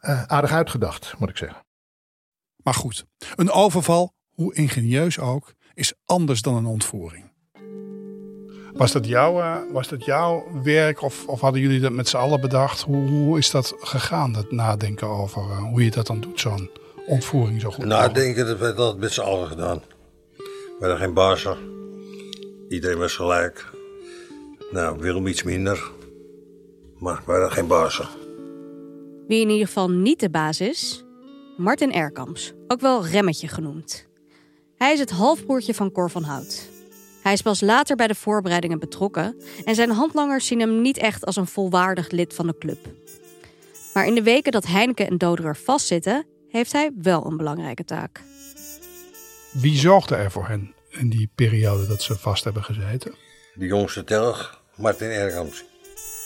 eh, 0.01 0.23
aardig 0.23 0.53
uitgedacht, 0.53 1.15
moet 1.19 1.31
ik 1.31 1.37
zeggen. 1.37 1.65
Maar 2.63 2.75
goed, 2.75 3.07
een 3.37 3.51
overval, 3.51 4.15
hoe 4.35 4.55
ingenieus 4.55 5.19
ook, 5.19 5.55
is 5.75 5.95
anders 6.05 6.43
dan 6.43 6.57
een 6.57 6.67
ontvoering. 6.67 7.26
Was 8.77 8.93
dat 8.93 9.07
jouw, 9.07 9.41
eh, 9.41 9.57
was 9.73 9.89
dat 9.89 10.05
jouw 10.05 10.45
werk 10.63 11.03
of, 11.03 11.27
of 11.27 11.41
hadden 11.41 11.61
jullie 11.61 11.81
dat 11.81 11.93
met 11.93 12.09
z'n 12.09 12.17
allen 12.17 12.41
bedacht? 12.41 12.83
Hoe, 12.83 13.09
hoe 13.09 13.39
is 13.39 13.51
dat 13.51 13.75
gegaan, 13.79 14.33
dat 14.33 14.51
nadenken 14.51 15.09
over 15.09 15.43
eh, 15.43 15.59
hoe 15.59 15.85
je 15.85 15.91
dat 15.91 16.07
dan 16.07 16.21
doet, 16.21 16.41
zo'n 16.41 16.71
ontvoering 17.07 17.61
zo 17.61 17.71
goed? 17.71 17.85
mogelijk? 17.85 18.15
Nadenken, 18.15 18.47
dat 18.47 18.59
werd 18.59 18.79
altijd 18.79 19.01
met 19.01 19.13
z'n 19.13 19.21
allen 19.21 19.49
gedaan. 19.49 19.83
We 20.37 20.77
hadden 20.79 20.99
geen 20.99 21.15
bazen. 21.15 21.57
Iedereen 22.69 22.99
was 22.99 23.13
gelijk. 23.13 23.73
Nou, 24.71 24.99
Willem 24.99 25.27
iets 25.27 25.43
minder. 25.43 25.91
Maar 26.99 27.23
we 27.27 27.33
hadden 27.33 27.53
geen 27.53 27.67
bazen. 27.67 28.09
Wie 29.27 29.41
in 29.41 29.51
ieder 29.51 29.67
geval 29.67 29.91
niet 29.91 30.21
de 30.21 30.31
baas 30.31 30.61
is, 30.61 31.05
Martin 31.57 31.93
Erkamps, 31.93 32.53
ook 32.67 32.81
wel 32.81 33.07
Remmetje 33.07 33.49
genoemd. 33.49 34.07
Hij 34.77 34.93
is 34.93 34.99
het 34.99 35.11
halfbroertje 35.11 35.75
van 35.75 35.93
Cor 35.93 36.11
van 36.11 36.23
Hout. 36.23 36.75
Hij 37.27 37.35
is 37.35 37.43
pas 37.43 37.61
later 37.61 37.97
bij 37.97 38.07
de 38.07 38.15
voorbereidingen 38.15 38.79
betrokken 38.79 39.37
en 39.65 39.75
zijn 39.75 39.91
handlangers 39.91 40.47
zien 40.47 40.61
hem 40.61 40.81
niet 40.81 40.99
echt 40.99 41.25
als 41.25 41.37
een 41.37 41.47
volwaardig 41.47 42.11
lid 42.11 42.35
van 42.35 42.47
de 42.47 42.59
club. 42.59 42.79
Maar 43.95 44.07
in 44.07 44.15
de 44.15 44.23
weken 44.23 44.53
dat 44.53 44.67
Heineken 44.67 45.07
en 45.07 45.19
Doderer 45.19 45.57
vastzitten, 45.57 46.27
heeft 46.49 46.73
hij 46.73 46.91
wel 47.03 47.27
een 47.27 47.37
belangrijke 47.37 47.85
taak. 47.85 48.23
Wie 49.53 49.79
zorgde 49.79 50.15
er 50.15 50.31
voor 50.31 50.49
hen 50.49 50.75
in 50.91 51.11
die 51.11 51.31
periode 51.35 51.87
dat 51.87 52.03
ze 52.03 52.19
vast 52.19 52.45
hebben 52.45 52.65
gezeten? 52.65 53.15
De 53.55 53.67
jongste 53.67 54.05
telg, 54.05 54.63
Martin 54.75 55.11
Ergams. 55.11 55.65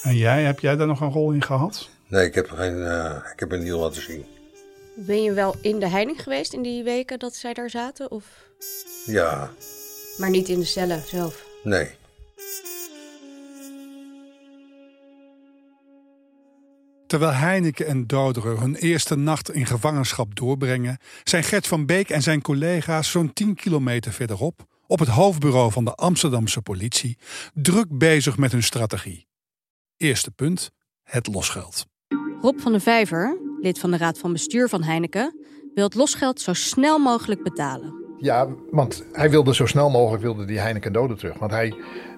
En 0.02 0.16
jij, 0.16 0.42
heb 0.42 0.60
jij 0.60 0.76
daar 0.76 0.86
nog 0.86 1.00
een 1.00 1.12
rol 1.12 1.32
in 1.32 1.42
gehad? 1.42 1.88
Nee, 2.06 2.26
ik 2.26 2.34
heb, 2.34 2.50
geen, 2.50 2.86
eh, 2.86 3.16
ik 3.32 3.40
heb 3.40 3.52
een 3.52 3.62
nieuw 3.62 3.78
laten 3.78 4.02
zien. 4.02 4.24
Ben 4.94 5.22
je 5.22 5.32
wel 5.32 5.54
in 5.60 5.78
de 5.78 5.88
heining 5.88 6.22
geweest 6.22 6.52
in 6.52 6.62
die 6.62 6.82
weken 6.82 7.18
dat 7.18 7.34
zij 7.34 7.52
daar 7.52 7.70
zaten? 7.70 8.10
Of... 8.10 8.24
Ja, 9.06 9.50
Maar 10.20 10.30
niet 10.30 10.48
in 10.48 10.59
de 10.59 10.64
cellen 10.64 11.02
zelf. 11.06 11.44
nee. 11.62 11.98
Terwijl 17.06 17.33
Heineken 17.33 17.87
en 17.87 18.06
Doderer 18.06 18.61
hun 18.61 18.74
eerste 18.74 19.16
nacht 19.16 19.50
in 19.50 19.66
gevangenschap 19.66 20.35
doorbrengen, 20.35 20.98
zijn 21.24 21.44
Gert 21.44 21.66
van 21.66 21.87
Beek 21.87 22.11
en 22.11 22.22
zijn 22.22 22.42
collega's 22.42 23.11
zo'n 23.11 23.33
10 23.33 23.54
kilometer 23.54 24.12
verderop, 24.12 24.66
op 24.87 24.98
het 24.98 25.09
hoofdbureau 25.09 25.72
van 25.72 25.85
de 25.85 25.94
Amsterdamse 25.94 26.62
politie, 26.62 27.18
druk 27.54 27.98
bezig 27.98 28.37
met 28.37 28.52
hun 28.52 28.62
strategie. 28.62 29.26
Eerste 29.96 30.30
punt: 30.30 30.70
het 31.02 31.26
losgeld. 31.26 31.87
Rob 32.40 32.59
van 32.59 32.72
de 32.72 32.80
Vijver, 32.80 33.38
lid 33.61 33.78
van 33.78 33.90
de 33.90 33.96
raad 33.96 34.18
van 34.18 34.33
bestuur 34.33 34.68
van 34.68 34.83
Heineken, 34.83 35.38
wil 35.74 35.85
het 35.85 35.94
losgeld 35.94 36.40
zo 36.40 36.52
snel 36.52 36.98
mogelijk 36.98 37.42
betalen. 37.42 37.99
Ja, 38.20 38.48
want 38.70 39.04
hij 39.12 39.30
wilde 39.30 39.54
zo 39.54 39.66
snel 39.66 39.90
mogelijk 39.90 40.22
wilde 40.22 40.44
die 40.44 40.59
Heineken 40.59 40.92
doden 40.92 41.16
terug. 41.16 41.38
Want 41.38 41.50
hij 41.50 41.74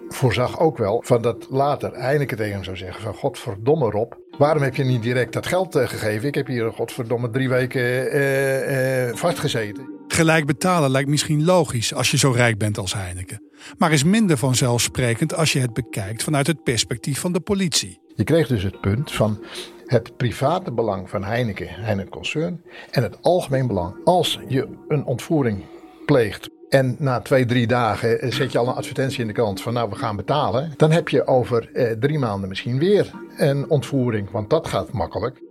voorzag 0.08 0.60
ook 0.60 0.78
wel 0.78 1.02
van 1.04 1.22
dat 1.22 1.46
later 1.50 1.92
Heineken 1.94 2.36
tegen 2.36 2.52
hem 2.52 2.64
zou 2.64 2.76
zeggen 2.76 3.02
van 3.02 3.14
godverdomme 3.14 3.90
Rob, 3.90 4.12
waarom 4.38 4.62
heb 4.62 4.76
je 4.76 4.84
niet 4.84 5.02
direct 5.02 5.32
dat 5.32 5.46
geld 5.46 5.74
eh, 5.74 5.88
gegeven? 5.88 6.28
Ik 6.28 6.34
heb 6.34 6.46
hier 6.46 6.72
godverdomme 6.72 7.30
drie 7.30 7.48
weken 7.48 8.10
eh, 8.10 9.08
eh, 9.08 9.16
vastgezeten. 9.16 10.00
Gelijk 10.08 10.46
betalen 10.46 10.90
lijkt 10.90 11.08
misschien 11.08 11.44
logisch 11.44 11.94
als 11.94 12.10
je 12.10 12.16
zo 12.16 12.30
rijk 12.30 12.58
bent 12.58 12.78
als 12.78 12.94
Heineken, 12.94 13.42
maar 13.78 13.92
is 13.92 14.04
minder 14.04 14.36
vanzelfsprekend 14.36 15.34
als 15.34 15.52
je 15.52 15.60
het 15.60 15.72
bekijkt 15.72 16.22
vanuit 16.22 16.46
het 16.46 16.62
perspectief 16.62 17.20
van 17.20 17.32
de 17.32 17.40
politie. 17.40 18.00
Je 18.14 18.24
kreeg 18.24 18.46
dus 18.46 18.62
het 18.62 18.80
punt 18.80 19.12
van 19.12 19.44
het 19.86 20.16
private 20.16 20.72
belang 20.72 21.10
van 21.10 21.24
Heineken, 21.24 21.68
Heineken 21.70 22.10
Concern, 22.10 22.62
en 22.90 23.02
het 23.02 23.22
algemeen 23.22 23.66
belang. 23.66 23.94
Als 24.04 24.38
je 24.48 24.68
een 24.88 25.04
ontvoering 25.04 25.64
pleegt 26.04 26.50
en 26.72 26.96
na 26.98 27.20
twee, 27.20 27.44
drie 27.44 27.66
dagen 27.66 28.20
eh, 28.20 28.32
zet 28.32 28.52
je 28.52 28.58
al 28.58 28.68
een 28.68 28.74
advertentie 28.74 29.20
in 29.20 29.26
de 29.26 29.32
krant 29.32 29.60
van 29.60 29.72
nou 29.72 29.90
we 29.90 29.96
gaan 29.96 30.16
betalen, 30.16 30.72
dan 30.76 30.90
heb 30.90 31.08
je 31.08 31.26
over 31.26 31.70
eh, 31.72 31.90
drie 31.90 32.18
maanden 32.18 32.48
misschien 32.48 32.78
weer 32.78 33.10
een 33.36 33.70
ontvoering, 33.70 34.30
want 34.30 34.50
dat 34.50 34.68
gaat 34.68 34.92
makkelijk. 34.92 35.42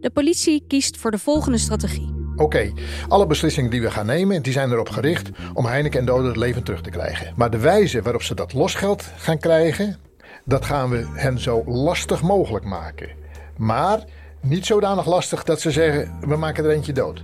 De 0.00 0.10
politie 0.10 0.64
kiest 0.68 0.96
voor 0.96 1.10
de 1.10 1.18
volgende 1.18 1.58
strategie. 1.58 2.14
Oké, 2.36 2.72
alle 3.08 3.26
beslissingen 3.26 3.70
die 3.70 3.80
we 3.80 3.90
gaan 3.90 4.06
nemen, 4.06 4.42
die 4.42 4.52
zijn 4.52 4.70
erop 4.70 4.88
gericht 4.88 5.30
om 5.54 5.66
Heineken 5.66 6.00
en 6.00 6.06
Doden 6.06 6.26
het 6.26 6.36
leven 6.36 6.62
terug 6.62 6.80
te 6.80 6.90
krijgen. 6.90 7.32
Maar 7.36 7.50
de 7.50 7.58
wijze 7.58 8.02
waarop 8.02 8.22
ze 8.22 8.34
dat 8.34 8.52
losgeld 8.52 9.02
gaan 9.16 9.38
krijgen, 9.38 9.96
dat 10.44 10.64
gaan 10.64 10.90
we 10.90 11.06
hen 11.12 11.38
zo 11.38 11.62
lastig 11.66 12.22
mogelijk 12.22 12.64
maken. 12.64 13.08
Maar 13.56 14.04
niet 14.40 14.66
zodanig 14.66 15.06
lastig 15.06 15.44
dat 15.44 15.60
ze 15.60 15.70
zeggen, 15.70 16.18
we 16.20 16.36
maken 16.36 16.64
er 16.64 16.70
eentje 16.70 16.92
dood. 16.92 17.22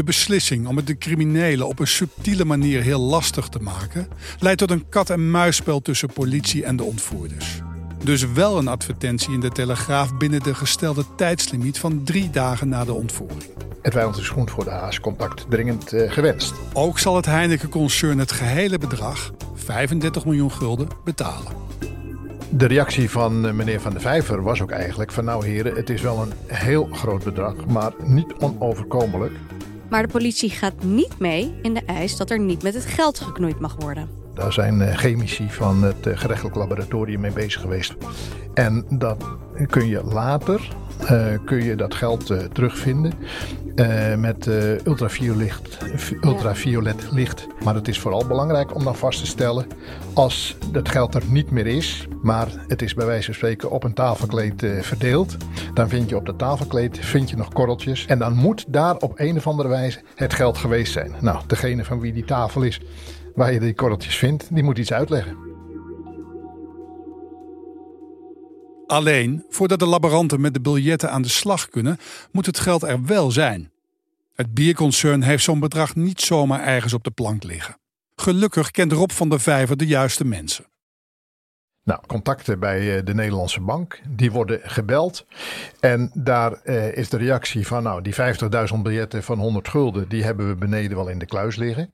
De 0.00 0.06
beslissing 0.06 0.66
om 0.66 0.76
het 0.76 0.86
de 0.86 0.98
criminelen 0.98 1.66
op 1.66 1.78
een 1.78 1.86
subtiele 1.86 2.44
manier 2.44 2.82
heel 2.82 3.00
lastig 3.00 3.48
te 3.48 3.58
maken, 3.58 4.08
leidt 4.38 4.58
tot 4.58 4.70
een 4.70 4.88
kat-en-muisspel 4.88 5.82
tussen 5.82 6.12
politie 6.12 6.64
en 6.64 6.76
de 6.76 6.82
ontvoerders. 6.82 7.60
Dus 8.04 8.32
wel 8.32 8.58
een 8.58 8.68
advertentie 8.68 9.32
in 9.32 9.40
de 9.40 9.48
Telegraaf 9.48 10.16
binnen 10.16 10.42
de 10.42 10.54
gestelde 10.54 11.04
tijdslimiet 11.16 11.78
van 11.78 12.04
drie 12.04 12.30
dagen 12.30 12.68
na 12.68 12.84
de 12.84 12.92
ontvoering. 12.92 13.50
Het 13.82 13.94
wijland 13.94 14.16
is 14.16 14.28
groen 14.28 14.48
voor 14.48 14.64
de 14.64 14.70
haas, 14.70 15.00
contact 15.00 15.46
dringend 15.48 15.92
eh, 15.92 16.12
gewenst. 16.12 16.54
Ook 16.72 16.98
zal 16.98 17.16
het 17.16 17.26
Heineken-concern 17.26 18.18
het 18.18 18.32
gehele 18.32 18.78
bedrag, 18.78 19.32
35 19.54 20.24
miljoen 20.24 20.52
gulden, 20.52 20.88
betalen. 21.04 21.52
De 22.50 22.66
reactie 22.66 23.10
van 23.10 23.46
eh, 23.46 23.52
meneer 23.52 23.80
Van 23.80 23.92
de 23.92 24.00
Vijver 24.00 24.42
was 24.42 24.60
ook 24.60 24.70
eigenlijk 24.70 25.12
van 25.12 25.24
nou 25.24 25.46
heren, 25.46 25.74
het 25.74 25.90
is 25.90 26.00
wel 26.00 26.22
een 26.22 26.32
heel 26.46 26.88
groot 26.92 27.24
bedrag, 27.24 27.66
maar 27.66 27.92
niet 28.02 28.32
onoverkomelijk. 28.38 29.32
Maar 29.90 30.02
de 30.02 30.12
politie 30.12 30.50
gaat 30.50 30.82
niet 30.82 31.18
mee 31.18 31.54
in 31.62 31.74
de 31.74 31.82
eis 31.86 32.16
dat 32.16 32.30
er 32.30 32.38
niet 32.38 32.62
met 32.62 32.74
het 32.74 32.86
geld 32.86 33.20
geknoeid 33.20 33.60
mag 33.60 33.76
worden. 33.78 34.08
Daar 34.34 34.52
zijn 34.52 34.82
eh, 34.82 34.96
chemici 34.96 35.50
van 35.50 35.82
het 35.82 36.06
eh, 36.06 36.18
gerechtelijk 36.18 36.56
laboratorium 36.56 37.20
mee 37.20 37.32
bezig 37.32 37.60
geweest. 37.60 37.94
En 38.54 38.84
dat 38.88 39.24
kun 39.66 39.86
je 39.86 40.04
later, 40.04 40.68
eh, 41.06 41.26
kun 41.44 41.64
je 41.64 41.76
dat 41.76 41.94
geld 41.94 42.26
terugvinden 42.52 43.12
eh, 43.74 44.14
met 44.14 44.48
ultraviolet, 44.84 45.78
ultraviolet 46.20 47.08
licht. 47.10 47.46
Maar 47.64 47.74
het 47.74 47.88
is 47.88 47.98
vooral 47.98 48.26
belangrijk 48.26 48.74
om 48.74 48.84
dan 48.84 48.96
vast 48.96 49.20
te 49.20 49.26
stellen, 49.26 49.66
als 50.14 50.56
het 50.72 50.88
geld 50.88 51.14
er 51.14 51.22
niet 51.28 51.50
meer 51.50 51.66
is, 51.66 52.06
maar 52.22 52.48
het 52.68 52.82
is 52.82 52.94
bij 52.94 53.06
wijze 53.06 53.24
van 53.24 53.34
spreken 53.34 53.70
op 53.70 53.84
een 53.84 53.94
tafelkleed 53.94 54.66
verdeeld, 54.80 55.36
dan 55.74 55.88
vind 55.88 56.08
je 56.08 56.16
op 56.16 56.26
dat 56.26 56.38
tafelkleed 56.38 56.98
vind 56.98 57.30
je 57.30 57.36
nog 57.36 57.52
korreltjes. 57.52 58.06
En 58.06 58.18
dan 58.18 58.34
moet 58.34 58.64
daar 58.68 58.96
op 58.96 59.12
een 59.16 59.36
of 59.36 59.46
andere 59.46 59.68
wijze 59.68 60.00
het 60.14 60.34
geld 60.34 60.58
geweest 60.58 60.92
zijn. 60.92 61.14
Nou, 61.20 61.40
degene 61.46 61.84
van 61.84 62.00
wie 62.00 62.12
die 62.12 62.24
tafel 62.24 62.62
is, 62.62 62.80
waar 63.34 63.52
je 63.52 63.60
die 63.60 63.74
korreltjes 63.74 64.16
vindt, 64.16 64.54
die 64.54 64.62
moet 64.62 64.78
iets 64.78 64.92
uitleggen. 64.92 65.36
Alleen, 68.86 69.44
voordat 69.48 69.78
de 69.78 69.86
laboranten 69.86 70.40
met 70.40 70.54
de 70.54 70.60
biljetten 70.60 71.10
aan 71.10 71.22
de 71.22 71.28
slag 71.28 71.68
kunnen, 71.68 71.98
moet 72.32 72.46
het 72.46 72.58
geld 72.58 72.82
er 72.82 73.04
wel 73.04 73.30
zijn. 73.30 73.70
Het 74.34 74.54
bierconcern 74.54 75.22
heeft 75.22 75.44
zo'n 75.44 75.60
bedrag 75.60 75.94
niet 75.94 76.20
zomaar 76.20 76.64
ergens 76.64 76.92
op 76.92 77.04
de 77.04 77.10
plank 77.10 77.42
liggen. 77.42 77.76
Gelukkig 78.14 78.70
kent 78.70 78.92
Rob 78.92 79.10
van 79.10 79.28
der 79.28 79.40
Vijver 79.40 79.76
de 79.76 79.86
juiste 79.86 80.24
mensen. 80.24 80.69
Nou, 81.82 82.00
contacten 82.06 82.58
bij 82.58 82.96
eh, 82.96 83.04
de 83.04 83.14
Nederlandse 83.14 83.60
bank, 83.60 84.00
die 84.08 84.32
worden 84.32 84.60
gebeld. 84.62 85.26
En 85.80 86.10
daar 86.14 86.52
eh, 86.52 86.96
is 86.96 87.08
de 87.08 87.16
reactie 87.16 87.66
van, 87.66 87.82
nou, 87.82 88.02
die 88.02 88.14
50.000 88.14 88.78
biljetten 88.82 89.22
van 89.22 89.38
100 89.38 89.68
gulden, 89.68 90.08
die 90.08 90.24
hebben 90.24 90.48
we 90.48 90.54
beneden 90.54 90.96
wel 90.96 91.08
in 91.08 91.18
de 91.18 91.26
kluis 91.26 91.56
liggen. 91.56 91.92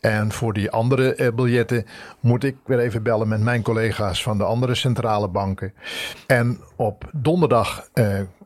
En 0.00 0.32
voor 0.32 0.52
die 0.52 0.70
andere 0.70 1.14
eh, 1.14 1.32
biljetten 1.34 1.86
moet 2.20 2.44
ik 2.44 2.56
weer 2.64 2.78
even 2.78 3.02
bellen 3.02 3.28
met 3.28 3.40
mijn 3.40 3.62
collega's 3.62 4.22
van 4.22 4.38
de 4.38 4.44
andere 4.44 4.74
centrale 4.74 5.28
banken. 5.28 5.74
En 6.26 6.60
op 6.76 7.10
donderdag 7.12 7.88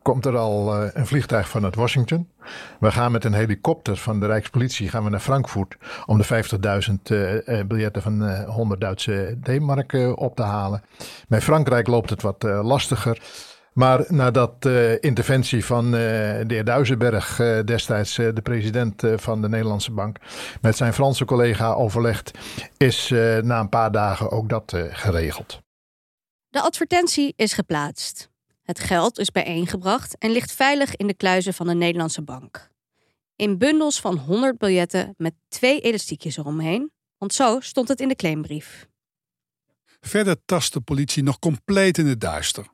komt 0.08 0.26
er 0.26 0.36
al 0.36 0.74
eh, 0.74 0.90
een 0.92 1.06
vliegtuig 1.06 1.48
vanuit 1.48 1.74
Washington. 1.74 2.28
We 2.80 2.90
gaan 2.90 3.12
met 3.12 3.24
een 3.24 3.32
helikopter 3.32 3.96
van 3.96 4.20
de 4.20 4.26
Rijkspolitie 4.26 4.88
gaan 4.88 5.04
we 5.04 5.10
naar 5.10 5.20
Frankfurt 5.20 5.76
om 6.06 6.18
de 6.18 6.44
50.000 6.88 6.94
uh, 7.12 7.64
biljetten 7.66 8.02
van 8.02 8.22
uh, 8.22 8.48
100 8.48 8.80
Duitse 8.80 9.38
D-mark 9.42 9.92
op 10.14 10.36
te 10.36 10.42
halen. 10.42 10.82
Bij 11.28 11.40
Frankrijk 11.40 11.86
loopt 11.86 12.10
het 12.10 12.22
wat 12.22 12.42
lastiger. 12.42 13.22
Maar 13.72 14.04
nadat 14.08 14.62
de 14.62 14.98
interventie 15.00 15.64
van 15.64 15.90
de 15.90 16.44
heer 16.46 16.64
Duisenberg, 16.64 17.36
destijds 17.64 18.14
de 18.14 18.40
president 18.42 19.02
van 19.16 19.42
de 19.42 19.48
Nederlandse 19.48 19.92
Bank, 19.92 20.16
met 20.60 20.76
zijn 20.76 20.92
Franse 20.92 21.24
collega 21.24 21.72
overlegd, 21.72 22.30
is 22.76 23.08
na 23.42 23.60
een 23.60 23.68
paar 23.68 23.92
dagen 23.92 24.30
ook 24.30 24.48
dat 24.48 24.76
geregeld. 24.90 25.60
De 26.48 26.60
advertentie 26.60 27.32
is 27.36 27.52
geplaatst. 27.52 28.30
Het 28.68 28.80
geld 28.80 29.18
is 29.18 29.30
bijeengebracht 29.30 30.18
en 30.18 30.30
ligt 30.30 30.52
veilig 30.52 30.96
in 30.96 31.06
de 31.06 31.14
kluizen 31.14 31.54
van 31.54 31.66
de 31.66 31.74
Nederlandse 31.74 32.22
bank. 32.22 32.70
In 33.36 33.58
bundels 33.58 34.00
van 34.00 34.18
100 34.18 34.58
biljetten 34.58 35.14
met 35.16 35.34
twee 35.48 35.80
elastiekjes 35.80 36.36
eromheen, 36.36 36.90
want 37.18 37.34
zo 37.34 37.60
stond 37.60 37.88
het 37.88 38.00
in 38.00 38.08
de 38.08 38.14
claimbrief. 38.14 38.88
Verder 40.00 40.36
tast 40.44 40.72
de 40.72 40.80
politie 40.80 41.22
nog 41.22 41.38
compleet 41.38 41.98
in 41.98 42.06
het 42.06 42.20
duister. 42.20 42.66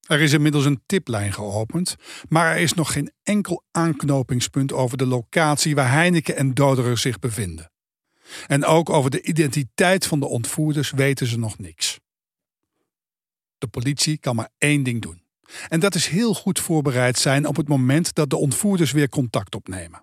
Er 0.00 0.20
is 0.20 0.32
inmiddels 0.32 0.64
een 0.64 0.82
tiplijn 0.86 1.32
geopend, 1.32 1.96
maar 2.28 2.52
er 2.52 2.60
is 2.60 2.74
nog 2.74 2.92
geen 2.92 3.12
enkel 3.22 3.64
aanknopingspunt 3.70 4.72
over 4.72 4.96
de 4.96 5.06
locatie 5.06 5.74
waar 5.74 5.90
Heineken 5.90 6.36
en 6.36 6.54
Doderer 6.54 6.98
zich 6.98 7.18
bevinden. 7.18 7.72
En 8.46 8.64
ook 8.64 8.90
over 8.90 9.10
de 9.10 9.22
identiteit 9.22 10.06
van 10.06 10.20
de 10.20 10.26
ontvoerders 10.26 10.90
weten 10.90 11.26
ze 11.26 11.38
nog 11.38 11.58
niks. 11.58 12.00
De 13.58 13.66
politie 13.66 14.18
kan 14.18 14.36
maar 14.36 14.50
één 14.58 14.82
ding 14.82 15.02
doen. 15.02 15.21
En 15.68 15.80
dat 15.80 15.94
is 15.94 16.06
heel 16.06 16.34
goed 16.34 16.60
voorbereid 16.60 17.18
zijn 17.18 17.46
op 17.46 17.56
het 17.56 17.68
moment 17.68 18.14
dat 18.14 18.30
de 18.30 18.36
ontvoerders 18.36 18.92
weer 18.92 19.08
contact 19.08 19.54
opnemen. 19.54 20.02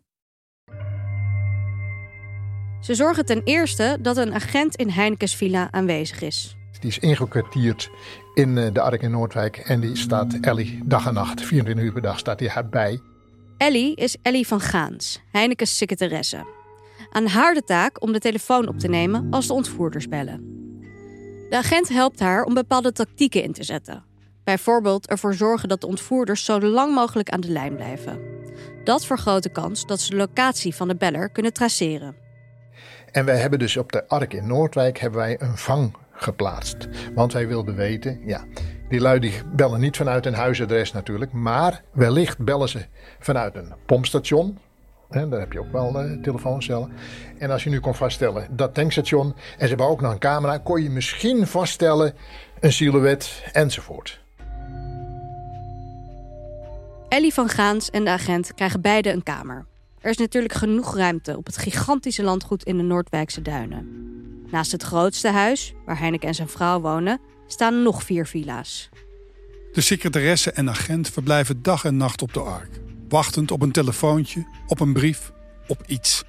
Ze 2.81 2.95
zorgen 2.95 3.25
ten 3.25 3.41
eerste 3.43 3.97
dat 4.01 4.17
een 4.17 4.33
agent 4.33 4.75
in 4.75 4.89
Heinekens 4.89 5.35
villa 5.35 5.71
aanwezig 5.71 6.21
is. 6.21 6.55
Die 6.79 6.89
is 6.89 6.99
ingekwartierd 6.99 7.89
in 8.33 8.57
eh, 8.57 8.73
de 8.73 8.81
Ark 8.81 9.01
in 9.01 9.11
Noordwijk 9.11 9.57
en 9.57 9.79
die 9.79 9.95
staat 9.95 10.37
Ellie 10.41 10.79
dag 10.85 11.07
en 11.07 11.13
nacht, 11.13 11.41
24 11.41 11.85
uur 11.85 11.91
per 11.91 12.01
dag 12.01 12.19
staat 12.19 12.39
hij 12.39 12.69
bij. 12.69 12.99
Ellie 13.57 13.95
is 13.95 14.17
Ellie 14.21 14.47
van 14.47 14.59
Gaans, 14.59 15.21
Heinekens 15.31 15.77
secretaresse. 15.77 16.45
Aan 17.11 17.27
haar 17.27 17.53
de 17.53 17.63
taak 17.63 18.01
om 18.01 18.11
de 18.11 18.19
telefoon 18.19 18.67
op 18.67 18.79
te 18.79 18.87
nemen 18.87 19.27
als 19.29 19.47
de 19.47 19.53
ontvoerders 19.53 20.07
bellen. 20.07 20.57
De 21.49 21.57
agent 21.57 21.89
helpt 21.89 22.19
haar 22.19 22.43
om 22.43 22.53
bepaalde 22.53 22.91
tactieken 22.91 23.43
in 23.43 23.53
te 23.53 23.63
zetten. 23.63 24.08
Bijvoorbeeld 24.49 25.07
ervoor 25.07 25.33
zorgen 25.33 25.69
dat 25.69 25.81
de 25.81 25.87
ontvoerders 25.87 26.45
zo 26.45 26.61
lang 26.61 26.95
mogelijk 26.95 27.29
aan 27.29 27.39
de 27.39 27.49
lijn 27.49 27.75
blijven. 27.75 28.19
Dat 28.83 29.05
vergroot 29.05 29.43
de 29.43 29.49
kans 29.49 29.85
dat 29.85 29.99
ze 29.99 30.09
de 30.09 30.15
locatie 30.15 30.75
van 30.75 30.87
de 30.87 30.95
beller 30.95 31.29
kunnen 31.29 31.53
traceren. 31.53 32.15
En 33.11 33.25
wij 33.25 33.37
hebben 33.37 33.59
dus 33.59 33.77
op 33.77 33.91
de 33.91 34.07
Ark 34.07 34.33
in 34.33 34.47
Noordwijk 34.47 34.99
hebben 34.99 35.19
wij 35.19 35.41
een 35.41 35.57
vang 35.57 35.95
geplaatst. 36.11 36.87
Want 37.15 37.33
wij 37.33 37.47
wilden 37.47 37.75
weten, 37.75 38.21
ja, 38.25 38.45
die 38.89 38.99
lui 38.99 39.19
die 39.19 39.33
bellen 39.55 39.79
niet 39.79 39.97
vanuit 39.97 40.25
een 40.25 40.33
huisadres 40.33 40.91
natuurlijk, 40.91 41.31
maar 41.31 41.83
wellicht 41.91 42.37
bellen 42.37 42.69
ze 42.69 42.85
vanuit 43.19 43.55
een 43.55 43.73
pompstation. 43.85 44.57
He, 45.09 45.29
daar 45.29 45.39
heb 45.39 45.53
je 45.53 45.59
ook 45.59 45.71
wel 45.71 46.05
uh, 46.05 46.21
telefooncellen. 46.21 46.91
En 47.37 47.51
als 47.51 47.63
je 47.63 47.69
nu 47.69 47.79
kon 47.79 47.95
vaststellen 47.95 48.47
dat 48.51 48.73
tankstation 48.73 49.35
en 49.35 49.61
ze 49.61 49.67
hebben 49.67 49.87
ook 49.87 50.01
nog 50.01 50.11
een 50.11 50.19
camera, 50.19 50.57
kon 50.57 50.83
je 50.83 50.89
misschien 50.89 51.47
vaststellen 51.47 52.13
een 52.59 52.73
silhouet 52.73 53.43
enzovoort. 53.51 54.27
Ellie 57.09 57.33
van 57.33 57.49
Gaans 57.49 57.89
en 57.89 58.03
de 58.03 58.09
agent 58.09 58.53
krijgen 58.53 58.81
beide 58.81 59.11
een 59.11 59.23
kamer. 59.23 59.65
Er 60.01 60.09
is 60.09 60.17
natuurlijk 60.17 60.53
genoeg 60.53 60.95
ruimte 60.95 61.37
op 61.37 61.45
het 61.45 61.57
gigantische 61.57 62.23
landgoed 62.23 62.63
in 62.63 62.77
de 62.77 62.83
Noordwijkse 62.83 63.41
duinen. 63.41 63.87
Naast 64.51 64.71
het 64.71 64.83
grootste 64.83 65.27
huis, 65.27 65.73
waar 65.85 65.99
Heineken 65.99 66.27
en 66.27 66.35
zijn 66.35 66.49
vrouw 66.49 66.79
wonen, 66.79 67.19
staan 67.47 67.83
nog 67.83 68.03
vier 68.03 68.25
villa's. 68.25 68.89
De 69.71 69.81
secretaresse 69.81 70.51
en 70.51 70.69
agent 70.69 71.09
verblijven 71.09 71.61
dag 71.61 71.85
en 71.85 71.97
nacht 71.97 72.21
op 72.21 72.33
de 72.33 72.39
ark, 72.39 72.79
wachtend 73.07 73.51
op 73.51 73.61
een 73.61 73.71
telefoontje, 73.71 74.47
op 74.67 74.79
een 74.79 74.93
brief, 74.93 75.31
op 75.67 75.83
iets. 75.87 76.23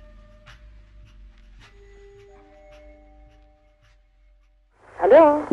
Hallo? 4.97 5.47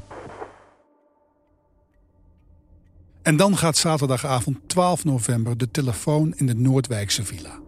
En 3.27 3.35
dan 3.35 3.57
gaat 3.57 3.77
zaterdagavond 3.77 4.57
12 4.67 5.05
november 5.05 5.57
de 5.57 5.71
telefoon 5.71 6.33
in 6.35 6.45
de 6.45 6.55
Noordwijkse 6.55 7.23
villa. 7.23 7.59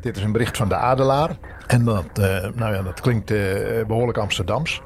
Dit 0.00 0.16
is 0.16 0.22
een 0.22 0.32
bericht 0.32 0.56
van 0.56 0.68
de 0.68 0.74
Adelaar. 0.74 1.36
En 1.66 1.84
dat, 1.84 2.04
uh, 2.20 2.24
nou 2.54 2.74
ja, 2.74 2.82
dat 2.82 3.00
klinkt 3.00 3.30
uh, 3.30 3.84
behoorlijk 3.86 4.18
Amsterdams. 4.18 4.82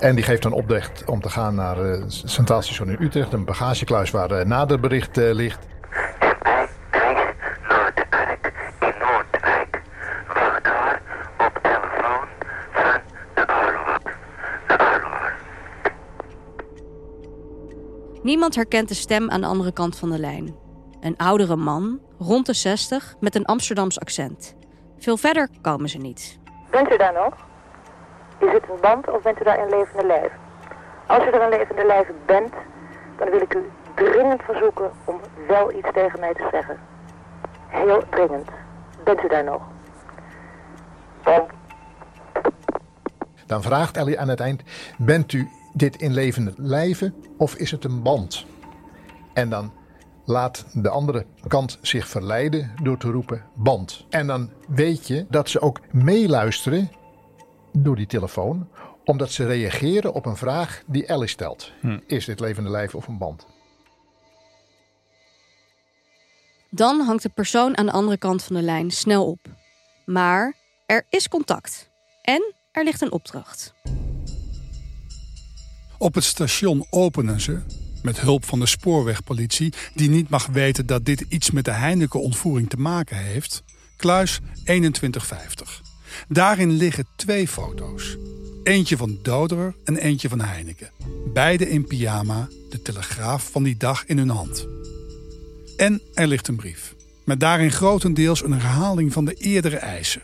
En 0.00 0.14
die 0.14 0.24
geeft 0.24 0.44
een 0.44 0.52
opdracht 0.52 1.04
om 1.04 1.20
te 1.20 1.30
gaan 1.30 1.54
naar 1.54 1.84
uh, 1.84 2.04
Centraal 2.06 2.62
Station 2.62 2.90
in 2.90 2.96
Utrecht. 3.00 3.32
Een 3.32 3.44
bagagekluis 3.44 4.10
waar 4.10 4.46
nader 4.46 4.80
bericht 4.80 5.16
ligt. 5.16 5.66
Niemand 18.46 18.70
herkent 18.70 18.88
de 18.88 19.02
stem 19.02 19.30
aan 19.30 19.40
de 19.40 19.46
andere 19.46 19.72
kant 19.72 19.98
van 19.98 20.10
de 20.10 20.18
lijn. 20.18 20.54
Een 21.00 21.16
oudere 21.16 21.56
man, 21.56 22.00
rond 22.18 22.46
de 22.46 22.52
60, 22.52 23.14
met 23.20 23.34
een 23.34 23.44
Amsterdams 23.44 24.00
accent. 24.00 24.54
Veel 24.98 25.16
verder 25.16 25.48
komen 25.60 25.88
ze 25.88 25.98
niet. 25.98 26.38
Bent 26.70 26.92
u 26.92 26.96
daar 26.96 27.12
nog? 27.12 27.34
Is 28.38 28.52
het 28.52 28.62
een 28.70 28.80
band 28.80 29.10
of 29.10 29.22
bent 29.22 29.40
u 29.40 29.44
daar 29.44 29.58
in 29.58 29.68
levende 29.68 30.06
lijf? 30.06 30.32
Als 31.06 31.26
u 31.26 31.30
er 31.30 31.42
in 31.42 31.58
levende 31.58 31.86
lijf 31.86 32.08
bent, 32.26 32.52
dan 33.18 33.30
wil 33.30 33.40
ik 33.40 33.54
u 33.54 33.64
dringend 33.94 34.42
verzoeken 34.42 34.90
om 35.04 35.20
wel 35.48 35.72
iets 35.72 35.88
tegen 35.92 36.20
mij 36.20 36.34
te 36.34 36.48
zeggen. 36.50 36.78
Heel 37.66 38.02
dringend. 38.10 38.48
Bent 39.04 39.24
u 39.24 39.28
daar 39.28 39.44
nog? 39.44 39.62
Dan, 41.22 41.46
dan 43.46 43.62
vraagt 43.62 43.96
Ellie 43.96 44.20
aan 44.20 44.28
het 44.28 44.40
eind: 44.40 44.62
Bent 44.98 45.32
u 45.32 45.48
dit 45.76 45.96
in 45.96 46.12
levende 46.12 46.52
lijven 46.56 47.14
of 47.36 47.54
is 47.54 47.70
het 47.70 47.84
een 47.84 48.02
band? 48.02 48.46
En 49.32 49.50
dan 49.50 49.72
laat 50.24 50.66
de 50.72 50.88
andere 50.88 51.26
kant 51.48 51.78
zich 51.82 52.08
verleiden 52.08 52.72
door 52.82 52.98
te 52.98 53.10
roepen 53.10 53.44
band. 53.54 54.06
En 54.08 54.26
dan 54.26 54.50
weet 54.68 55.06
je 55.06 55.26
dat 55.30 55.48
ze 55.48 55.60
ook 55.60 55.80
meeluisteren 55.92 56.90
door 57.72 57.96
die 57.96 58.06
telefoon, 58.06 58.68
omdat 59.04 59.30
ze 59.30 59.46
reageren 59.46 60.12
op 60.12 60.26
een 60.26 60.36
vraag 60.36 60.82
die 60.86 61.06
Ellie 61.06 61.28
stelt. 61.28 61.72
Hm. 61.80 61.98
Is 62.06 62.24
dit 62.24 62.40
levende 62.40 62.70
lijf 62.70 62.94
of 62.94 63.08
een 63.08 63.18
band? 63.18 63.46
Dan 66.70 67.00
hangt 67.00 67.22
de 67.22 67.28
persoon 67.28 67.76
aan 67.76 67.86
de 67.86 67.92
andere 67.92 68.16
kant 68.16 68.42
van 68.42 68.56
de 68.56 68.62
lijn 68.62 68.90
snel 68.90 69.26
op. 69.26 69.38
Maar 70.04 70.54
er 70.86 71.06
is 71.08 71.28
contact. 71.28 71.90
En 72.22 72.54
er 72.72 72.84
ligt 72.84 73.00
een 73.00 73.12
opdracht. 73.12 73.74
Op 75.98 76.14
het 76.14 76.24
station 76.24 76.86
openen 76.90 77.40
ze, 77.40 77.58
met 78.02 78.20
hulp 78.20 78.44
van 78.44 78.60
de 78.60 78.66
spoorwegpolitie, 78.66 79.72
die 79.94 80.08
niet 80.08 80.28
mag 80.28 80.46
weten 80.46 80.86
dat 80.86 81.04
dit 81.04 81.24
iets 81.28 81.50
met 81.50 81.64
de 81.64 81.70
Heineken-ontvoering 81.70 82.68
te 82.68 82.76
maken 82.76 83.16
heeft, 83.16 83.62
kluis 83.96 84.40
2150. 84.64 85.82
Daarin 86.28 86.70
liggen 86.70 87.06
twee 87.16 87.48
foto's. 87.48 88.16
Eentje 88.62 88.96
van 88.96 89.18
Doderer 89.22 89.74
en 89.84 89.96
eentje 89.96 90.28
van 90.28 90.40
Heineken. 90.40 90.90
Beide 91.32 91.68
in 91.68 91.86
pyjama, 91.86 92.48
de 92.70 92.82
telegraaf 92.82 93.50
van 93.50 93.62
die 93.62 93.76
dag 93.76 94.06
in 94.06 94.18
hun 94.18 94.28
hand. 94.28 94.66
En 95.76 96.02
er 96.14 96.26
ligt 96.26 96.48
een 96.48 96.56
brief. 96.56 96.94
Met 97.24 97.40
daarin 97.40 97.70
grotendeels 97.70 98.42
een 98.42 98.52
herhaling 98.52 99.12
van 99.12 99.24
de 99.24 99.34
eerdere 99.34 99.76
eisen. 99.76 100.22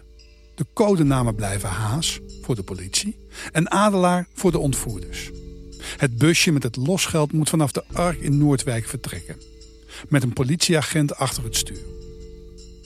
De 0.55 0.67
codenamen 0.75 1.35
blijven 1.35 1.69
Haas 1.69 2.21
voor 2.43 2.55
de 2.55 2.63
politie 2.63 3.17
en 3.53 3.71
Adelaar 3.71 4.27
voor 4.35 4.53
de 4.53 4.59
ontvoerders. 4.59 5.31
Het 5.97 6.19
busje 6.19 6.53
met 6.53 6.63
het 6.63 6.77
losgeld 6.77 7.33
moet 7.33 7.49
vanaf 7.49 7.73
de 7.73 7.85
Ark 7.93 8.21
in 8.21 8.39
Noordwijk 8.39 8.87
vertrekken. 8.87 9.37
Met 10.09 10.23
een 10.23 10.33
politieagent 10.33 11.17
achter 11.17 11.45
het 11.45 11.57
stuur. 11.57 11.81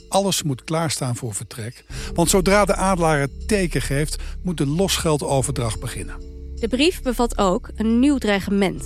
Alles 0.09 0.43
moet 0.43 0.65
klaarstaan 0.65 1.17
voor 1.17 1.35
vertrek. 1.35 1.85
Want 2.15 2.31
zodra 2.31 2.65
de 2.65 2.75
adelaar 2.75 3.21
het 3.21 3.49
teken 3.49 3.83
geeft, 3.83 4.17
moet 4.43 4.57
de 4.57 4.67
losgeldoverdracht 4.67 5.81
beginnen. 5.81 6.17
De 6.55 6.69
brief 6.69 7.03
bevat 7.03 7.39
ook 7.39 7.71
een 7.77 7.99
nieuw 7.99 8.19
dreigement. 8.19 8.85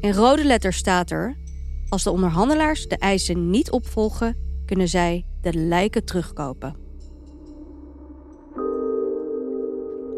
In 0.00 0.12
rode 0.12 0.44
letters 0.44 0.76
staat 0.76 1.10
er: 1.10 1.36
Als 1.88 2.02
de 2.02 2.10
onderhandelaars 2.10 2.86
de 2.86 2.96
eisen 2.96 3.50
niet 3.50 3.70
opvolgen, 3.70 4.36
kunnen 4.66 4.88
zij 4.88 5.24
de 5.42 5.52
lijken 5.54 6.04
terugkopen. 6.04 6.79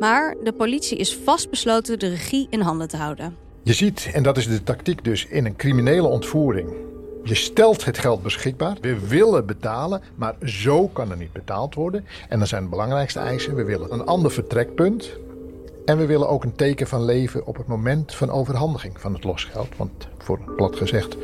Maar 0.03 0.35
de 0.43 0.53
politie 0.53 0.99
is 0.99 1.17
vastbesloten 1.17 1.99
de 1.99 2.09
regie 2.09 2.47
in 2.51 2.61
handen 2.61 2.89
te 2.89 2.97
houden. 2.97 3.37
Je 3.63 3.73
ziet, 3.73 4.11
en 4.13 4.23
dat 4.23 4.37
is 4.37 4.49
de 4.49 4.63
tactiek 4.63 5.05
dus 5.05 5.27
in 5.27 5.47
een 5.47 5.57
criminele 5.57 6.07
ontvoering. 6.07 6.73
Je 7.23 7.35
stelt 7.35 7.85
het 7.85 7.99
geld 7.99 8.23
beschikbaar. 8.23 8.77
We 8.81 9.09
willen 9.09 9.47
betalen, 9.47 10.03
maar 10.15 10.35
zo 10.45 10.89
kan 10.89 11.11
er 11.11 11.17
niet 11.17 11.33
betaald 11.33 11.75
worden. 11.75 12.05
En 12.29 12.39
dan 12.39 12.47
zijn 12.47 12.63
de 12.63 12.69
belangrijkste 12.69 13.19
eisen: 13.19 13.55
we 13.55 13.65
willen 13.65 13.93
een 13.93 14.07
ander 14.07 14.31
vertrekpunt. 14.31 15.11
En 15.85 15.99
we 15.99 16.07
willen 16.07 16.29
ook 16.29 16.45
een 16.45 16.57
teken 16.57 16.87
van 16.87 17.05
leven 17.05 17.47
op 17.47 17.57
het 17.57 17.67
moment 17.67 18.15
van 18.15 18.31
overhandiging 18.31 19.01
van 19.01 19.15
het 19.15 19.25
losgeld. 19.25 19.77
Want 19.77 20.09
voor 20.19 20.41
plat 20.57 20.77
gezegd, 20.77 21.17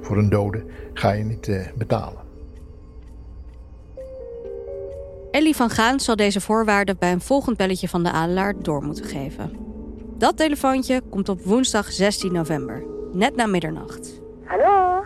voor 0.00 0.18
een 0.18 0.28
dode 0.28 0.64
ga 0.94 1.12
je 1.12 1.24
niet 1.24 1.48
uh, 1.48 1.66
betalen. 1.74 2.21
Ellie 5.32 5.56
van 5.56 5.70
Gaan 5.70 6.00
zal 6.00 6.16
deze 6.16 6.40
voorwaarden 6.40 6.98
bij 6.98 7.12
een 7.12 7.20
volgend 7.20 7.56
belletje 7.56 7.88
van 7.88 8.02
de 8.02 8.10
adelaar 8.10 8.54
door 8.58 8.82
moeten 8.82 9.04
geven. 9.04 9.56
Dat 10.18 10.36
telefoontje 10.36 11.02
komt 11.10 11.28
op 11.28 11.40
woensdag 11.42 11.92
16 11.92 12.32
november, 12.32 12.84
net 13.12 13.36
na 13.36 13.46
middernacht. 13.46 14.20
Hallo? 14.44 15.04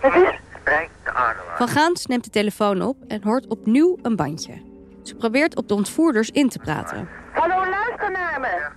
Het 0.00 0.14
is... 0.14 0.40
Spreek 0.60 0.90
de 1.04 1.10
adelaar. 1.10 1.56
Van 1.56 1.68
Gaans 1.68 2.06
neemt 2.06 2.24
de 2.24 2.30
telefoon 2.30 2.82
op 2.82 2.96
en 3.08 3.22
hoort 3.22 3.46
opnieuw 3.46 3.98
een 4.02 4.16
bandje. 4.16 4.62
Ze 5.02 5.14
probeert 5.14 5.56
op 5.56 5.68
de 5.68 5.74
ontvoerders 5.74 6.30
in 6.30 6.48
te 6.48 6.58
praten. 6.58 7.08
Hallo, 7.32 7.70
luister 7.70 8.10
naar 8.10 8.40
me. 8.40 8.68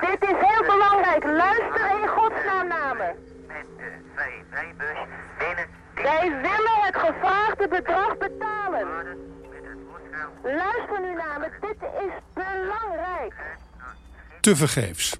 Dit 0.00 0.22
is 0.22 0.36
heel 0.36 0.64
belangrijk. 0.66 1.24
Luister 1.24 2.00
in 2.02 2.08
godsnaam 2.08 2.68
naar 2.68 2.96
me. 2.96 3.12
Met 3.46 3.66
de 4.78 5.17
Wij 6.02 6.28
willen 6.30 6.78
het 6.80 6.96
gevraagde 6.96 7.68
bedrag 7.68 8.18
betalen. 8.18 8.86
Luister 10.42 11.00
nu 11.00 11.14
naar. 11.14 11.58
Dit 11.60 11.76
is 11.80 12.12
belangrijk. 12.34 13.34
Tevergeefs. 14.40 15.18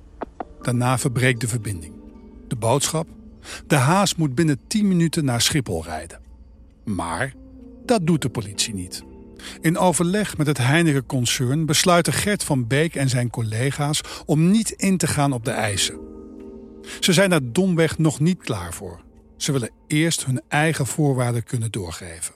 Daarna 0.63 0.99
verbreekt 0.99 1.41
de 1.41 1.49
verbinding. 1.49 1.95
De 2.49 2.57
boodschap? 2.57 3.07
De 3.67 3.77
haas 3.77 4.15
moet 4.15 4.35
binnen 4.35 4.61
10 4.67 4.89
minuten 4.89 5.25
naar 5.25 5.41
Schiphol 5.41 5.85
rijden. 5.85 6.21
Maar 6.85 7.33
dat 7.85 8.07
doet 8.07 8.23
de 8.23 8.29
politie 8.29 8.75
niet. 8.75 9.05
In 9.61 9.79
overleg 9.79 10.37
met 10.37 10.47
het 10.47 10.59
Heineken-concern 10.59 11.67
besluiten 11.67 12.13
Gert 12.13 12.45
van 12.45 12.67
Beek 12.67 12.95
en 12.95 13.09
zijn 13.09 13.31
collega's 13.31 14.01
om 14.27 14.51
niet 14.51 14.71
in 14.71 14.97
te 14.97 15.07
gaan 15.07 15.33
op 15.33 15.45
de 15.45 15.51
eisen. 15.51 15.99
Ze 17.01 17.13
zijn 17.13 17.31
daar 17.31 17.41
domweg 17.43 17.99
nog 17.99 18.21
niet 18.21 18.43
klaar 18.43 18.75
voor. 18.75 19.01
Ze 19.39 19.53
willen 19.53 19.71
eerst 19.87 20.25
hun 20.25 20.43
eigen 20.49 20.87
voorwaarden 20.87 21.45
kunnen 21.45 21.71
doorgeven. 21.71 22.35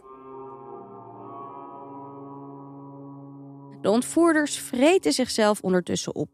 De 3.80 3.90
ontvoerders 3.90 4.58
vreten 4.58 5.12
zichzelf 5.12 5.60
ondertussen 5.60 6.14
op. 6.14 6.28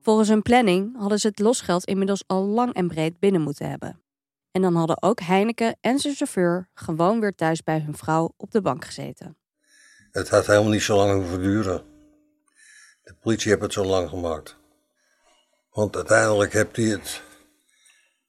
Volgens 0.00 0.28
hun 0.28 0.42
planning 0.42 0.96
hadden 0.98 1.18
ze 1.18 1.26
het 1.26 1.38
losgeld 1.38 1.84
inmiddels 1.84 2.24
al 2.26 2.44
lang 2.44 2.74
en 2.74 2.88
breed 2.88 3.18
binnen 3.18 3.40
moeten 3.40 3.70
hebben. 3.70 4.00
En 4.50 4.62
dan 4.62 4.74
hadden 4.74 5.02
ook 5.02 5.20
Heineken 5.20 5.76
en 5.80 5.98
zijn 5.98 6.14
chauffeur 6.14 6.68
gewoon 6.74 7.20
weer 7.20 7.34
thuis 7.34 7.62
bij 7.62 7.80
hun 7.80 7.96
vrouw 7.96 8.34
op 8.36 8.50
de 8.50 8.60
bank 8.60 8.84
gezeten. 8.84 9.36
Het 10.10 10.28
had 10.28 10.46
helemaal 10.46 10.70
niet 10.70 10.82
zo 10.82 10.96
lang 10.96 11.12
hoeven 11.12 11.42
duren. 11.42 11.82
De 13.02 13.14
politie 13.20 13.50
heeft 13.50 13.62
het 13.62 13.72
zo 13.72 13.84
lang 13.84 14.08
gemaakt. 14.08 14.56
Want 15.70 15.96
uiteindelijk 15.96 16.52
heeft 16.52 16.76
hij 16.76 16.84
het 16.84 17.22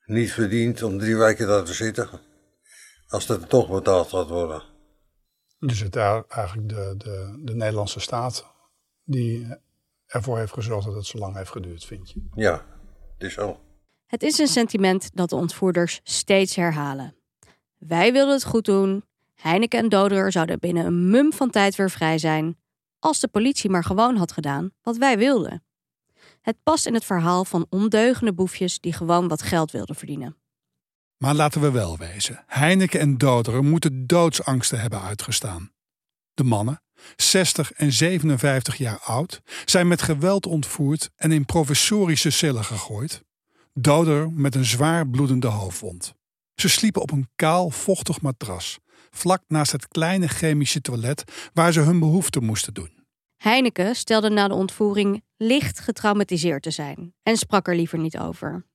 niet 0.05 0.31
verdiend 0.31 0.83
om 0.83 0.99
drie 0.99 1.17
weken 1.17 1.47
daar 1.47 1.63
te 1.63 1.73
zitten. 1.73 2.09
Als 3.07 3.25
dat 3.25 3.49
toch 3.49 3.69
betaald 3.69 4.09
gaat 4.09 4.29
worden. 4.29 4.63
Dus 5.59 5.79
het 5.79 5.95
is 5.95 6.01
eigenlijk 6.27 6.69
de, 6.69 6.95
de, 6.97 7.41
de 7.43 7.55
Nederlandse 7.55 7.99
staat 7.99 8.45
die 9.03 9.57
ervoor 10.05 10.37
heeft 10.37 10.53
gezorgd 10.53 10.85
dat 10.85 10.95
het 10.95 11.05
zo 11.05 11.17
lang 11.17 11.35
heeft 11.35 11.51
geduurd, 11.51 11.85
vind 11.85 12.09
je? 12.11 12.27
Ja, 12.35 12.65
het 13.13 13.27
is 13.27 13.33
zo. 13.33 13.59
Het 14.05 14.23
is 14.23 14.37
een 14.37 14.47
sentiment 14.47 15.09
dat 15.13 15.29
de 15.29 15.35
ontvoerders 15.35 15.99
steeds 16.03 16.55
herhalen. 16.55 17.15
Wij 17.77 18.11
wilden 18.11 18.33
het 18.33 18.45
goed 18.45 18.65
doen. 18.65 19.03
Heineken 19.35 19.79
en 19.79 19.89
Doderer 19.89 20.31
zouden 20.31 20.59
binnen 20.59 20.85
een 20.85 21.09
mum 21.09 21.33
van 21.33 21.49
tijd 21.49 21.75
weer 21.75 21.89
vrij 21.89 22.17
zijn. 22.17 22.57
Als 22.99 23.19
de 23.19 23.27
politie 23.27 23.69
maar 23.69 23.83
gewoon 23.83 24.15
had 24.15 24.31
gedaan 24.31 24.71
wat 24.81 24.97
wij 24.97 25.17
wilden. 25.17 25.63
Het 26.45 26.63
past 26.63 26.85
in 26.85 26.93
het 26.93 27.05
verhaal 27.05 27.45
van 27.45 27.65
ondeugende 27.69 28.33
boefjes 28.33 28.79
die 28.79 28.93
gewoon 28.93 29.27
wat 29.27 29.41
geld 29.41 29.71
wilden 29.71 29.95
verdienen. 29.95 30.37
Maar 31.17 31.33
laten 31.33 31.61
we 31.61 31.71
wel 31.71 31.97
wezen, 31.97 32.43
Heineken 32.47 32.99
en 32.99 33.17
Doderer 33.17 33.63
moeten 33.63 34.07
doodsangsten 34.07 34.79
hebben 34.79 35.01
uitgestaan. 35.01 35.71
De 36.33 36.43
mannen, 36.43 36.81
60 37.15 37.71
en 37.71 37.91
57 37.91 38.75
jaar 38.75 38.99
oud, 38.99 39.41
zijn 39.65 39.87
met 39.87 40.01
geweld 40.01 40.45
ontvoerd 40.45 41.09
en 41.15 41.31
in 41.31 41.45
provisorische 41.45 42.29
cellen 42.29 42.63
gegooid. 42.63 43.23
Doderer 43.73 44.31
met 44.31 44.55
een 44.55 44.65
zwaar 44.65 45.07
bloedende 45.07 45.47
hoofdwond. 45.47 46.13
Ze 46.55 46.69
sliepen 46.69 47.01
op 47.01 47.11
een 47.11 47.29
kaal, 47.35 47.69
vochtig 47.69 48.21
matras, 48.21 48.79
vlak 49.09 49.43
naast 49.47 49.71
het 49.71 49.87
kleine 49.87 50.27
chemische 50.27 50.81
toilet 50.81 51.23
waar 51.53 51.73
ze 51.73 51.79
hun 51.79 51.99
behoeften 51.99 52.43
moesten 52.43 52.73
doen. 52.73 52.94
Heineken 53.45 53.95
stelde 53.95 54.29
na 54.29 54.47
de 54.47 54.53
ontvoering 54.53 55.23
licht 55.37 55.79
getraumatiseerd 55.79 56.63
te 56.63 56.71
zijn 56.71 57.13
en 57.23 57.37
sprak 57.37 57.67
er 57.67 57.75
liever 57.75 57.97
niet 57.97 58.17
over. 58.17 58.65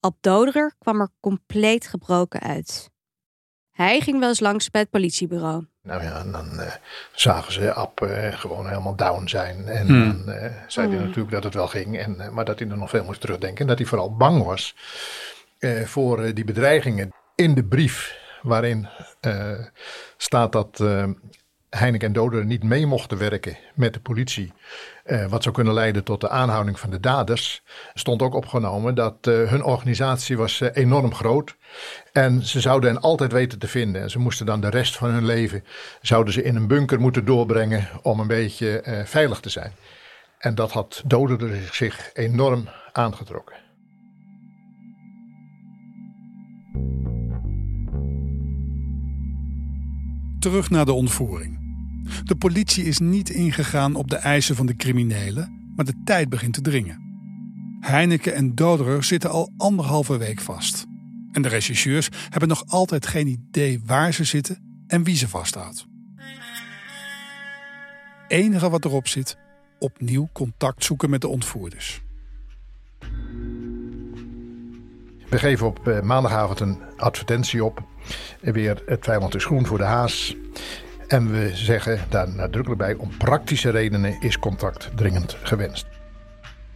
Ab 0.00 0.16
Doderer 0.20 0.74
kwam 0.78 1.00
er 1.00 1.08
compleet 1.20 1.86
gebroken 1.86 2.40
uit. 2.40 2.90
Hij 3.70 4.00
ging 4.00 4.18
wel 4.18 4.28
eens 4.28 4.40
langs 4.40 4.70
bij 4.70 4.80
het 4.80 4.90
politiebureau. 4.90 5.66
Nou 5.82 6.02
ja, 6.02 6.20
en 6.20 6.32
dan 6.32 6.60
eh, 6.60 6.72
zagen 7.14 7.52
ze 7.52 7.72
Ab 7.72 8.00
eh, 8.00 8.32
gewoon 8.32 8.68
helemaal 8.68 8.96
down 8.96 9.26
zijn. 9.26 9.66
En 9.68 9.86
Hmm. 9.86 10.24
dan 10.24 10.34
eh, 10.34 10.52
zei 10.66 10.88
hij 10.88 10.98
natuurlijk 10.98 11.30
dat 11.30 11.44
het 11.44 11.54
wel 11.54 11.68
ging. 11.68 11.98
En, 11.98 12.34
maar 12.34 12.44
dat 12.44 12.58
hij 12.58 12.68
er 12.68 12.78
nog 12.78 12.90
veel 12.90 13.04
moest 13.04 13.20
terugdenken. 13.20 13.60
En 13.60 13.66
dat 13.66 13.78
hij 13.78 13.86
vooral 13.86 14.16
bang 14.16 14.44
was 14.44 14.76
eh, 15.58 15.84
voor 15.84 16.34
die 16.34 16.44
bedreigingen. 16.44 17.12
In 17.34 17.54
de 17.54 17.64
brief 17.64 18.20
waarin 18.42 18.88
eh, 19.20 19.58
staat 20.16 20.52
dat 20.52 20.80
eh, 20.80 21.08
Heineken 21.76 22.06
en 22.06 22.12
Doder 22.12 22.44
niet 22.44 22.62
mee 22.62 22.86
mochten 22.86 23.18
werken 23.18 23.56
met 23.74 23.94
de 23.94 24.00
politie. 24.00 24.52
eh, 25.04 25.26
wat 25.26 25.42
zou 25.42 25.54
kunnen 25.54 25.74
leiden 25.74 26.04
tot 26.04 26.20
de 26.20 26.28
aanhouding 26.28 26.78
van 26.78 26.90
de 26.90 27.00
daders. 27.00 27.62
Stond 27.94 28.22
ook 28.22 28.34
opgenomen 28.34 28.94
dat 28.94 29.26
eh, 29.26 29.34
hun 29.50 29.64
organisatie 29.64 30.36
was 30.36 30.60
eh, 30.60 30.68
enorm 30.72 31.14
groot. 31.14 31.56
En 32.12 32.42
ze 32.42 32.60
zouden 32.60 32.90
hen 32.92 33.00
altijd 33.00 33.32
weten 33.32 33.58
te 33.58 33.68
vinden. 33.68 34.02
En 34.02 34.10
ze 34.10 34.18
moesten 34.18 34.46
dan 34.46 34.60
de 34.60 34.68
rest 34.68 34.96
van 34.96 35.10
hun 35.10 35.24
leven 35.24 35.64
zouden 36.02 36.32
ze 36.32 36.42
in 36.42 36.56
een 36.56 36.66
bunker 36.66 37.00
moeten 37.00 37.24
doorbrengen 37.24 37.88
om 38.02 38.20
een 38.20 38.26
beetje 38.26 39.02
veilig 39.06 39.40
te 39.40 39.50
zijn. 39.50 39.72
En 40.38 40.54
dat 40.54 40.72
had 40.72 41.02
Doder 41.06 41.58
zich 41.72 42.10
enorm 42.14 42.68
aangetrokken. 42.92 43.56
Terug 50.38 50.70
naar 50.70 50.84
de 50.84 50.92
ontvoering. 50.92 51.61
De 52.24 52.36
politie 52.36 52.84
is 52.84 52.98
niet 52.98 53.30
ingegaan 53.30 53.94
op 53.94 54.10
de 54.10 54.16
eisen 54.16 54.56
van 54.56 54.66
de 54.66 54.76
criminelen, 54.76 55.72
maar 55.76 55.84
de 55.84 56.00
tijd 56.04 56.28
begint 56.28 56.54
te 56.54 56.60
dringen. 56.60 57.00
Heineken 57.80 58.34
en 58.34 58.54
Doderer 58.54 59.04
zitten 59.04 59.30
al 59.30 59.52
anderhalve 59.56 60.16
week 60.16 60.40
vast. 60.40 60.86
En 61.32 61.42
de 61.42 61.48
rechercheurs 61.48 62.08
hebben 62.28 62.48
nog 62.48 62.64
altijd 62.66 63.06
geen 63.06 63.26
idee 63.26 63.80
waar 63.86 64.12
ze 64.12 64.24
zitten 64.24 64.84
en 64.86 65.02
wie 65.02 65.16
ze 65.16 65.28
vasthoudt. 65.28 65.86
Enige 68.28 68.70
wat 68.70 68.84
erop 68.84 69.08
zit, 69.08 69.36
opnieuw 69.78 70.28
contact 70.32 70.84
zoeken 70.84 71.10
met 71.10 71.20
de 71.20 71.28
ontvoerders. 71.28 72.02
We 75.28 75.38
geven 75.38 75.66
op 75.66 75.88
eh, 75.88 76.00
maandagavond 76.00 76.60
een 76.60 76.78
advertentie 76.96 77.64
op. 77.64 77.82
Weer 78.40 78.82
het 78.86 79.04
vijand 79.04 79.34
is 79.34 79.44
groen 79.44 79.66
voor 79.66 79.78
de 79.78 79.84
haas. 79.84 80.36
En 81.12 81.30
we 81.30 81.50
zeggen 81.54 82.00
daar 82.08 82.28
nadrukkelijk 82.34 82.80
bij: 82.80 82.94
om 82.94 83.16
praktische 83.16 83.70
redenen 83.70 84.20
is 84.20 84.38
contact 84.38 84.90
dringend 84.94 85.36
gewenst. 85.42 85.86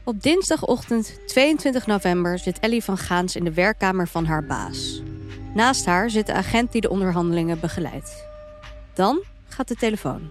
Op 0.04 0.22
dinsdagochtend 0.22 1.20
22 1.26 1.86
november 1.86 2.38
zit 2.38 2.58
Ellie 2.58 2.84
van 2.84 2.98
Gaans 2.98 3.36
in 3.36 3.44
de 3.44 3.52
werkkamer 3.52 4.08
van 4.08 4.24
haar 4.24 4.44
baas. 4.44 5.02
Naast 5.54 5.86
haar 5.86 6.10
zit 6.10 6.26
de 6.26 6.32
agent 6.32 6.72
die 6.72 6.80
de 6.80 6.90
onderhandelingen 6.90 7.60
begeleidt. 7.60 8.26
Dan 8.94 9.22
gaat 9.48 9.68
de 9.68 9.74
telefoon. 9.74 10.30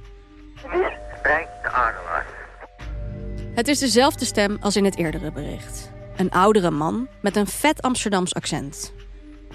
Spreek 1.18 1.48
de. 1.64 2.24
Het 3.56 3.68
is 3.68 3.80
dezelfde 3.80 4.26
stem 4.26 4.58
als 4.60 4.76
in 4.76 4.86
het 4.86 4.98
eerdere 4.98 5.32
bericht. 5.32 5.92
Een 6.16 6.32
oudere 6.32 6.72
man 6.72 7.08
met 7.22 7.36
een 7.36 7.48
vet 7.48 7.82
Amsterdams 7.82 8.34
accent. 8.34 8.94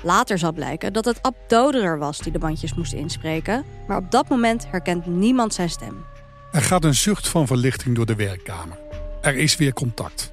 Later 0.02 0.38
zal 0.38 0.52
blijken 0.52 0.92
dat 0.92 1.04
het 1.04 1.22
Ab 1.22 1.36
Doderer 1.46 1.98
was 1.98 2.18
die 2.18 2.32
de 2.32 2.38
bandjes 2.38 2.74
moest 2.74 2.92
inspreken, 2.92 3.64
maar 3.86 3.96
op 3.96 4.10
dat 4.10 4.28
moment 4.28 4.66
herkent 4.70 5.06
niemand 5.06 5.54
zijn 5.54 5.70
stem. 5.70 6.04
Er 6.52 6.62
gaat 6.62 6.84
een 6.84 6.94
zucht 6.94 7.28
van 7.28 7.46
verlichting 7.46 7.96
door 7.96 8.06
de 8.06 8.14
werkkamer. 8.14 8.78
Er 9.20 9.36
is 9.36 9.56
weer 9.56 9.72
contact. 9.72 10.32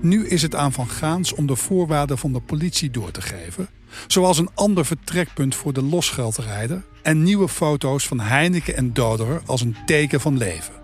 Nu 0.00 0.28
is 0.28 0.42
het 0.42 0.54
aan 0.54 0.72
Van 0.72 0.88
Gaans 0.88 1.34
om 1.34 1.46
de 1.46 1.56
voorwaarden 1.56 2.18
van 2.18 2.32
de 2.32 2.40
politie 2.40 2.90
door 2.90 3.10
te 3.10 3.20
geven, 3.20 3.68
zoals 4.06 4.38
een 4.38 4.50
ander 4.54 4.86
vertrekpunt 4.86 5.54
voor 5.54 5.72
de 5.72 5.82
losgeldrijder 5.82 6.82
en 7.02 7.22
nieuwe 7.22 7.48
foto's 7.48 8.06
van 8.06 8.20
Heineken 8.20 8.76
en 8.76 8.92
Doderer 8.92 9.42
als 9.46 9.60
een 9.60 9.76
teken 9.86 10.20
van 10.20 10.36
leven. 10.36 10.74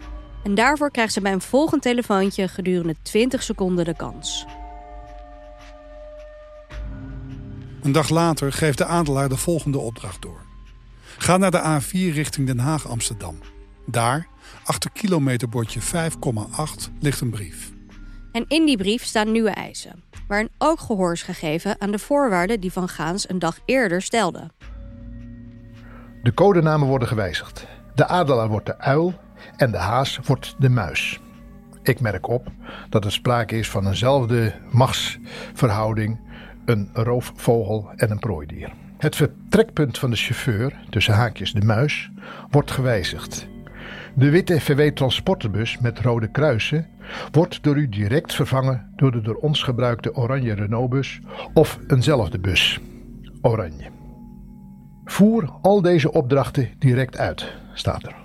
En 0.45 0.55
daarvoor 0.55 0.91
krijgt 0.91 1.12
ze 1.12 1.21
bij 1.21 1.33
een 1.33 1.41
volgend 1.41 1.83
telefoontje 1.83 2.49
gedurende 2.49 2.97
20 3.03 3.43
seconden 3.43 3.85
de 3.85 3.97
kans. 3.97 4.47
Een 7.87 7.93
dag 7.93 8.09
later 8.09 8.53
geeft 8.53 8.78
de 8.78 8.84
adelaar 8.84 9.28
de 9.28 9.37
volgende 9.37 9.78
opdracht 9.78 10.22
door. 10.22 10.41
Ga 11.18 11.37
naar 11.37 11.51
de 11.51 11.80
A4 11.80 12.14
richting 12.14 12.47
Den 12.47 12.59
Haag-Amsterdam. 12.59 13.39
Daar, 13.84 14.26
achter 14.64 14.91
kilometerbordje 14.91 15.80
5,8, 15.80 15.87
ligt 17.01 17.20
een 17.20 17.30
brief. 17.30 17.72
En 18.32 18.45
in 18.49 18.66
die 18.66 18.76
brief 18.76 19.05
staan 19.05 19.32
nieuwe 19.32 19.51
eisen, 19.51 20.03
waarin 20.28 20.49
ook 20.59 20.80
gehoor 20.80 21.12
is 21.12 21.22
gegeven 21.22 21.80
aan 21.80 21.91
de 21.91 21.99
voorwaarden 21.99 22.61
die 22.61 22.72
Van 22.72 22.89
Gaans 22.89 23.28
een 23.28 23.39
dag 23.39 23.59
eerder 23.64 24.03
stelde. 24.03 24.51
De 26.22 26.34
codenamen 26.34 26.89
worden 26.89 27.09
gewijzigd. 27.09 27.66
De 27.95 28.07
adelaar 28.07 28.49
wordt 28.49 28.66
de 28.66 28.78
uil 28.78 29.14
en 29.57 29.70
de 29.70 29.78
haas 29.78 30.18
wordt 30.24 30.55
de 30.59 30.68
muis. 30.68 31.20
Ik 31.82 32.01
merk 32.01 32.28
op 32.28 32.47
dat 32.89 33.05
er 33.05 33.12
sprake 33.12 33.59
is 33.59 33.70
van 33.70 33.87
eenzelfde 33.87 34.55
machtsverhouding, 34.70 36.18
een 36.67 36.89
roofvogel 36.93 37.91
en 37.97 38.11
een 38.11 38.19
prooidier. 38.19 38.73
Het 38.99 39.17
vertrekpunt 39.17 39.99
van 39.99 40.11
de 40.11 40.17
chauffeur, 40.17 40.79
tussen 40.91 41.14
haakjes 41.14 41.53
de 41.53 41.64
muis, 41.64 42.11
wordt 42.51 42.71
gewijzigd. 42.71 43.49
De 44.14 44.31
witte 44.31 44.61
VW 44.61 44.81
transporterbus 44.81 45.79
met 45.79 45.99
rode 45.99 46.31
kruisen 46.31 46.87
wordt 47.33 47.62
door 47.62 47.77
u 47.77 47.89
direct 47.89 48.35
vervangen 48.35 48.93
door 48.97 49.12
de 49.12 49.21
door 49.21 49.35
ons 49.35 49.62
gebruikte 49.62 50.14
oranje 50.14 50.55
Renaultbus 50.55 51.21
of 51.55 51.79
eenzelfde 51.87 52.39
bus. 52.39 52.81
Oranje. 53.43 53.91
Voer 55.05 55.53
al 55.62 55.83
deze 55.83 56.12
opdrachten 56.12 56.69
direct 56.79 57.19
uit, 57.19 57.55
staat 57.75 58.07
er. 58.07 58.17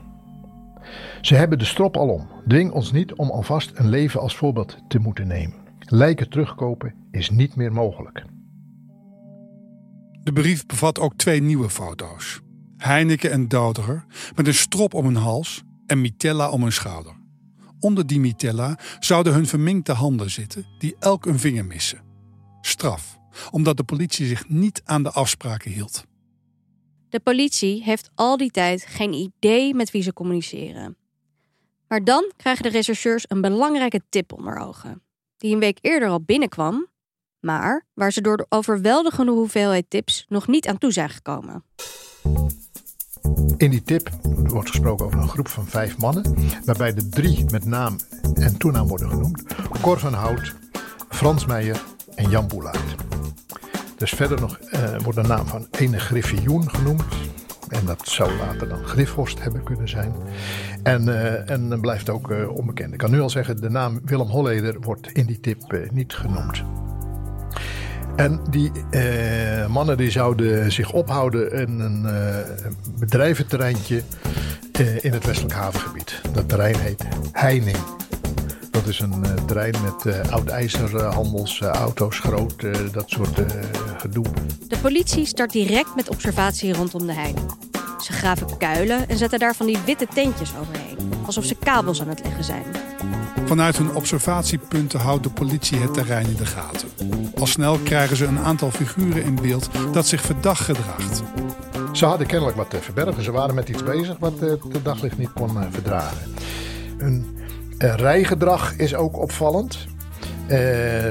Ze 1.21 1.35
hebben 1.35 1.57
de 1.57 1.65
strop 1.65 1.97
al 1.97 2.09
om. 2.09 2.29
Dwing 2.47 2.71
ons 2.71 2.91
niet 2.91 3.13
om 3.13 3.29
alvast 3.29 3.71
een 3.73 3.89
leven 3.89 4.19
als 4.19 4.35
voorbeeld 4.35 4.77
te 4.87 4.99
moeten 4.99 5.27
nemen. 5.27 5.60
Lijken 5.93 6.29
terugkopen 6.29 6.93
is 7.11 7.29
niet 7.29 7.55
meer 7.55 7.73
mogelijk. 7.73 8.25
De 10.23 10.33
brief 10.33 10.65
bevat 10.65 10.99
ook 10.99 11.15
twee 11.15 11.41
nieuwe 11.41 11.69
foto's. 11.69 12.41
Heineken 12.77 13.31
en 13.31 13.47
Doderer 13.47 14.05
met 14.35 14.47
een 14.47 14.53
strop 14.53 14.93
om 14.93 15.05
hun 15.05 15.15
hals 15.15 15.63
en 15.85 16.01
Mitella 16.01 16.49
om 16.49 16.61
hun 16.61 16.71
schouder. 16.71 17.15
Onder 17.79 18.07
die 18.07 18.19
Mitella 18.19 18.79
zouden 18.99 19.33
hun 19.33 19.47
verminkte 19.47 19.91
handen 19.91 20.29
zitten, 20.29 20.65
die 20.77 20.95
elk 20.99 21.25
een 21.25 21.39
vinger 21.39 21.65
missen. 21.65 22.01
Straf, 22.61 23.17
omdat 23.49 23.77
de 23.77 23.83
politie 23.83 24.27
zich 24.27 24.49
niet 24.49 24.81
aan 24.85 25.03
de 25.03 25.11
afspraken 25.11 25.71
hield. 25.71 26.03
De 27.09 27.19
politie 27.19 27.83
heeft 27.83 28.09
al 28.15 28.37
die 28.37 28.51
tijd 28.51 28.85
geen 28.85 29.13
idee 29.13 29.73
met 29.73 29.91
wie 29.91 30.01
ze 30.01 30.13
communiceren. 30.13 30.97
Maar 31.87 32.03
dan 32.03 32.31
krijgen 32.37 32.63
de 32.63 32.69
rechercheurs 32.69 33.25
een 33.27 33.41
belangrijke 33.41 34.01
tip 34.09 34.33
onder 34.33 34.57
ogen, 34.57 35.01
die 35.41 35.53
een 35.53 35.59
week 35.59 35.77
eerder 35.81 36.09
al 36.09 36.21
binnenkwam, 36.21 36.87
maar 37.39 37.85
waar 37.93 38.11
ze 38.11 38.21
door 38.21 38.37
de 38.37 38.45
overweldigende 38.49 39.31
hoeveelheid 39.31 39.85
tips 39.89 40.25
nog 40.29 40.47
niet 40.47 40.67
aan 40.67 40.77
toe 40.77 40.91
zijn 40.91 41.09
gekomen. 41.09 41.63
In 43.57 43.69
die 43.69 43.83
tip 43.83 44.09
wordt 44.23 44.69
gesproken 44.69 45.05
over 45.05 45.19
een 45.19 45.29
groep 45.29 45.47
van 45.47 45.65
vijf 45.65 45.97
mannen, 45.97 46.35
waarbij 46.65 46.93
de 46.93 47.09
drie 47.09 47.45
met 47.51 47.65
naam 47.65 47.95
en 48.33 48.57
toenaam 48.57 48.87
worden 48.87 49.09
genoemd: 49.09 49.43
Cor 49.81 49.99
van 49.99 50.13
Hout, 50.13 50.53
Frans 51.09 51.45
Meijer 51.45 51.83
en 52.15 52.29
Jan 52.29 52.47
Boelaert. 52.47 52.95
Dus 53.97 54.11
verder 54.11 54.39
nog 54.39 54.57
eh, 54.57 54.99
wordt 54.99 55.21
de 55.21 55.27
naam 55.27 55.45
van 55.45 55.67
ene 55.71 55.99
Griffioen 55.99 56.69
genoemd. 56.69 57.03
En 57.71 57.85
dat 57.85 58.07
zou 58.07 58.37
later 58.37 58.69
dan 58.69 58.85
Griffhorst 58.85 59.41
hebben 59.41 59.63
kunnen 59.63 59.89
zijn. 59.89 60.13
En, 60.83 61.07
uh, 61.07 61.49
en 61.49 61.81
blijft 61.81 62.09
ook 62.09 62.31
uh, 62.31 62.49
onbekend. 62.49 62.93
Ik 62.93 62.99
kan 62.99 63.11
nu 63.11 63.21
al 63.21 63.29
zeggen, 63.29 63.61
de 63.61 63.69
naam 63.69 64.01
Willem 64.05 64.27
Holleder 64.27 64.79
wordt 64.79 65.11
in 65.11 65.25
die 65.25 65.39
tip 65.39 65.73
uh, 65.73 65.89
niet 65.89 66.13
genoemd. 66.13 66.63
En 68.15 68.39
die 68.49 68.71
eh, 68.89 69.67
mannen 69.67 69.97
die 69.97 70.11
zouden 70.11 70.71
zich 70.71 70.91
ophouden 70.91 71.51
in 71.51 71.79
een 71.79 72.05
eh, 72.05 72.37
bedrijventerreintje 72.99 74.01
eh, 74.71 75.03
in 75.03 75.13
het 75.13 75.25
westelijk 75.25 75.53
havengebied. 75.53 76.21
Dat 76.33 76.49
terrein 76.49 76.79
heet 76.79 77.03
Heining. 77.31 78.00
Dat 78.81 78.89
is 78.89 78.99
een 78.99 79.45
terrein 79.45 79.75
met 79.83 80.29
oud 80.31 80.47
ijzerhandels, 80.47 81.61
auto's, 81.61 82.19
groot, 82.19 82.53
dat 82.93 83.09
soort 83.09 83.41
gedoe. 83.97 84.25
De 84.67 84.77
politie 84.77 85.25
start 85.25 85.51
direct 85.51 85.95
met 85.95 86.09
observatie 86.09 86.73
rondom 86.73 87.05
de 87.05 87.13
Heining. 87.13 87.51
Ze 88.01 88.11
graven 88.11 88.57
kuilen 88.57 89.09
en 89.09 89.17
zetten 89.17 89.39
daar 89.39 89.55
van 89.55 89.65
die 89.65 89.77
witte 89.85 90.07
tentjes 90.13 90.51
overheen. 90.59 91.13
Alsof 91.25 91.45
ze 91.45 91.55
kabels 91.55 92.01
aan 92.01 92.07
het 92.07 92.23
leggen 92.23 92.43
zijn. 92.43 92.63
Vanuit 93.45 93.77
hun 93.77 93.95
observatiepunten 93.95 94.99
houdt 94.99 95.23
de 95.23 95.29
politie 95.29 95.79
het 95.79 95.93
terrein 95.93 96.27
in 96.27 96.35
de 96.35 96.45
gaten. 96.45 96.89
Al 97.39 97.47
snel 97.47 97.77
krijgen 97.77 98.17
ze 98.17 98.25
een 98.25 98.39
aantal 98.39 98.71
figuren 98.71 99.23
in 99.23 99.35
beeld 99.35 99.69
dat 99.93 100.07
zich 100.07 100.21
verdacht 100.21 100.63
gedraagt. 100.63 101.23
Ze 101.91 102.05
hadden 102.05 102.27
kennelijk 102.27 102.57
wat 102.57 102.69
te 102.69 102.81
verbergen. 102.81 103.23
Ze 103.23 103.31
waren 103.31 103.55
met 103.55 103.69
iets 103.69 103.83
bezig 103.83 104.15
wat 104.19 104.39
het 104.39 104.83
daglicht 104.83 105.17
niet 105.17 105.33
kon 105.33 105.57
verdragen. 105.71 106.33
Hun 106.97 107.39
rijgedrag 107.81 108.75
is 108.75 108.95
ook 108.95 109.17
opvallend. 109.17 109.87
Eh, 110.47 110.57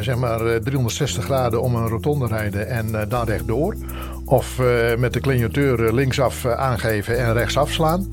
zeg 0.01 0.17
maar 0.17 0.39
360 0.39 1.25
graden 1.25 1.63
om 1.63 1.75
een 1.75 1.89
rotonde 1.89 2.27
rijden 2.27 2.69
en 2.69 2.89
uh, 2.89 3.01
dan 3.09 3.25
rechtdoor. 3.25 3.75
Of 4.25 4.61
met 4.99 5.13
de 5.13 5.21
clignoteur 5.21 5.95
linksaf 5.95 6.47
aangeven 6.47 7.19
en 7.19 7.33
rechtsaf 7.33 7.71
slaan. 7.71 8.09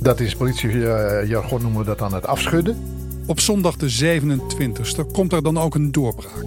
Dat 0.00 0.20
is 0.20 0.34
politiejargon 0.34 1.62
noemen 1.62 1.80
we 1.80 1.86
dat 1.86 1.98
dan 1.98 2.14
het 2.14 2.26
afschudden. 2.26 2.76
Op 3.26 3.40
zondag 3.40 3.76
de 3.76 4.20
27e 4.20 5.10
komt 5.12 5.32
er 5.32 5.42
dan 5.42 5.58
ook 5.58 5.74
een 5.74 5.92
doorbraak. 5.92 6.44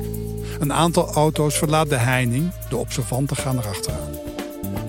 Een 0.59 0.73
aantal 0.73 1.13
auto's 1.13 1.57
verlaat 1.57 1.89
de 1.89 1.95
heining, 1.95 2.51
de 2.69 2.77
observanten 2.77 3.35
gaan 3.35 3.57
erachteraan. 3.57 4.13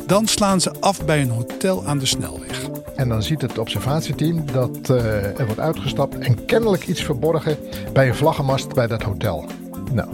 Dan 0.07 0.27
slaan 0.27 0.61
ze 0.61 0.73
af 0.81 1.05
bij 1.05 1.21
een 1.21 1.31
hotel 1.31 1.87
aan 1.87 1.99
de 1.99 2.07
snelweg. 2.07 2.76
En 2.97 3.09
dan 3.09 3.23
ziet 3.23 3.41
het 3.41 3.59
observatieteam 3.59 4.53
dat 4.53 4.91
uh, 4.91 5.39
er 5.39 5.47
wordt 5.47 5.61
uitgestapt 5.61 6.19
en 6.19 6.45
kennelijk 6.45 6.87
iets 6.87 7.05
verborgen 7.05 7.57
bij 7.93 8.09
een 8.09 8.15
vlaggenmast 8.15 8.75
bij 8.75 8.87
dat 8.87 9.03
hotel. 9.03 9.45
Nou, 9.93 10.09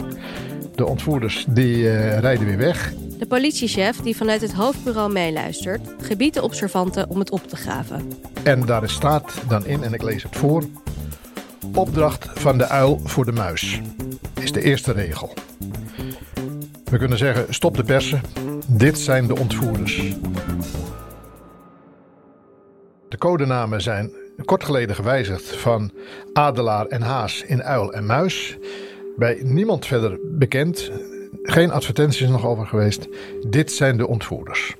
de 0.75 0.85
ontvoerders 0.85 1.45
die 1.49 1.77
uh, 1.77 2.19
rijden 2.19 2.45
weer 2.45 2.57
weg. 2.57 2.93
De 3.17 3.25
politiechef 3.25 3.97
die 3.97 4.15
vanuit 4.15 4.41
het 4.41 4.53
hoofdbureau 4.53 5.11
meeluistert, 5.11 5.81
gebiedt 6.01 6.33
de 6.33 6.41
observanten 6.41 7.09
om 7.09 7.19
het 7.19 7.31
op 7.31 7.47
te 7.47 7.55
graven. 7.55 8.11
En 8.43 8.65
daar 8.65 8.89
staat 8.89 9.33
dan 9.47 9.65
in, 9.65 9.83
en 9.83 9.93
ik 9.93 10.01
lees 10.01 10.23
het 10.23 10.35
voor. 10.35 10.63
Opdracht 11.75 12.29
van 12.33 12.57
de 12.57 12.67
uil 12.67 12.99
voor 13.03 13.25
de 13.25 13.31
muis 13.31 13.81
is 14.41 14.51
de 14.51 14.61
eerste 14.61 14.91
regel. 14.91 15.33
We 16.83 16.97
kunnen 16.97 17.17
zeggen: 17.17 17.53
stop 17.53 17.75
de 17.75 17.83
persen. 17.83 18.21
Dit 18.67 18.99
zijn 18.99 19.27
de 19.27 19.39
ontvoerders. 19.39 20.01
De 23.13 23.19
codenamen 23.19 23.81
zijn 23.81 24.11
kort 24.45 24.63
geleden 24.63 24.95
gewijzigd 24.95 25.55
van 25.55 25.91
Adelaar 26.33 26.85
en 26.85 27.01
Haas 27.01 27.43
in 27.43 27.63
Uil 27.63 27.93
en 27.93 28.05
Muis. 28.05 28.57
Bij 29.17 29.39
niemand 29.43 29.85
verder 29.85 30.19
bekend. 30.21 30.91
Geen 31.43 31.71
advertenties 31.71 32.29
nog 32.29 32.45
over 32.45 32.67
geweest. 32.67 33.07
Dit 33.49 33.71
zijn 33.71 33.97
de 33.97 34.07
ontvoerders. 34.07 34.75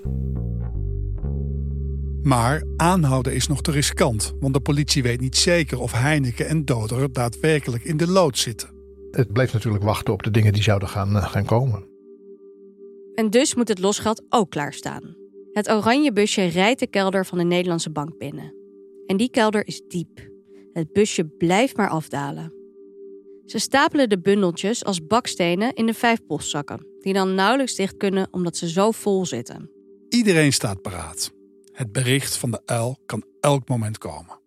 Maar 2.21 2.63
aanhouden 2.77 3.33
is 3.33 3.47
nog 3.47 3.61
te 3.61 3.71
riskant, 3.71 4.33
want 4.39 4.53
de 4.53 4.61
politie 4.61 5.03
weet 5.03 5.21
niet 5.21 5.37
zeker 5.37 5.79
of 5.79 5.91
Heineken 5.91 6.47
en 6.47 6.65
Doderer 6.65 7.13
daadwerkelijk 7.13 7.83
in 7.83 7.97
de 7.97 8.07
lood 8.07 8.37
zitten. 8.37 8.69
Het 9.11 9.33
bleef 9.33 9.53
natuurlijk 9.53 9.83
wachten 9.83 10.13
op 10.13 10.23
de 10.23 10.31
dingen 10.31 10.53
die 10.53 10.63
zouden 10.63 10.89
gaan, 10.89 11.15
uh, 11.15 11.25
gaan 11.25 11.45
komen. 11.45 11.85
En 13.15 13.29
dus 13.29 13.55
moet 13.55 13.67
het 13.67 13.79
losgeld 13.79 14.23
ook 14.29 14.49
klaarstaan. 14.49 15.22
Het 15.53 15.71
oranje 15.71 16.13
busje 16.13 16.43
rijdt 16.43 16.79
de 16.79 16.87
kelder 16.87 17.25
van 17.25 17.37
de 17.37 17.43
Nederlandse 17.43 17.91
bank 17.91 18.17
binnen. 18.17 18.53
En 19.07 19.17
die 19.17 19.29
kelder 19.29 19.67
is 19.67 19.81
diep. 19.87 20.29
Het 20.73 20.93
busje 20.93 21.25
blijft 21.25 21.77
maar 21.77 21.89
afdalen. 21.89 22.53
Ze 23.45 23.59
stapelen 23.59 24.09
de 24.09 24.19
bundeltjes 24.19 24.83
als 24.85 25.05
bakstenen 25.05 25.73
in 25.73 25.85
de 25.85 25.93
vijf 25.93 26.25
postzakken, 26.27 26.87
die 26.99 27.13
dan 27.13 27.35
nauwelijks 27.35 27.75
dicht 27.75 27.97
kunnen 27.97 28.27
omdat 28.31 28.57
ze 28.57 28.69
zo 28.69 28.91
vol 28.91 29.25
zitten. 29.25 29.71
Iedereen 30.09 30.53
staat 30.53 30.81
paraat. 30.81 31.31
Het 31.71 31.91
bericht 31.91 32.37
van 32.37 32.51
de 32.51 32.61
uil 32.65 32.97
kan 33.05 33.23
elk 33.39 33.67
moment 33.67 33.97
komen. 33.97 34.39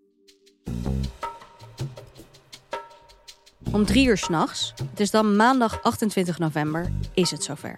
Om 3.73 3.85
drie 3.85 4.07
uur 4.07 4.17
s'nachts, 4.17 4.73
het 4.91 5.01
is 5.01 5.11
dan 5.11 5.37
maandag 5.37 5.83
28 5.83 6.39
november, 6.39 6.93
is 7.15 7.31
het 7.31 7.43
zover. 7.43 7.75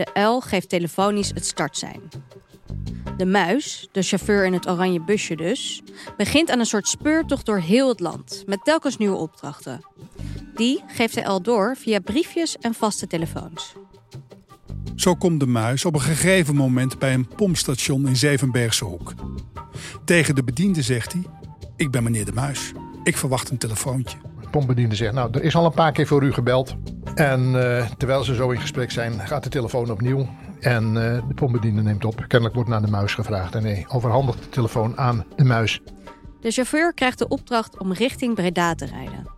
De 0.00 0.06
De 0.06 0.14
uil 0.14 0.40
geeft 0.40 0.68
telefonisch 0.68 1.30
het 1.34 1.46
startsein. 1.46 2.00
De 3.16 3.26
muis, 3.26 3.88
de 3.92 4.02
chauffeur 4.02 4.44
in 4.44 4.52
het 4.52 4.68
oranje 4.68 5.00
busje 5.00 5.36
dus, 5.36 5.82
begint 6.16 6.50
aan 6.50 6.58
een 6.58 6.66
soort 6.66 6.88
speurtocht 6.88 7.46
door 7.46 7.58
heel 7.58 7.88
het 7.88 8.00
land, 8.00 8.42
met 8.46 8.64
telkens 8.64 8.96
nieuwe 8.96 9.16
opdrachten. 9.16 9.80
Die 10.54 10.82
geeft 10.86 11.14
hij 11.14 11.26
al 11.26 11.42
door 11.42 11.76
via 11.76 11.98
briefjes 11.98 12.56
en 12.58 12.74
vaste 12.74 13.06
telefoons. 13.06 13.74
Zo 14.96 15.14
komt 15.14 15.40
de 15.40 15.46
muis 15.46 15.84
op 15.84 15.94
een 15.94 16.00
gegeven 16.00 16.54
moment 16.54 16.98
bij 16.98 17.14
een 17.14 17.28
pompstation 17.36 18.06
in 18.06 18.16
Zevenbergse 18.16 18.84
Hoek. 18.84 19.14
Tegen 20.04 20.34
de 20.34 20.44
bediende 20.44 20.82
zegt 20.82 21.12
hij: 21.12 21.22
Ik 21.76 21.90
ben 21.90 22.02
meneer 22.02 22.24
de 22.24 22.32
Muis. 22.32 22.72
Ik 23.02 23.16
verwacht 23.16 23.50
een 23.50 23.58
telefoontje. 23.58 24.18
De 24.40 24.48
pompbediende 24.50 24.94
zegt, 24.94 25.14
nou, 25.14 25.30
er 25.32 25.42
is 25.42 25.54
al 25.54 25.64
een 25.64 25.72
paar 25.72 25.92
keer 25.92 26.06
voor 26.06 26.22
u 26.22 26.32
gebeld. 26.32 26.76
En 27.14 27.62
eh, 27.78 27.86
terwijl 27.96 28.24
ze 28.24 28.34
zo 28.34 28.50
in 28.50 28.60
gesprek 28.60 28.90
zijn, 28.90 29.20
gaat 29.20 29.42
de 29.42 29.48
telefoon 29.48 29.90
opnieuw. 29.90 30.28
En 30.60 30.84
eh, 30.86 31.28
de 31.28 31.34
pompbediende 31.34 31.82
neemt 31.82 32.04
op. 32.04 32.24
Kennelijk 32.28 32.54
wordt 32.54 32.70
naar 32.70 32.82
de 32.82 32.90
muis 32.90 33.14
gevraagd. 33.14 33.54
En 33.54 33.62
nee, 33.62 33.84
overhandigt 33.88 34.42
de 34.42 34.48
telefoon 34.48 34.98
aan 34.98 35.24
de 35.36 35.44
muis. 35.44 35.80
De 36.40 36.50
chauffeur 36.50 36.94
krijgt 36.94 37.18
de 37.18 37.28
opdracht 37.28 37.78
om 37.78 37.92
richting 37.92 38.34
Breda 38.34 38.74
te 38.74 38.86
rijden. 38.86 39.28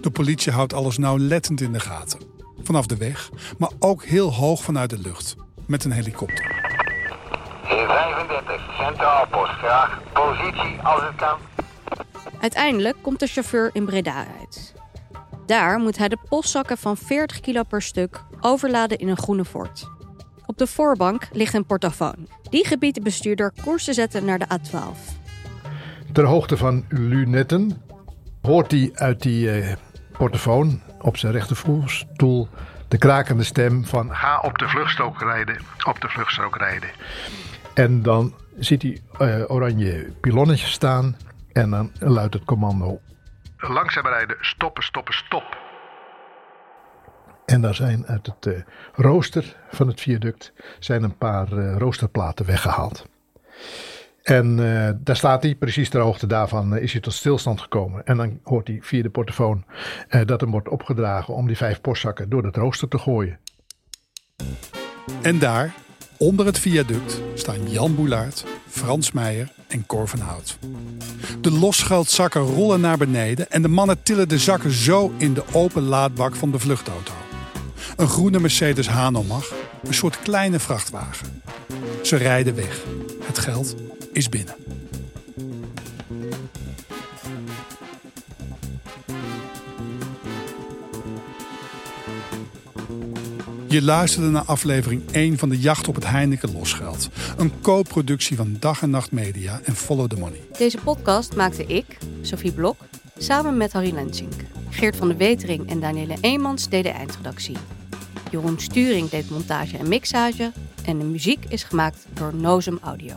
De 0.00 0.10
politie 0.10 0.52
houdt 0.52 0.72
alles 0.72 0.98
nauwlettend 0.98 1.60
in 1.60 1.72
de 1.72 1.80
gaten. 1.80 2.20
Vanaf 2.62 2.86
de 2.86 2.96
weg, 2.96 3.30
maar 3.58 3.70
ook 3.78 4.04
heel 4.04 4.32
hoog 4.34 4.62
vanuit 4.62 4.90
de 4.90 4.98
lucht. 4.98 5.36
Met 5.66 5.84
een 5.84 5.92
helikopter. 5.92 6.66
Heer 7.62 7.86
35, 7.86 8.74
Centraal 8.78 9.26
Post. 9.30 9.50
Graag 9.50 10.02
positie 10.12 10.80
als 10.82 11.00
het 11.02 11.16
kan. 11.16 11.38
Uiteindelijk 12.40 12.96
komt 13.02 13.20
de 13.20 13.26
chauffeur 13.26 13.70
in 13.72 13.84
Breda 13.84 14.26
uit. 14.40 14.74
Daar 15.48 15.78
moet 15.78 15.98
hij 15.98 16.08
de 16.08 16.18
postzakken 16.28 16.78
van 16.78 16.96
40 16.96 17.40
kilo 17.40 17.62
per 17.62 17.82
stuk 17.82 18.22
overladen 18.40 18.98
in 18.98 19.08
een 19.08 19.16
groene 19.16 19.44
Ford. 19.44 19.90
Op 20.46 20.58
de 20.58 20.66
voorbank 20.66 21.28
ligt 21.32 21.54
een 21.54 21.66
portofoon. 21.66 22.28
Die 22.50 22.66
gebiedt 22.66 22.94
de 22.94 23.00
bestuurder 23.00 23.52
koers 23.62 23.84
te 23.84 23.92
zetten 23.92 24.24
naar 24.24 24.38
de 24.38 24.46
A12. 24.46 24.98
Ter 26.12 26.24
hoogte 26.24 26.56
van 26.56 26.84
lunetten 26.88 27.82
hoort 28.42 28.70
hij 28.70 28.90
uit 28.94 29.22
die 29.22 29.50
eh, 29.50 29.76
portofoon 30.12 30.80
op 31.00 31.16
zijn 31.16 31.32
rechtervoerstoel 31.32 32.48
de 32.88 32.98
krakende 32.98 33.44
stem 33.44 33.84
van 33.84 34.14
ga 34.14 34.40
op 34.40 34.58
de 34.58 34.68
vluchtstrook 34.68 35.20
rijden, 35.20 35.56
op 35.86 36.00
de 36.00 36.08
vluchtstrook 36.08 36.56
rijden. 36.56 36.88
En 37.74 38.02
dan 38.02 38.34
ziet 38.58 38.82
hij 38.82 39.00
eh, 39.18 39.50
oranje 39.50 40.12
pilonnetjes 40.20 40.72
staan 40.72 41.16
en 41.52 41.70
dan 41.70 41.90
luidt 41.98 42.34
het 42.34 42.44
commando. 42.44 43.00
Langzaam 43.58 44.06
rijden, 44.06 44.36
stoppen, 44.40 44.82
stoppen, 44.82 45.14
stop. 45.14 45.58
En 47.46 47.60
daar 47.60 47.74
zijn 47.74 48.06
uit 48.06 48.26
het 48.26 48.46
eh, 48.46 48.62
rooster 48.92 49.56
van 49.70 49.86
het 49.86 50.00
viaduct 50.00 50.52
zijn 50.78 51.02
een 51.02 51.18
paar 51.18 51.52
eh, 51.52 51.76
roosterplaten 51.76 52.46
weggehaald. 52.46 53.06
En 54.28 54.58
eh, 54.58 54.90
daar 54.96 55.16
staat 55.16 55.42
hij, 55.42 55.54
precies 55.54 55.88
ter 55.88 56.00
hoogte 56.00 56.26
daarvan 56.26 56.76
is 56.76 56.92
hij 56.92 57.00
tot 57.00 57.12
stilstand 57.12 57.60
gekomen. 57.60 58.06
En 58.06 58.16
dan 58.16 58.40
hoort 58.44 58.68
hij 58.68 58.78
via 58.82 59.02
de 59.02 59.10
portofoon 59.10 59.64
eh, 60.08 60.20
dat 60.24 60.40
hem 60.40 60.50
wordt 60.50 60.68
opgedragen 60.68 61.34
om 61.34 61.46
die 61.46 61.56
vijf 61.56 61.80
postzakken 61.80 62.28
door 62.28 62.44
het 62.44 62.56
rooster 62.56 62.88
te 62.88 62.98
gooien. 62.98 63.38
En 65.22 65.38
daar, 65.38 65.74
onder 66.18 66.46
het 66.46 66.58
viaduct, 66.58 67.20
staan 67.34 67.70
Jan 67.70 67.94
Boulaert, 67.94 68.44
Frans 68.68 69.12
Meijer 69.12 69.52
en 69.68 69.86
Cor 69.86 70.08
van 70.08 70.18
Hout. 70.18 70.58
De 71.40 71.50
losgeldzakken 71.50 72.40
rollen 72.40 72.80
naar 72.80 72.98
beneden 72.98 73.50
en 73.50 73.62
de 73.62 73.68
mannen 73.68 74.02
tillen 74.02 74.28
de 74.28 74.38
zakken 74.38 74.70
zo 74.70 75.12
in 75.16 75.34
de 75.34 75.42
open 75.52 75.82
laadbak 75.82 76.34
van 76.36 76.50
de 76.50 76.58
vluchtauto. 76.58 77.12
Een 77.96 78.08
groene 78.08 78.40
Mercedes 78.40 78.88
Hanomag, 78.88 79.52
een 79.84 79.94
soort 79.94 80.18
kleine 80.18 80.58
vrachtwagen. 80.58 81.42
Ze 82.02 82.16
rijden 82.16 82.54
weg. 82.54 82.84
Het 83.22 83.38
geld 83.38 83.74
is 84.12 84.28
binnen. 84.28 84.54
Je 93.68 93.82
luisterde 93.82 94.28
naar 94.28 94.44
aflevering 94.44 95.02
1 95.12 95.38
van 95.38 95.48
de 95.48 95.58
Jacht 95.58 95.88
op 95.88 95.94
het 95.94 96.06
Heineken 96.06 96.52
Losgeld. 96.52 97.08
Een 97.36 97.60
co-productie 97.60 98.36
van 98.36 98.56
Dag 98.58 98.82
en 98.82 98.90
Nacht 98.90 99.12
Media 99.12 99.60
en 99.64 99.74
Follow 99.74 100.06
the 100.06 100.16
Money. 100.16 100.40
Deze 100.58 100.78
podcast 100.78 101.36
maakte 101.36 101.64
ik, 101.66 101.98
Sophie 102.22 102.52
Blok, 102.52 102.76
samen 103.18 103.56
met 103.56 103.72
Harry 103.72 103.94
Lensink. 103.94 104.32
Geert 104.70 104.96
van 104.96 105.08
de 105.08 105.16
Wetering 105.16 105.70
en 105.70 105.80
Danielle 105.80 106.16
Eemans 106.20 106.68
deden 106.68 106.94
eindredactie. 106.94 107.56
Jeroen 108.30 108.58
Sturing 108.58 109.08
deed 109.08 109.30
montage 109.30 109.78
en 109.78 109.88
mixage. 109.88 110.52
En 110.84 110.98
de 110.98 111.04
muziek 111.04 111.44
is 111.48 111.62
gemaakt 111.62 112.06
door 112.12 112.34
Nozem 112.34 112.78
Audio. 112.82 113.14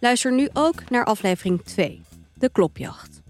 Luister 0.00 0.32
nu 0.32 0.48
ook 0.52 0.90
naar 0.90 1.04
aflevering 1.04 1.62
2, 1.64 2.02
De 2.34 2.48
Klopjacht. 2.52 3.21